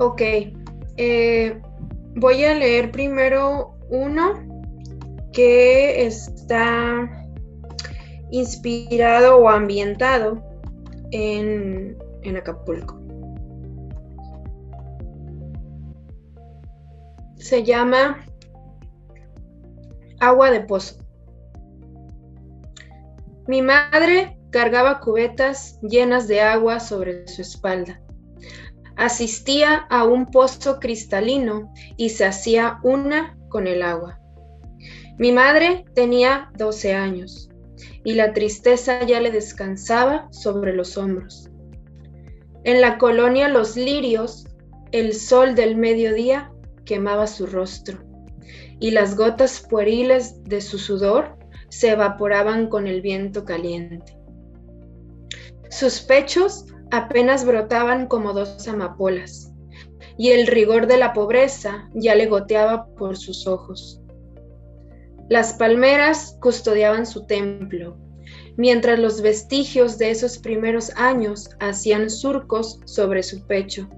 Ok, 0.00 0.20
eh, 0.98 1.60
voy 2.14 2.44
a 2.44 2.54
leer 2.54 2.92
primero 2.92 3.74
uno 3.90 4.57
que 5.38 6.04
está 6.04 7.08
inspirado 8.32 9.38
o 9.38 9.48
ambientado 9.48 10.42
en, 11.12 11.96
en 12.24 12.36
Acapulco. 12.36 13.00
Se 17.36 17.62
llama 17.62 18.26
Agua 20.18 20.50
de 20.50 20.62
Pozo. 20.62 20.96
Mi 23.46 23.62
madre 23.62 24.40
cargaba 24.50 24.98
cubetas 24.98 25.78
llenas 25.82 26.26
de 26.26 26.40
agua 26.40 26.80
sobre 26.80 27.28
su 27.28 27.42
espalda. 27.42 28.00
Asistía 28.96 29.86
a 29.88 30.02
un 30.02 30.26
pozo 30.26 30.80
cristalino 30.80 31.72
y 31.96 32.08
se 32.08 32.24
hacía 32.24 32.80
una 32.82 33.38
con 33.48 33.68
el 33.68 33.82
agua. 33.84 34.17
Mi 35.18 35.32
madre 35.32 35.84
tenía 35.94 36.50
12 36.56 36.94
años 36.94 37.50
y 38.04 38.14
la 38.14 38.32
tristeza 38.32 39.04
ya 39.04 39.20
le 39.20 39.32
descansaba 39.32 40.28
sobre 40.30 40.74
los 40.74 40.96
hombros. 40.96 41.50
En 42.62 42.80
la 42.80 42.98
colonia 42.98 43.48
Los 43.48 43.76
Lirios, 43.76 44.46
el 44.92 45.14
sol 45.14 45.56
del 45.56 45.76
mediodía 45.76 46.52
quemaba 46.84 47.26
su 47.26 47.46
rostro 47.46 47.98
y 48.78 48.92
las 48.92 49.16
gotas 49.16 49.66
pueriles 49.68 50.44
de 50.44 50.60
su 50.60 50.78
sudor 50.78 51.36
se 51.68 51.90
evaporaban 51.90 52.68
con 52.68 52.86
el 52.86 53.02
viento 53.02 53.44
caliente. 53.44 54.16
Sus 55.68 56.00
pechos 56.00 56.64
apenas 56.92 57.44
brotaban 57.44 58.06
como 58.06 58.32
dos 58.32 58.68
amapolas 58.68 59.52
y 60.16 60.30
el 60.30 60.46
rigor 60.46 60.86
de 60.86 60.96
la 60.96 61.12
pobreza 61.12 61.88
ya 61.92 62.14
le 62.14 62.26
goteaba 62.26 62.86
por 62.94 63.16
sus 63.16 63.46
ojos. 63.46 64.00
Las 65.28 65.52
palmeras 65.52 66.38
custodiaban 66.40 67.04
su 67.04 67.26
templo, 67.26 67.98
mientras 68.56 68.98
los 68.98 69.20
vestigios 69.20 69.98
de 69.98 70.10
esos 70.10 70.38
primeros 70.38 70.90
años 70.96 71.50
hacían 71.60 72.08
surcos 72.08 72.80
sobre 72.86 73.22
su 73.22 73.46
pecho. 73.46 73.88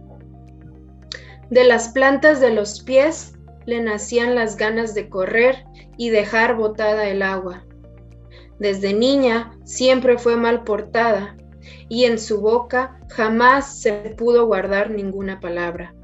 De 1.48 1.64
las 1.64 1.90
plantas 1.90 2.40
de 2.40 2.52
los 2.52 2.80
pies 2.82 3.34
le 3.64 3.80
nacían 3.80 4.34
las 4.34 4.56
ganas 4.56 4.94
de 4.94 5.08
correr 5.08 5.64
y 5.96 6.10
dejar 6.10 6.56
botada 6.56 7.08
el 7.08 7.22
agua. 7.22 7.64
Desde 8.58 8.92
niña 8.92 9.52
siempre 9.64 10.18
fue 10.18 10.36
mal 10.36 10.64
portada 10.64 11.36
y 11.88 12.04
en 12.04 12.18
su 12.18 12.40
boca 12.40 13.00
jamás 13.08 13.80
se 13.80 13.92
pudo 14.16 14.46
guardar 14.46 14.90
ninguna 14.90 15.38
palabra. 15.40 15.94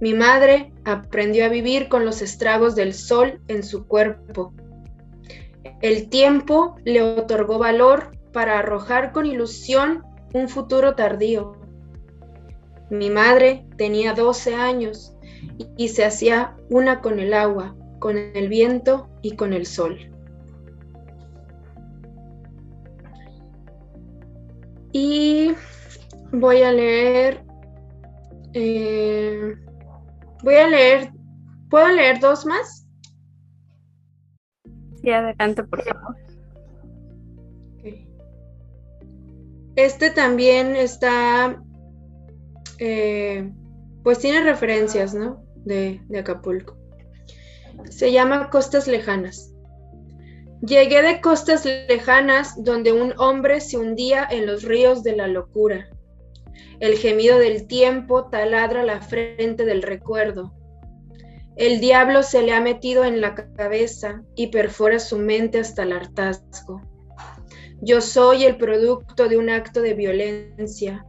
Mi 0.00 0.12
madre 0.12 0.72
aprendió 0.84 1.46
a 1.46 1.48
vivir 1.48 1.88
con 1.88 2.04
los 2.04 2.20
estragos 2.20 2.74
del 2.74 2.92
sol 2.92 3.40
en 3.48 3.62
su 3.62 3.86
cuerpo. 3.86 4.52
El 5.80 6.08
tiempo 6.08 6.76
le 6.84 7.02
otorgó 7.02 7.58
valor 7.58 8.16
para 8.32 8.58
arrojar 8.58 9.12
con 9.12 9.26
ilusión 9.26 10.02
un 10.34 10.48
futuro 10.48 10.94
tardío. 10.94 11.56
Mi 12.90 13.10
madre 13.10 13.66
tenía 13.76 14.12
12 14.12 14.54
años 14.54 15.14
y 15.76 15.88
se 15.88 16.04
hacía 16.04 16.56
una 16.68 17.00
con 17.00 17.18
el 17.18 17.32
agua, 17.32 17.74
con 17.98 18.16
el 18.16 18.48
viento 18.48 19.08
y 19.22 19.36
con 19.36 19.52
el 19.52 19.66
sol. 19.66 20.10
Y 24.92 25.52
voy 26.32 26.62
a 26.62 26.72
leer 26.72 27.44
eh, 28.52 29.56
Voy 30.46 30.54
a 30.54 30.68
leer, 30.68 31.10
¿puedo 31.68 31.88
leer 31.88 32.20
dos 32.20 32.46
más? 32.46 32.86
Sí, 35.02 35.10
adelante, 35.10 35.64
por 35.64 35.82
favor. 35.82 36.16
Este 39.74 40.10
también 40.10 40.76
está, 40.76 41.60
eh, 42.78 43.52
pues 44.04 44.20
tiene 44.20 44.44
referencias, 44.44 45.14
¿no? 45.14 45.44
De, 45.64 46.00
de 46.06 46.18
Acapulco. 46.20 46.76
Se 47.90 48.12
llama 48.12 48.48
Costas 48.48 48.86
Lejanas. 48.86 49.52
Llegué 50.60 51.02
de 51.02 51.20
costas 51.20 51.64
lejanas 51.64 52.62
donde 52.62 52.92
un 52.92 53.14
hombre 53.18 53.60
se 53.60 53.78
hundía 53.78 54.24
en 54.30 54.46
los 54.46 54.62
ríos 54.62 55.02
de 55.02 55.16
la 55.16 55.26
locura 55.26 55.88
el 56.80 56.96
gemido 56.98 57.38
del 57.38 57.66
tiempo 57.66 58.28
taladra 58.28 58.84
la 58.84 59.00
frente 59.00 59.64
del 59.64 59.82
recuerdo. 59.82 60.52
El 61.56 61.80
diablo 61.80 62.22
se 62.22 62.42
le 62.42 62.52
ha 62.52 62.60
metido 62.60 63.04
en 63.04 63.20
la 63.20 63.34
cabeza 63.34 64.22
y 64.34 64.48
perfora 64.48 64.98
su 64.98 65.16
mente 65.16 65.58
hasta 65.58 65.84
el 65.84 65.92
hartazgo. 65.92 66.82
Yo 67.80 68.00
soy 68.00 68.44
el 68.44 68.56
producto 68.56 69.28
de 69.28 69.38
un 69.38 69.48
acto 69.48 69.80
de 69.80 69.94
violencia. 69.94 71.06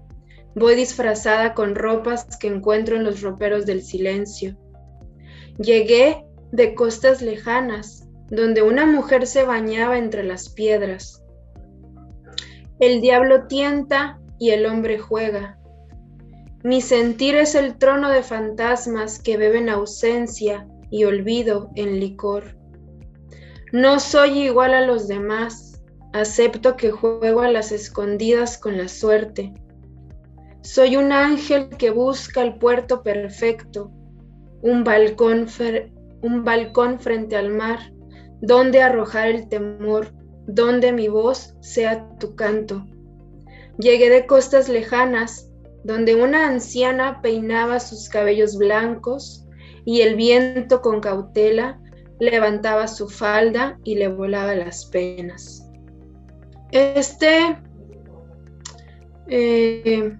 Voy 0.55 0.75
disfrazada 0.75 1.53
con 1.53 1.75
ropas 1.75 2.37
que 2.37 2.47
encuentro 2.47 2.95
en 2.95 3.03
los 3.03 3.21
roperos 3.21 3.65
del 3.65 3.83
silencio. 3.83 4.57
Llegué 5.59 6.25
de 6.51 6.75
costas 6.75 7.21
lejanas, 7.21 8.07
donde 8.29 8.61
una 8.61 8.85
mujer 8.85 9.27
se 9.27 9.43
bañaba 9.43 9.97
entre 9.97 10.23
las 10.23 10.49
piedras. 10.49 11.23
El 12.79 13.01
diablo 13.01 13.47
tienta 13.47 14.19
y 14.39 14.51
el 14.51 14.65
hombre 14.65 14.99
juega. 14.99 15.57
Mi 16.63 16.81
sentir 16.81 17.35
es 17.35 17.55
el 17.55 17.77
trono 17.77 18.09
de 18.09 18.23
fantasmas 18.23 19.19
que 19.19 19.37
beben 19.37 19.69
ausencia 19.69 20.67
y 20.89 21.05
olvido 21.05 21.69
en 21.75 21.99
licor. 21.99 22.57
No 23.71 23.99
soy 23.99 24.43
igual 24.43 24.73
a 24.73 24.81
los 24.81 25.07
demás, 25.07 25.83
acepto 26.13 26.75
que 26.75 26.91
juego 26.91 27.41
a 27.41 27.51
las 27.51 27.71
escondidas 27.71 28.57
con 28.57 28.77
la 28.77 28.87
suerte. 28.87 29.53
Soy 30.61 30.97
un 30.97 31.11
ángel 31.11 31.69
que 31.69 31.91
busca 31.91 32.41
el 32.41 32.57
puerto 32.57 33.03
perfecto, 33.03 33.91
un 34.61 34.83
balcón, 34.83 35.47
un 36.21 36.43
balcón 36.43 36.99
frente 36.99 37.35
al 37.35 37.49
mar, 37.49 37.79
donde 38.41 38.81
arrojar 38.81 39.27
el 39.27 39.47
temor, 39.47 40.13
donde 40.47 40.91
mi 40.91 41.07
voz 41.07 41.55
sea 41.61 42.09
tu 42.19 42.35
canto. 42.35 42.85
Llegué 43.77 44.09
de 44.09 44.25
costas 44.25 44.69
lejanas, 44.69 45.49
donde 45.83 46.15
una 46.15 46.47
anciana 46.47 47.21
peinaba 47.21 47.79
sus 47.79 48.09
cabellos 48.09 48.57
blancos 48.57 49.45
y 49.85 50.01
el 50.01 50.15
viento 50.15 50.81
con 50.81 50.99
cautela 50.99 51.79
levantaba 52.19 52.87
su 52.87 53.07
falda 53.07 53.79
y 53.83 53.95
le 53.95 54.07
volaba 54.07 54.55
las 54.55 54.85
penas. 54.85 55.69
Este 56.71 57.57
eh, 59.27 60.17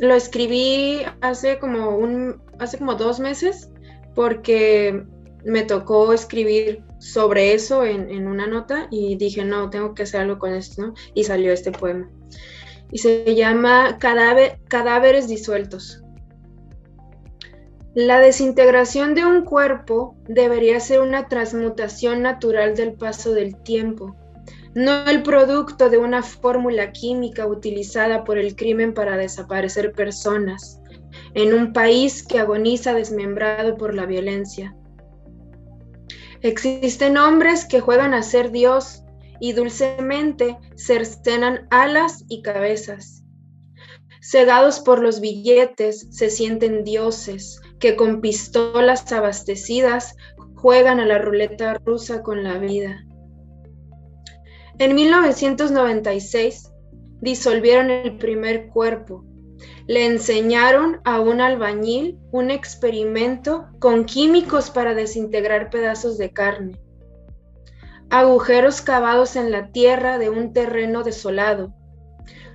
lo 0.00 0.14
escribí 0.14 1.02
hace 1.20 1.58
como 1.58 1.96
un, 1.96 2.40
hace 2.58 2.78
como 2.78 2.94
dos 2.94 3.20
meses 3.20 3.70
porque 4.14 5.04
me 5.44 5.62
tocó 5.62 6.12
escribir 6.12 6.82
sobre 6.98 7.54
eso 7.54 7.84
en, 7.84 8.26
una 8.26 8.46
nota 8.46 8.88
y 8.90 9.16
dije, 9.16 9.44
no, 9.44 9.70
tengo 9.70 9.94
que 9.94 10.02
hacer 10.02 10.22
algo 10.22 10.38
con 10.38 10.52
esto, 10.54 10.94
Y 11.14 11.24
salió 11.24 11.52
este 11.52 11.72
poema. 11.72 12.10
Y 12.90 12.98
se 12.98 13.34
llama 13.34 13.98
Cadáveres 13.98 15.28
disueltos. 15.28 16.02
La 17.94 18.20
desintegración 18.20 19.14
de 19.14 19.24
un 19.24 19.44
cuerpo 19.44 20.16
debería 20.28 20.78
ser 20.78 21.00
una 21.00 21.28
transmutación 21.28 22.22
natural 22.22 22.76
del 22.76 22.92
paso 22.92 23.32
del 23.32 23.60
tiempo, 23.62 24.14
no 24.74 25.06
el 25.06 25.22
producto 25.22 25.90
de 25.90 25.98
una 25.98 26.22
fórmula 26.22 26.92
química 26.92 27.46
utilizada 27.46 28.22
por 28.24 28.38
el 28.38 28.54
crimen 28.54 28.94
para 28.94 29.16
desaparecer 29.16 29.92
personas, 29.92 30.80
en 31.34 31.54
un 31.54 31.72
país 31.72 32.22
que 32.22 32.38
agoniza 32.38 32.94
desmembrado 32.94 33.76
por 33.76 33.94
la 33.94 34.06
violencia. 34.06 34.76
Existen 36.42 37.16
hombres 37.16 37.64
que 37.64 37.80
juegan 37.80 38.14
a 38.14 38.22
ser 38.22 38.50
Dios 38.50 39.02
y 39.40 39.52
dulcemente 39.52 40.56
cercenan 40.76 41.66
alas 41.70 42.24
y 42.28 42.42
cabezas. 42.42 43.24
Cegados 44.20 44.80
por 44.80 45.00
los 45.00 45.20
billetes, 45.20 46.06
se 46.10 46.30
sienten 46.30 46.84
dioses 46.84 47.60
que 47.78 47.96
con 47.96 48.20
pistolas 48.20 49.10
abastecidas 49.12 50.16
juegan 50.54 51.00
a 51.00 51.06
la 51.06 51.18
ruleta 51.18 51.74
rusa 51.84 52.22
con 52.22 52.42
la 52.42 52.58
vida. 52.58 53.04
En 54.78 54.94
1996 54.94 56.72
disolvieron 57.20 57.90
el 57.90 58.16
primer 58.16 58.68
cuerpo 58.68 59.27
le 59.88 60.04
enseñaron 60.04 61.00
a 61.04 61.18
un 61.18 61.40
albañil 61.40 62.18
un 62.30 62.50
experimento 62.50 63.68
con 63.78 64.04
químicos 64.04 64.70
para 64.70 64.94
desintegrar 64.94 65.70
pedazos 65.70 66.18
de 66.18 66.30
carne. 66.30 66.78
Agujeros 68.10 68.82
cavados 68.82 69.34
en 69.34 69.50
la 69.50 69.72
tierra 69.72 70.18
de 70.18 70.28
un 70.28 70.52
terreno 70.52 71.04
desolado. 71.04 71.72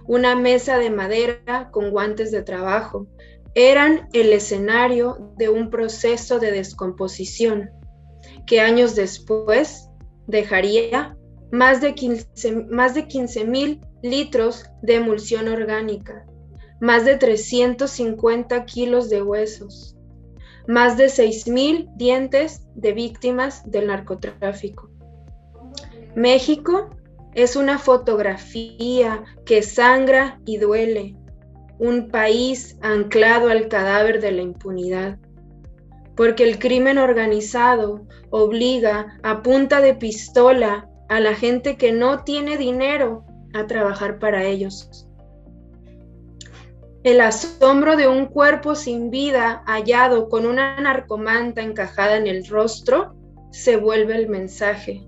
Una 0.05 0.35
mesa 0.35 0.77
de 0.77 0.91
madera 0.91 1.71
con 1.71 1.89
guantes 1.89 2.29
de 2.29 2.43
trabajo 2.43 3.07
eran 3.55 4.09
el 4.13 4.31
escenario 4.31 5.33
de 5.35 5.49
un 5.49 5.71
proceso 5.71 6.39
de 6.39 6.51
descomposición 6.51 7.71
que 8.45 8.61
años 8.61 8.93
después 8.93 9.89
dejaría 10.27 11.17
más 11.51 11.81
de 11.81 11.95
15 11.95 12.67
más 12.69 12.93
de 12.93 13.07
15 13.07 13.45
mil 13.45 13.81
litros 14.03 14.65
de 14.83 14.95
emulsión 14.95 15.47
orgánica 15.47 16.27
más 16.83 17.05
de 17.05 17.15
350 17.15 18.65
kilos 18.65 19.09
de 19.09 19.23
huesos, 19.23 19.95
más 20.67 20.97
de 20.97 21.05
6.000 21.05 21.95
dientes 21.95 22.67
de 22.75 22.91
víctimas 22.91 23.63
del 23.71 23.87
narcotráfico. 23.87 24.89
México 26.13 26.89
es 27.35 27.55
una 27.55 27.79
fotografía 27.79 29.23
que 29.45 29.61
sangra 29.61 30.41
y 30.43 30.57
duele, 30.57 31.15
un 31.79 32.09
país 32.09 32.77
anclado 32.81 33.47
al 33.47 33.69
cadáver 33.69 34.19
de 34.19 34.33
la 34.33 34.41
impunidad, 34.41 35.19
porque 36.17 36.43
el 36.43 36.59
crimen 36.59 36.97
organizado 36.97 38.05
obliga 38.29 39.17
a 39.23 39.41
punta 39.41 39.79
de 39.79 39.93
pistola 39.93 40.89
a 41.07 41.21
la 41.21 41.33
gente 41.33 41.77
que 41.77 41.93
no 41.93 42.25
tiene 42.25 42.57
dinero 42.57 43.23
a 43.53 43.67
trabajar 43.67 44.19
para 44.19 44.43
ellos. 44.43 45.02
El 47.03 47.19
asombro 47.19 47.97
de 47.97 48.07
un 48.07 48.27
cuerpo 48.27 48.75
sin 48.75 49.09
vida 49.09 49.61
hallado 49.65 50.29
con 50.29 50.45
una 50.45 50.79
narcomanta 50.79 51.61
encajada 51.61 52.15
en 52.15 52.27
el 52.27 52.45
rostro 52.47 53.13
se 53.51 53.75
vuelve 53.75 54.15
el 54.15 54.29
mensaje. 54.29 55.05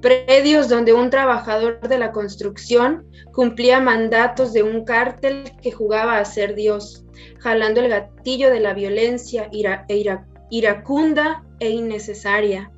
Predios 0.00 0.68
donde 0.68 0.92
un 0.92 1.10
trabajador 1.10 1.80
de 1.88 1.98
la 1.98 2.12
construcción 2.12 3.04
cumplía 3.32 3.80
mandatos 3.80 4.52
de 4.52 4.62
un 4.62 4.84
cártel 4.84 5.42
que 5.60 5.72
jugaba 5.72 6.18
a 6.18 6.24
ser 6.24 6.54
Dios, 6.54 7.04
jalando 7.40 7.80
el 7.80 7.88
gatillo 7.88 8.48
de 8.50 8.60
la 8.60 8.74
violencia 8.74 9.50
e 9.52 10.22
iracunda 10.50 11.44
e 11.58 11.70
innecesaria. 11.70 12.70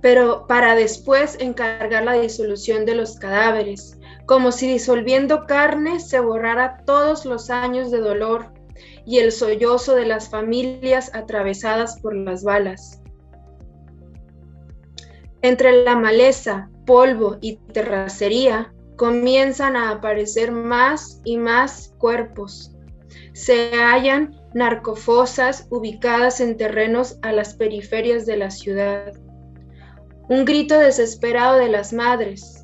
Pero 0.00 0.46
para 0.46 0.76
después 0.76 1.36
encargar 1.40 2.04
la 2.04 2.12
disolución 2.12 2.84
de 2.84 2.94
los 2.94 3.18
cadáveres, 3.18 3.98
como 4.26 4.52
si 4.52 4.68
disolviendo 4.68 5.46
carne 5.46 6.00
se 6.00 6.20
borrara 6.20 6.78
todos 6.84 7.24
los 7.24 7.50
años 7.50 7.90
de 7.90 7.98
dolor 7.98 8.52
y 9.06 9.18
el 9.18 9.32
sollozo 9.32 9.94
de 9.94 10.06
las 10.06 10.28
familias 10.28 11.10
atravesadas 11.14 12.00
por 12.00 12.14
las 12.14 12.44
balas. 12.44 13.00
Entre 15.42 15.84
la 15.84 15.96
maleza, 15.96 16.70
polvo 16.86 17.38
y 17.40 17.56
terracería 17.56 18.72
comienzan 18.96 19.76
a 19.76 19.90
aparecer 19.90 20.52
más 20.52 21.20
y 21.24 21.38
más 21.38 21.94
cuerpos. 21.98 22.76
Se 23.32 23.70
hallan 23.74 24.38
narcofosas 24.52 25.66
ubicadas 25.70 26.40
en 26.40 26.56
terrenos 26.56 27.18
a 27.22 27.32
las 27.32 27.54
periferias 27.54 28.26
de 28.26 28.36
la 28.36 28.50
ciudad. 28.50 29.14
Un 30.28 30.44
grito 30.44 30.78
desesperado 30.78 31.56
de 31.56 31.68
las 31.68 31.92
madres, 31.92 32.59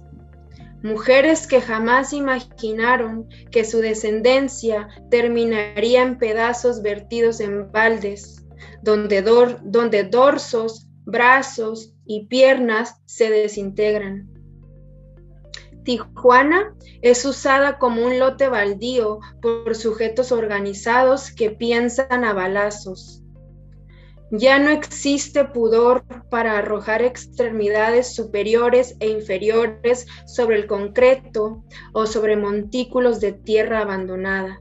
mujeres 0.86 1.46
que 1.46 1.60
jamás 1.60 2.12
imaginaron 2.12 3.28
que 3.50 3.64
su 3.64 3.80
descendencia 3.80 4.88
terminaría 5.10 6.02
en 6.02 6.16
pedazos 6.18 6.80
vertidos 6.80 7.40
en 7.40 7.70
baldes, 7.72 8.46
donde, 8.82 9.22
donde 9.22 10.04
dorsos, 10.04 10.86
brazos 11.04 11.92
y 12.06 12.26
piernas 12.26 13.02
se 13.04 13.30
desintegran. 13.30 14.30
Tijuana 15.84 16.74
es 17.02 17.24
usada 17.24 17.78
como 17.78 18.04
un 18.04 18.18
lote 18.18 18.48
baldío 18.48 19.20
por 19.42 19.74
sujetos 19.74 20.32
organizados 20.32 21.30
que 21.30 21.50
piensan 21.50 22.24
a 22.24 22.32
balazos, 22.32 23.22
ya 24.30 24.58
no 24.58 24.70
existe 24.70 25.44
pudor 25.44 26.04
para 26.28 26.58
arrojar 26.58 27.02
extremidades 27.02 28.14
superiores 28.14 28.96
e 29.00 29.08
inferiores 29.08 30.06
sobre 30.26 30.56
el 30.56 30.66
concreto 30.66 31.64
o 31.92 32.06
sobre 32.06 32.36
montículos 32.36 33.20
de 33.20 33.32
tierra 33.32 33.80
abandonada. 33.80 34.60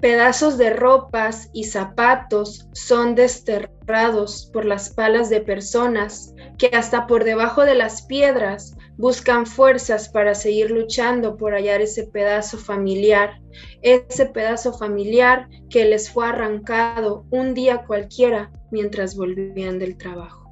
Pedazos 0.00 0.58
de 0.58 0.70
ropas 0.70 1.50
y 1.52 1.64
zapatos 1.64 2.68
son 2.72 3.16
desterrados 3.16 4.48
por 4.52 4.64
las 4.64 4.90
palas 4.90 5.28
de 5.28 5.40
personas 5.40 6.34
que 6.56 6.68
hasta 6.68 7.06
por 7.06 7.24
debajo 7.24 7.64
de 7.64 7.74
las 7.74 8.02
piedras 8.02 8.76
buscan 8.96 9.46
fuerzas 9.46 10.08
para 10.08 10.34
seguir 10.34 10.70
luchando 10.70 11.36
por 11.36 11.54
hallar 11.54 11.80
ese 11.80 12.06
pedazo 12.06 12.58
familiar, 12.58 13.40
ese 13.82 14.26
pedazo 14.26 14.72
familiar 14.72 15.48
que 15.70 15.84
les 15.84 16.10
fue 16.10 16.28
arrancado 16.28 17.24
un 17.30 17.54
día 17.54 17.84
cualquiera 17.86 18.52
mientras 18.70 19.16
volvían 19.16 19.78
del 19.78 19.96
trabajo. 19.96 20.44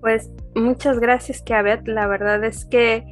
Pues 0.00 0.30
muchas 0.54 0.98
gracias, 0.98 1.42
Kiabet. 1.42 1.86
La 1.86 2.06
verdad 2.06 2.44
es 2.44 2.64
que 2.64 3.04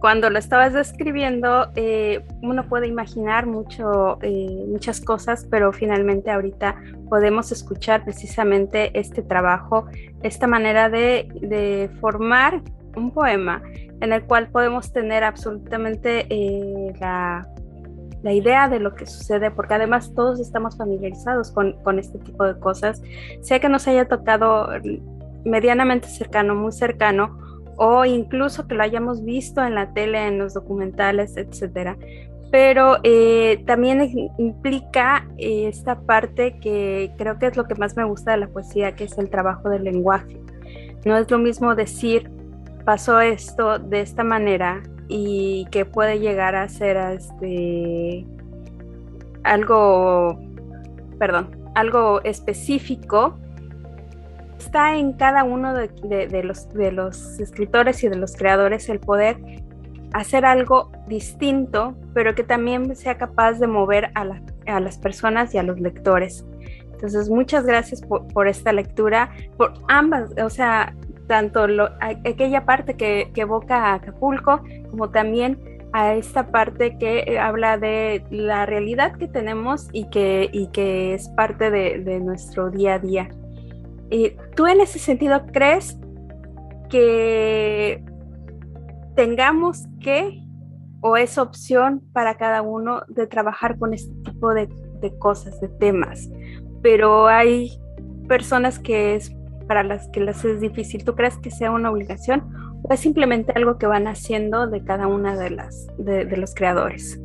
cuando 0.00 0.30
lo 0.30 0.38
estabas 0.38 0.72
describiendo, 0.72 1.68
eh, 1.74 2.24
uno 2.42 2.68
puede 2.68 2.86
imaginar 2.86 3.46
mucho, 3.46 4.18
eh, 4.22 4.64
muchas 4.68 5.00
cosas, 5.00 5.46
pero 5.50 5.72
finalmente 5.72 6.30
ahorita 6.30 6.76
podemos 7.08 7.50
escuchar 7.50 8.04
precisamente 8.04 8.98
este 8.98 9.22
trabajo, 9.22 9.86
esta 10.22 10.46
manera 10.46 10.90
de, 10.90 11.28
de 11.40 11.90
formar 12.00 12.62
un 12.96 13.10
poema 13.10 13.62
en 14.00 14.12
el 14.12 14.24
cual 14.24 14.48
podemos 14.48 14.92
tener 14.92 15.24
absolutamente 15.24 16.26
eh, 16.28 16.92
la, 17.00 17.46
idea 18.28 18.68
de 18.68 18.80
lo 18.80 18.96
que 18.96 19.06
sucede, 19.06 19.52
porque 19.52 19.74
además 19.74 20.12
todos 20.12 20.40
estamos 20.40 20.76
familiarizados 20.76 21.52
con, 21.52 21.74
con, 21.84 22.00
este 22.00 22.18
tipo 22.18 22.42
de 22.42 22.58
cosas, 22.58 23.00
sea 23.40 23.60
que 23.60 23.68
nos 23.68 23.86
haya 23.86 24.08
tocado 24.08 24.68
medianamente 25.44 26.08
cercano, 26.08 26.56
muy 26.56 26.72
cercano, 26.72 27.38
o 27.76 28.04
incluso 28.04 28.66
que 28.66 28.74
lo 28.74 28.82
hayamos 28.82 29.24
visto 29.24 29.62
en 29.62 29.74
la 29.74 29.92
tele, 29.92 30.26
en 30.26 30.38
los 30.38 30.54
documentales, 30.54 31.36
etcétera. 31.36 31.96
Pero 32.50 32.98
eh, 33.02 33.62
también 33.66 34.30
implica 34.38 35.26
eh, 35.36 35.66
esta 35.68 36.00
parte 36.00 36.58
que 36.58 37.12
creo 37.18 37.38
que 37.38 37.46
es 37.46 37.56
lo 37.56 37.64
que 37.64 37.74
más 37.74 37.96
me 37.96 38.04
gusta 38.04 38.32
de 38.32 38.38
la 38.38 38.48
poesía, 38.48 38.94
que 38.94 39.04
es 39.04 39.18
el 39.18 39.30
trabajo 39.30 39.68
del 39.68 39.84
lenguaje. 39.84 40.40
No 41.04 41.16
es 41.16 41.30
lo 41.30 41.38
mismo 41.38 41.74
decir 41.74 42.30
pasó 42.86 43.20
esto 43.20 43.80
de 43.80 44.00
esta 44.00 44.22
manera 44.22 44.80
y 45.08 45.66
que 45.72 45.84
puede 45.84 46.20
llegar 46.20 46.54
a 46.54 46.68
ser 46.68 46.96
este 46.96 48.24
algo, 49.42 50.38
perdón, 51.18 51.50
algo 51.74 52.22
específico 52.22 53.38
está 54.58 54.96
en 54.96 55.12
cada 55.14 55.44
uno 55.44 55.74
de, 55.74 56.42
los, 56.42 56.68
de 56.70 56.92
los 56.92 57.38
escritores 57.40 58.02
y 58.04 58.08
de 58.08 58.16
los 58.16 58.36
creadores 58.36 58.88
el 58.88 59.00
poder 59.00 59.36
hacer 60.12 60.44
algo 60.44 60.90
distinto, 61.06 61.94
pero 62.14 62.34
que 62.34 62.42
también 62.42 62.94
sea 62.96 63.18
capaz 63.18 63.54
de 63.54 63.66
mover 63.66 64.10
a, 64.14 64.24
las 64.80 64.98
personas 64.98 65.54
y 65.54 65.58
a 65.58 65.62
los 65.62 65.80
lectores. 65.80 66.46
Entonces, 66.92 67.28
muchas 67.28 67.66
gracias 67.66 68.00
por, 68.00 68.48
esta 68.48 68.72
lectura, 68.72 69.30
por 69.58 69.74
ambas, 69.88 70.30
o 70.42 70.48
sea, 70.48 70.94
tanto 71.26 71.66
aquella 72.24 72.64
parte 72.64 72.94
que, 72.94 73.30
evoca 73.36 73.76
a 73.76 73.94
Acapulco, 73.94 74.62
como 74.90 75.10
también 75.10 75.58
a 75.92 76.14
esta 76.14 76.50
parte 76.50 76.96
que 76.98 77.20
eh, 77.20 77.38
habla 77.38 77.78
de 77.78 78.24
la 78.30 78.66
realidad 78.66 79.16
que 79.16 79.28
tenemos 79.28 79.88
y 79.92 80.08
que, 80.08 80.48
y 80.52 80.68
que 80.68 81.14
es 81.14 81.28
parte 81.30 81.70
de, 81.70 82.20
nuestro 82.20 82.70
día 82.70 82.94
a 82.94 82.98
día. 82.98 83.28
Eh, 84.10 84.36
¿Tú 84.54 84.66
en 84.66 84.80
ese 84.80 84.98
sentido 84.98 85.46
crees 85.52 85.98
que 86.88 88.02
tengamos 89.14 89.86
que 90.00 90.46
o 91.00 91.16
es 91.16 91.38
opción 91.38 92.02
para 92.12 92.36
cada 92.36 92.62
uno 92.62 93.02
de 93.08 93.26
trabajar 93.26 93.78
con 93.78 93.94
este 93.94 94.12
tipo 94.24 94.52
de, 94.54 94.68
cosas, 95.18 95.60
de 95.60 95.68
temas, 95.68 96.28
pero 96.82 97.28
hay 97.28 97.78
personas 98.26 98.78
que 98.78 99.14
es 99.14 99.32
para 99.68 99.84
las 99.84 100.08
que 100.08 100.20
les 100.20 100.44
es 100.44 100.60
difícil. 100.60 101.04
¿Tú 101.04 101.14
crees 101.14 101.36
que 101.38 101.50
sea 101.50 101.70
una 101.70 101.90
obligación 101.90 102.44
o 102.82 102.92
es 102.92 103.00
simplemente 103.00 103.52
algo 103.54 103.78
que 103.78 103.86
van 103.86 104.08
haciendo 104.08 104.66
de 104.66 104.82
cada 104.82 105.06
una 105.06 105.36
de 105.36 105.50
las 105.50 105.86
de, 105.98 106.24
los 106.36 106.54
creadores? 106.54 107.20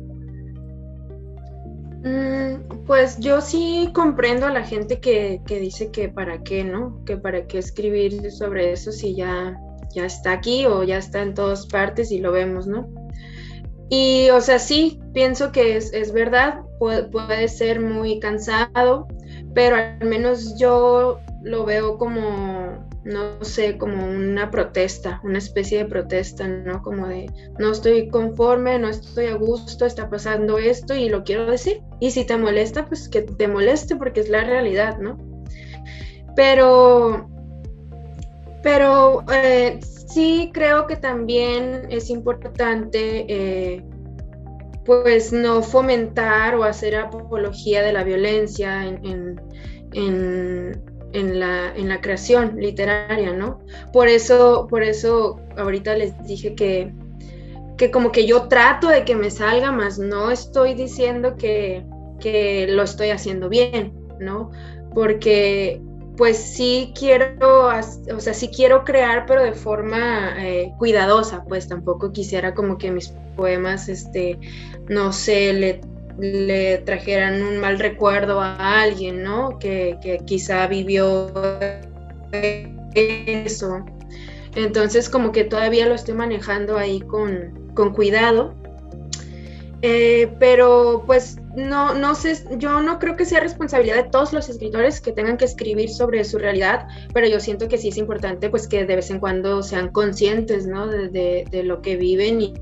Mm, 2.04 2.84
pues 2.86 3.18
yo 3.18 3.40
sí 3.40 3.90
comprendo 3.94 4.46
a 4.46 4.50
la 4.50 4.64
gente 4.64 5.00
que, 5.00 5.40
que, 5.46 5.60
dice 5.60 5.90
que 5.90 6.08
para 6.08 6.42
qué, 6.42 6.64
¿no? 6.64 7.04
Que 7.04 7.16
para 7.16 7.46
qué 7.46 7.58
escribir 7.58 8.30
sobre 8.32 8.72
eso 8.72 8.90
si 8.90 9.14
ya 9.14 9.56
ya 9.92 10.06
está 10.06 10.32
aquí 10.32 10.66
o 10.66 10.82
ya 10.82 10.98
está 10.98 11.22
en 11.22 11.34
todas 11.34 11.66
partes 11.66 12.10
y 12.10 12.18
lo 12.18 12.32
vemos, 12.32 12.66
¿no? 12.66 12.88
Y, 13.88 14.30
o 14.30 14.40
sea, 14.40 14.58
sí, 14.58 15.00
pienso 15.12 15.52
que 15.52 15.76
es, 15.76 15.92
es 15.92 16.12
verdad, 16.12 16.62
puede, 16.78 17.04
puede, 17.04 17.46
ser 17.48 17.80
muy 17.80 18.18
cansado, 18.20 19.06
pero 19.54 19.76
al 19.76 20.08
menos 20.08 20.58
yo 20.58 21.20
lo 21.42 21.64
veo 21.66 21.98
como, 21.98 22.88
no 23.04 23.42
sé, 23.42 23.78
como 23.78 24.06
una 24.06 24.50
protesta, 24.50 25.20
una 25.24 25.38
especie 25.38 25.78
de 25.78 25.84
protesta, 25.86 26.46
¿no? 26.46 26.82
Como 26.82 27.06
de, 27.08 27.30
no 27.58 27.72
estoy 27.72 28.08
conforme, 28.08 28.78
no 28.78 28.88
estoy 28.88 29.26
a 29.26 29.34
gusto, 29.34 29.86
está 29.86 30.08
pasando 30.08 30.58
esto 30.58 30.94
y 30.94 31.08
lo 31.08 31.24
quiero 31.24 31.46
decir. 31.46 31.82
Y 32.00 32.12
si 32.12 32.24
te 32.24 32.36
molesta, 32.36 32.86
pues 32.86 33.08
que 33.08 33.22
te 33.22 33.48
moleste 33.48 33.96
porque 33.96 34.20
es 34.20 34.28
la 34.28 34.44
realidad, 34.44 34.98
¿no? 34.98 35.18
Pero 36.36 37.28
pero 38.62 39.24
eh, 39.32 39.80
sí 39.82 40.50
creo 40.54 40.86
que 40.86 40.96
también 40.96 41.86
es 41.90 42.10
importante 42.10 43.26
eh, 43.28 43.84
pues 44.84 45.32
no 45.32 45.62
fomentar 45.62 46.54
o 46.54 46.64
hacer 46.64 46.96
apología 46.96 47.82
de 47.82 47.92
la 47.92 48.04
violencia 48.04 48.86
en, 48.86 49.40
la, 51.12 52.00
creación 52.00 52.56
literaria, 52.56 53.32
¿no? 53.32 53.60
Por 53.92 54.08
eso, 54.08 54.66
por 54.68 54.82
eso 54.82 55.40
ahorita 55.56 55.94
les 55.94 56.20
dije 56.26 56.54
que, 56.54 56.92
que 57.76 57.90
como 57.90 58.12
que 58.12 58.26
yo 58.26 58.48
trato 58.48 58.88
de 58.88 59.04
que 59.04 59.14
me 59.14 59.30
salga, 59.30 59.72
más 59.72 59.98
no 59.98 60.30
estoy 60.30 60.74
diciendo 60.74 61.36
que, 61.36 61.84
que 62.20 62.66
lo 62.68 62.82
estoy 62.82 63.10
haciendo 63.10 63.48
bien, 63.48 63.92
¿no? 64.18 64.50
Porque 64.94 65.80
pues 66.16 66.36
sí 66.36 66.92
quiero, 66.98 67.68
o 67.68 68.20
sea, 68.20 68.34
sí 68.34 68.48
quiero 68.48 68.84
crear, 68.84 69.24
pero 69.26 69.42
de 69.42 69.52
forma 69.52 70.34
eh, 70.38 70.72
cuidadosa, 70.78 71.44
pues 71.44 71.68
tampoco 71.68 72.12
quisiera 72.12 72.54
como 72.54 72.76
que 72.76 72.90
mis 72.90 73.14
poemas, 73.34 73.88
este, 73.88 74.38
no 74.88 75.12
sé, 75.12 75.52
le, 75.54 75.80
le 76.18 76.78
trajeran 76.78 77.42
un 77.42 77.58
mal 77.58 77.78
recuerdo 77.78 78.40
a 78.40 78.82
alguien, 78.82 79.22
¿no? 79.22 79.58
Que, 79.58 79.98
que 80.02 80.18
quizá 80.24 80.66
vivió 80.66 81.32
eso. 82.94 83.84
Entonces 84.54 85.08
como 85.08 85.32
que 85.32 85.44
todavía 85.44 85.86
lo 85.86 85.94
estoy 85.94 86.14
manejando 86.14 86.76
ahí 86.76 87.00
con, 87.00 87.70
con 87.74 87.92
cuidado. 87.92 88.54
Eh, 89.84 90.32
pero 90.38 91.02
pues 91.06 91.38
no, 91.56 91.92
no 91.94 92.14
sé, 92.14 92.38
yo 92.56 92.80
no 92.80 93.00
creo 93.00 93.16
que 93.16 93.24
sea 93.24 93.40
responsabilidad 93.40 93.96
de 93.96 94.10
todos 94.10 94.32
los 94.32 94.48
escritores 94.48 95.00
que 95.00 95.10
tengan 95.10 95.36
que 95.36 95.44
escribir 95.44 95.90
sobre 95.90 96.22
su 96.22 96.38
realidad, 96.38 96.86
pero 97.12 97.26
yo 97.26 97.40
siento 97.40 97.66
que 97.66 97.78
sí 97.78 97.88
es 97.88 97.96
importante 97.96 98.48
pues 98.48 98.68
que 98.68 98.84
de 98.84 98.94
vez 98.94 99.10
en 99.10 99.18
cuando 99.18 99.60
sean 99.64 99.90
conscientes, 99.90 100.68
¿no? 100.68 100.86
De, 100.86 101.44
lo 101.64 101.82
que 101.82 101.96
viven 101.96 102.40
y, 102.40 102.54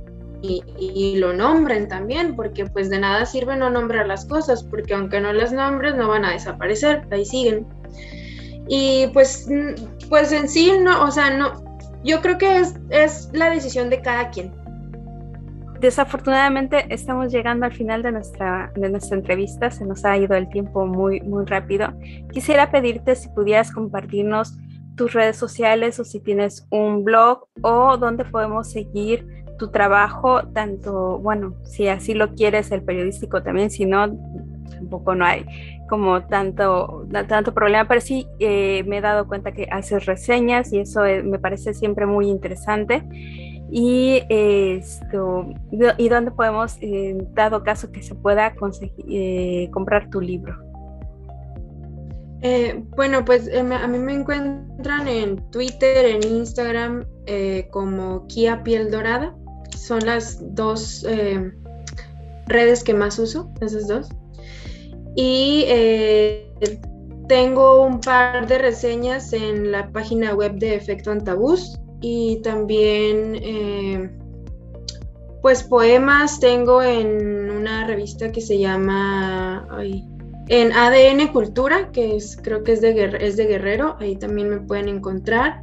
y, 0.42 1.16
lo 1.18 1.32
nombren 1.32 1.88
también, 1.88 2.34
porque 2.34 2.66
pues 2.66 2.88
de 2.88 2.98
nada 2.98 3.26
sirve 3.26 3.56
no 3.56 3.70
nombrar 3.70 4.06
las 4.06 4.24
cosas, 4.24 4.64
porque 4.64 4.94
aunque 4.94 5.20
no 5.20 5.32
las 5.32 5.52
nombres 5.52 5.94
no 5.94 6.08
van 6.08 6.24
a 6.24 6.32
desaparecer, 6.32 7.06
ahí 7.10 7.24
siguen. 7.24 7.66
Y 8.68 9.08
pues, 9.12 9.48
pues 10.08 10.32
en 10.32 10.48
sí, 10.48 10.72
no, 10.80 11.04
o 11.04 11.10
sea, 11.10 11.30
no, 11.30 11.62
yo 12.04 12.20
creo 12.20 12.38
que 12.38 12.58
es, 12.58 12.74
es 12.90 13.28
la 13.32 13.50
decisión 13.50 13.90
de 13.90 14.00
cada 14.00 14.30
quien 14.30 14.52
Desafortunadamente 15.80 16.84
estamos 16.90 17.32
llegando 17.32 17.64
al 17.64 17.72
final 17.72 18.02
de 18.02 18.12
nuestra, 18.12 18.70
de 18.76 18.90
nuestra 18.90 19.16
entrevista, 19.16 19.70
se 19.70 19.86
nos 19.86 20.04
ha 20.04 20.14
ido 20.18 20.36
el 20.36 20.46
tiempo 20.50 20.84
muy, 20.84 21.22
muy 21.22 21.46
rápido. 21.46 21.88
Quisiera 22.32 22.70
pedirte 22.70 23.16
si 23.16 23.30
pudieras 23.30 23.72
compartirnos 23.72 24.58
tus 24.96 25.14
redes 25.14 25.38
sociales 25.38 25.98
o 25.98 26.04
si 26.04 26.20
tienes 26.20 26.66
un 26.70 27.02
blog 27.02 27.46
o 27.62 27.96
dónde 27.96 28.26
podemos 28.26 28.70
seguir 28.70 29.26
tu 29.60 29.70
trabajo, 29.70 30.48
tanto, 30.48 31.18
bueno, 31.18 31.54
si 31.64 31.86
así 31.86 32.14
lo 32.14 32.34
quieres, 32.34 32.72
el 32.72 32.82
periodístico 32.82 33.42
también, 33.42 33.68
si 33.68 33.84
no, 33.84 34.08
tampoco 34.70 35.14
no 35.14 35.26
hay 35.26 35.44
como 35.86 36.22
tanto, 36.22 37.06
tanto 37.28 37.52
problema, 37.52 37.86
pero 37.86 38.00
sí 38.00 38.26
eh, 38.38 38.84
me 38.86 38.98
he 38.98 39.00
dado 39.02 39.28
cuenta 39.28 39.52
que 39.52 39.68
haces 39.70 40.06
reseñas 40.06 40.72
y 40.72 40.78
eso 40.78 41.04
eh, 41.04 41.22
me 41.22 41.38
parece 41.38 41.74
siempre 41.74 42.06
muy 42.06 42.28
interesante. 42.28 43.04
Y 43.72 44.22
esto 44.28 45.46
y 45.70 46.08
dónde 46.08 46.32
podemos 46.32 46.76
en 46.80 47.32
dado 47.34 47.62
caso 47.62 47.92
que 47.92 48.02
se 48.02 48.16
pueda 48.16 48.54
conseguir, 48.56 49.04
eh, 49.08 49.68
comprar 49.72 50.10
tu 50.10 50.20
libro 50.20 50.56
eh, 52.42 52.82
bueno 52.96 53.24
pues 53.24 53.46
eh, 53.46 53.60
a 53.60 53.86
mí 53.86 53.98
me 53.98 54.14
encuentran 54.14 55.06
en 55.06 55.36
Twitter 55.50 56.04
en 56.04 56.24
Instagram 56.24 57.04
como 57.70 58.26
Kia 58.26 58.64
Piel 58.64 58.90
Dorada 58.90 59.36
son 59.86 60.04
las 60.06 60.38
dos 60.54 61.04
redes 62.46 62.84
que 62.84 62.94
más 62.94 63.18
uso 63.18 63.50
esas 63.60 63.88
dos 63.88 64.08
y 65.16 65.64
tengo 67.30 67.82
un 67.82 68.00
par 68.00 68.48
de 68.48 68.58
reseñas 68.58 69.32
en 69.32 69.70
la 69.70 69.88
página 69.92 70.34
web 70.34 70.56
de 70.56 70.74
Efecto 70.74 71.12
Antabús 71.12 71.78
y 72.00 72.40
también 72.42 73.36
eh, 73.36 74.10
pues 75.40 75.62
poemas 75.62 76.40
tengo 76.40 76.82
en 76.82 77.50
una 77.50 77.86
revista 77.86 78.32
que 78.32 78.40
se 78.40 78.58
llama 78.58 79.64
en 80.48 80.72
ADN 80.72 81.28
Cultura, 81.28 81.92
que 81.92 82.16
es, 82.16 82.36
creo 82.36 82.64
que 82.64 82.72
es 82.72 82.80
de, 82.80 83.16
es 83.20 83.36
de 83.36 83.46
Guerrero, 83.46 83.96
ahí 84.00 84.16
también 84.16 84.50
me 84.50 84.58
pueden 84.58 84.88
encontrar. 84.88 85.62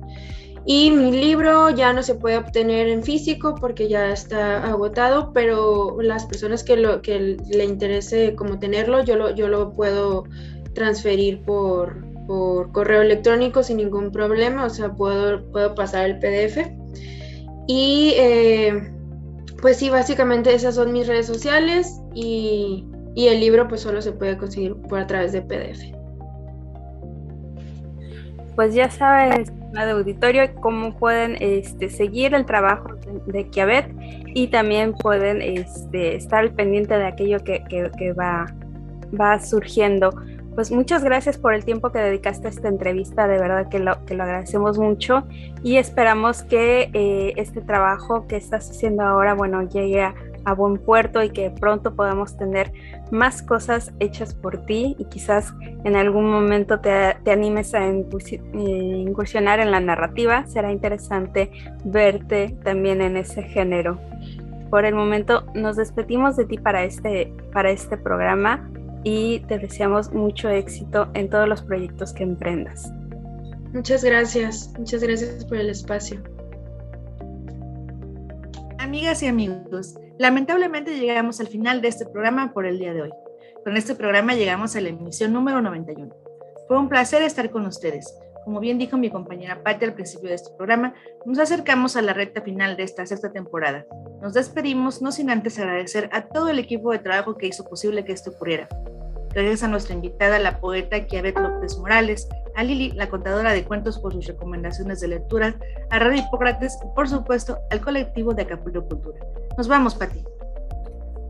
Y 0.69 0.91
mi 0.91 1.11
libro 1.13 1.69
ya 1.69 1.93
no 1.93 2.03
se 2.03 2.15
puede 2.15 2.35
obtener 2.37 2.89
en 2.89 3.01
físico 3.01 3.55
porque 3.55 3.87
ya 3.87 4.11
está 4.11 4.67
agotado, 4.67 5.31
pero 5.33 5.97
las 6.01 6.25
personas 6.25 6.61
que, 6.61 6.75
lo, 6.75 7.01
que 7.01 7.37
le 7.49 7.63
interese 7.63 8.35
como 8.35 8.59
tenerlo, 8.59 9.01
yo 9.01 9.15
lo, 9.15 9.33
yo 9.33 9.47
lo 9.47 9.73
puedo 9.73 10.25
transferir 10.73 11.41
por, 11.43 12.05
por 12.27 12.73
correo 12.73 13.01
electrónico 13.01 13.63
sin 13.63 13.77
ningún 13.77 14.11
problema, 14.11 14.65
o 14.65 14.69
sea, 14.69 14.93
puedo, 14.93 15.49
puedo 15.51 15.73
pasar 15.73 16.05
el 16.05 16.19
PDF. 16.19 16.69
Y 17.65 18.13
eh, 18.17 18.91
pues 19.61 19.77
sí, 19.77 19.89
básicamente 19.89 20.53
esas 20.53 20.75
son 20.75 20.91
mis 20.91 21.07
redes 21.07 21.25
sociales 21.27 21.99
y, 22.13 22.85
el 23.15 23.39
libro 23.39 23.67
pues 23.67 23.81
solo 23.81 24.01
se 24.01 24.11
puede 24.11 24.37
conseguir 24.37 24.75
por 24.75 24.99
a 24.99 25.07
través 25.07 25.31
de 25.31 25.41
PDF. 25.41 25.81
Pues 28.55 28.75
ya 28.75 28.91
sabes, 28.91 29.51
de 29.71 29.91
auditorio, 29.91 30.43
cómo 30.61 30.95
pueden 30.97 31.37
este, 31.39 31.89
seguir 31.89 32.33
el 32.33 32.45
trabajo 32.45 32.89
de, 33.25 33.47
Kiabet 33.49 33.93
y 34.33 34.47
también 34.47 34.93
pueden 34.93 35.41
este, 35.41 36.15
estar 36.15 36.51
pendiente 36.53 36.97
de 36.97 37.05
aquello 37.05 37.43
que, 37.43 37.63
que 37.69 38.13
va, 38.13 38.45
va 39.19 39.39
surgiendo. 39.39 40.13
Pues 40.55 40.71
muchas 40.71 41.03
gracias 41.03 41.37
por 41.37 41.53
el 41.53 41.63
tiempo 41.63 41.91
que 41.91 41.99
dedicaste 41.99 42.47
a 42.47 42.49
esta 42.49 42.67
entrevista, 42.67 43.27
de 43.27 43.37
verdad 43.37 43.69
que 43.69 43.77
lo, 43.77 44.03
que 44.05 44.15
lo 44.15 44.23
agradecemos 44.23 44.79
mucho 44.79 45.27
y 45.61 45.77
esperamos 45.77 46.41
que 46.41 46.89
eh, 46.93 47.33
este 47.35 47.61
trabajo 47.61 48.25
que 48.25 48.37
estás 48.37 48.67
haciendo 48.71 49.03
ahora, 49.03 49.35
bueno, 49.35 49.69
llegue 49.69 50.01
a, 50.01 50.15
a 50.45 50.53
buen 50.53 50.77
puerto 50.77 51.21
y 51.21 51.29
que 51.29 51.51
pronto 51.51 51.93
podamos 51.93 52.37
tener 52.37 52.71
más 53.11 53.41
cosas 53.41 53.93
hechas 53.99 54.33
por 54.33 54.65
ti 54.65 54.95
y 54.99 55.05
quizás 55.05 55.53
en 55.83 55.95
algún 55.95 56.29
momento 56.29 56.79
te, 56.79 57.17
te 57.23 57.31
animes 57.31 57.73
a 57.73 57.85
eh, 57.85 58.41
incursionar 58.53 59.59
en 59.59 59.71
la 59.71 59.79
narrativa. 59.79 60.45
Será 60.47 60.71
interesante 60.71 61.51
verte 61.83 62.55
también 62.63 63.01
en 63.01 63.17
ese 63.17 63.43
género. 63.43 63.99
Por 64.69 64.85
el 64.85 64.95
momento 64.95 65.45
nos 65.53 65.77
despedimos 65.77 66.35
de 66.35 66.45
ti 66.45 66.57
para 66.57 66.83
este, 66.83 67.33
para 67.53 67.71
este 67.71 67.97
programa 67.97 68.69
y 69.03 69.39
te 69.47 69.57
deseamos 69.59 70.11
mucho 70.11 70.49
éxito 70.49 71.09
en 71.13 71.29
todos 71.29 71.47
los 71.47 71.61
proyectos 71.61 72.13
que 72.13 72.23
emprendas. 72.23 72.91
Muchas 73.73 74.03
gracias, 74.03 74.73
muchas 74.77 75.01
gracias 75.03 75.45
por 75.45 75.57
el 75.57 75.69
espacio. 75.69 76.21
Amigas 78.79 79.21
y 79.23 79.27
amigos, 79.27 79.95
lamentablemente 80.17 80.99
llegamos 80.99 81.39
al 81.39 81.47
final 81.47 81.81
de 81.81 81.87
este 81.87 82.05
programa 82.05 82.53
por 82.53 82.65
el 82.65 82.79
día 82.79 82.93
de 82.93 83.03
hoy. 83.03 83.11
Con 83.63 83.77
este 83.77 83.95
programa 83.95 84.33
llegamos 84.33 84.75
a 84.75 84.81
la 84.81 84.89
emisión 84.89 85.33
número 85.33 85.61
91. 85.61 86.13
Fue 86.67 86.77
un 86.77 86.89
placer 86.89 87.21
estar 87.21 87.49
con 87.49 87.65
ustedes. 87.65 88.13
Como 88.45 88.59
bien 88.61 88.77
dijo 88.77 88.97
mi 88.97 89.09
compañera 89.09 89.61
Patti 89.61 89.85
al 89.85 89.93
principio 89.93 90.29
de 90.29 90.35
este 90.35 90.55
programa, 90.55 90.93
nos 91.25 91.37
acercamos 91.37 91.97
a 91.97 92.01
la 92.01 92.13
recta 92.13 92.41
final 92.41 92.77
de 92.77 92.83
esta 92.83 93.05
sexta 93.05 93.31
temporada. 93.31 93.85
Nos 94.21 94.33
despedimos 94.33 95.01
no 95.01 95.11
sin 95.11 95.29
antes 95.29 95.59
agradecer 95.59 96.09
a 96.13 96.27
todo 96.27 96.49
el 96.49 96.59
equipo 96.59 96.91
de 96.91 96.99
trabajo 96.99 97.35
que 97.35 97.47
hizo 97.47 97.65
posible 97.65 98.05
que 98.05 98.13
esto 98.13 98.31
ocurriera. 98.31 98.69
Gracias 99.37 99.61
a 99.61 99.67
nuestra 99.67 99.93
invitada, 99.93 100.39
la 100.39 100.59
poeta 100.59 101.05
Kiaret 101.05 101.37
López 101.37 101.77
Morales, 101.77 102.27
a 102.55 102.63
Lili, 102.63 102.91
la 102.93 103.07
contadora 103.07 103.53
de 103.53 103.63
cuentos, 103.63 103.99
por 103.99 104.11
sus 104.11 104.25
recomendaciones 104.25 104.99
de 104.99 105.09
lectura, 105.09 105.53
a 105.91 105.99
Radio 105.99 106.23
Hipócrates 106.23 106.75
y, 106.83 106.95
por 106.95 107.07
supuesto, 107.07 107.59
al 107.69 107.79
colectivo 107.79 108.33
de 108.33 108.41
Acapulco 108.41 108.83
Cultura. 108.87 109.19
Nos 109.55 109.67
vamos, 109.67 109.93
Pati. 109.93 110.23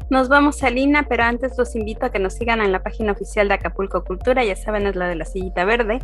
Nos 0.09 0.29
vamos 0.29 0.63
a 0.63 0.69
pero 1.09 1.23
antes 1.23 1.57
los 1.57 1.75
invito 1.75 2.05
a 2.05 2.09
que 2.09 2.19
nos 2.19 2.35
sigan 2.35 2.61
en 2.61 2.71
la 2.71 2.81
página 2.81 3.11
oficial 3.11 3.49
de 3.49 3.55
Acapulco 3.55 4.05
Cultura, 4.05 4.41
ya 4.45 4.55
saben, 4.55 4.87
es 4.87 4.95
la 4.95 5.09
de 5.09 5.15
la 5.15 5.25
sillita 5.25 5.65
verde. 5.65 5.99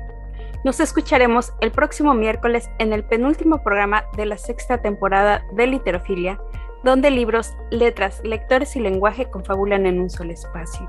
Nos 0.63 0.79
escucharemos 0.81 1.55
el 1.61 1.71
próximo 1.71 2.13
miércoles 2.13 2.69
en 2.79 2.93
el 2.93 3.03
penúltimo 3.05 3.63
programa 3.63 4.05
de 4.17 4.27
la 4.27 4.37
sexta 4.37 4.83
temporada 4.83 5.43
de 5.55 5.67
Literofilia, 5.67 6.39
donde 6.85 7.11
libros, 7.11 7.55
letras, 7.71 8.21
lectores 8.25 8.77
y 8.77 8.81
lenguaje 8.81 9.31
confabulan 9.31 9.87
en 9.87 9.99
un 10.01 10.11
solo 10.11 10.33
espacio. 10.33 10.87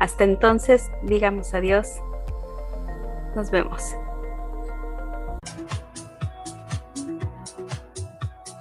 Hasta 0.00 0.24
entonces, 0.24 0.90
digamos 1.02 1.54
adiós. 1.54 2.00
Nos 3.36 3.52
vemos. 3.52 3.94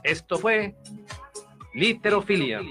Esto 0.04 0.38
fue 0.38 0.76
Literofilia 1.74 2.62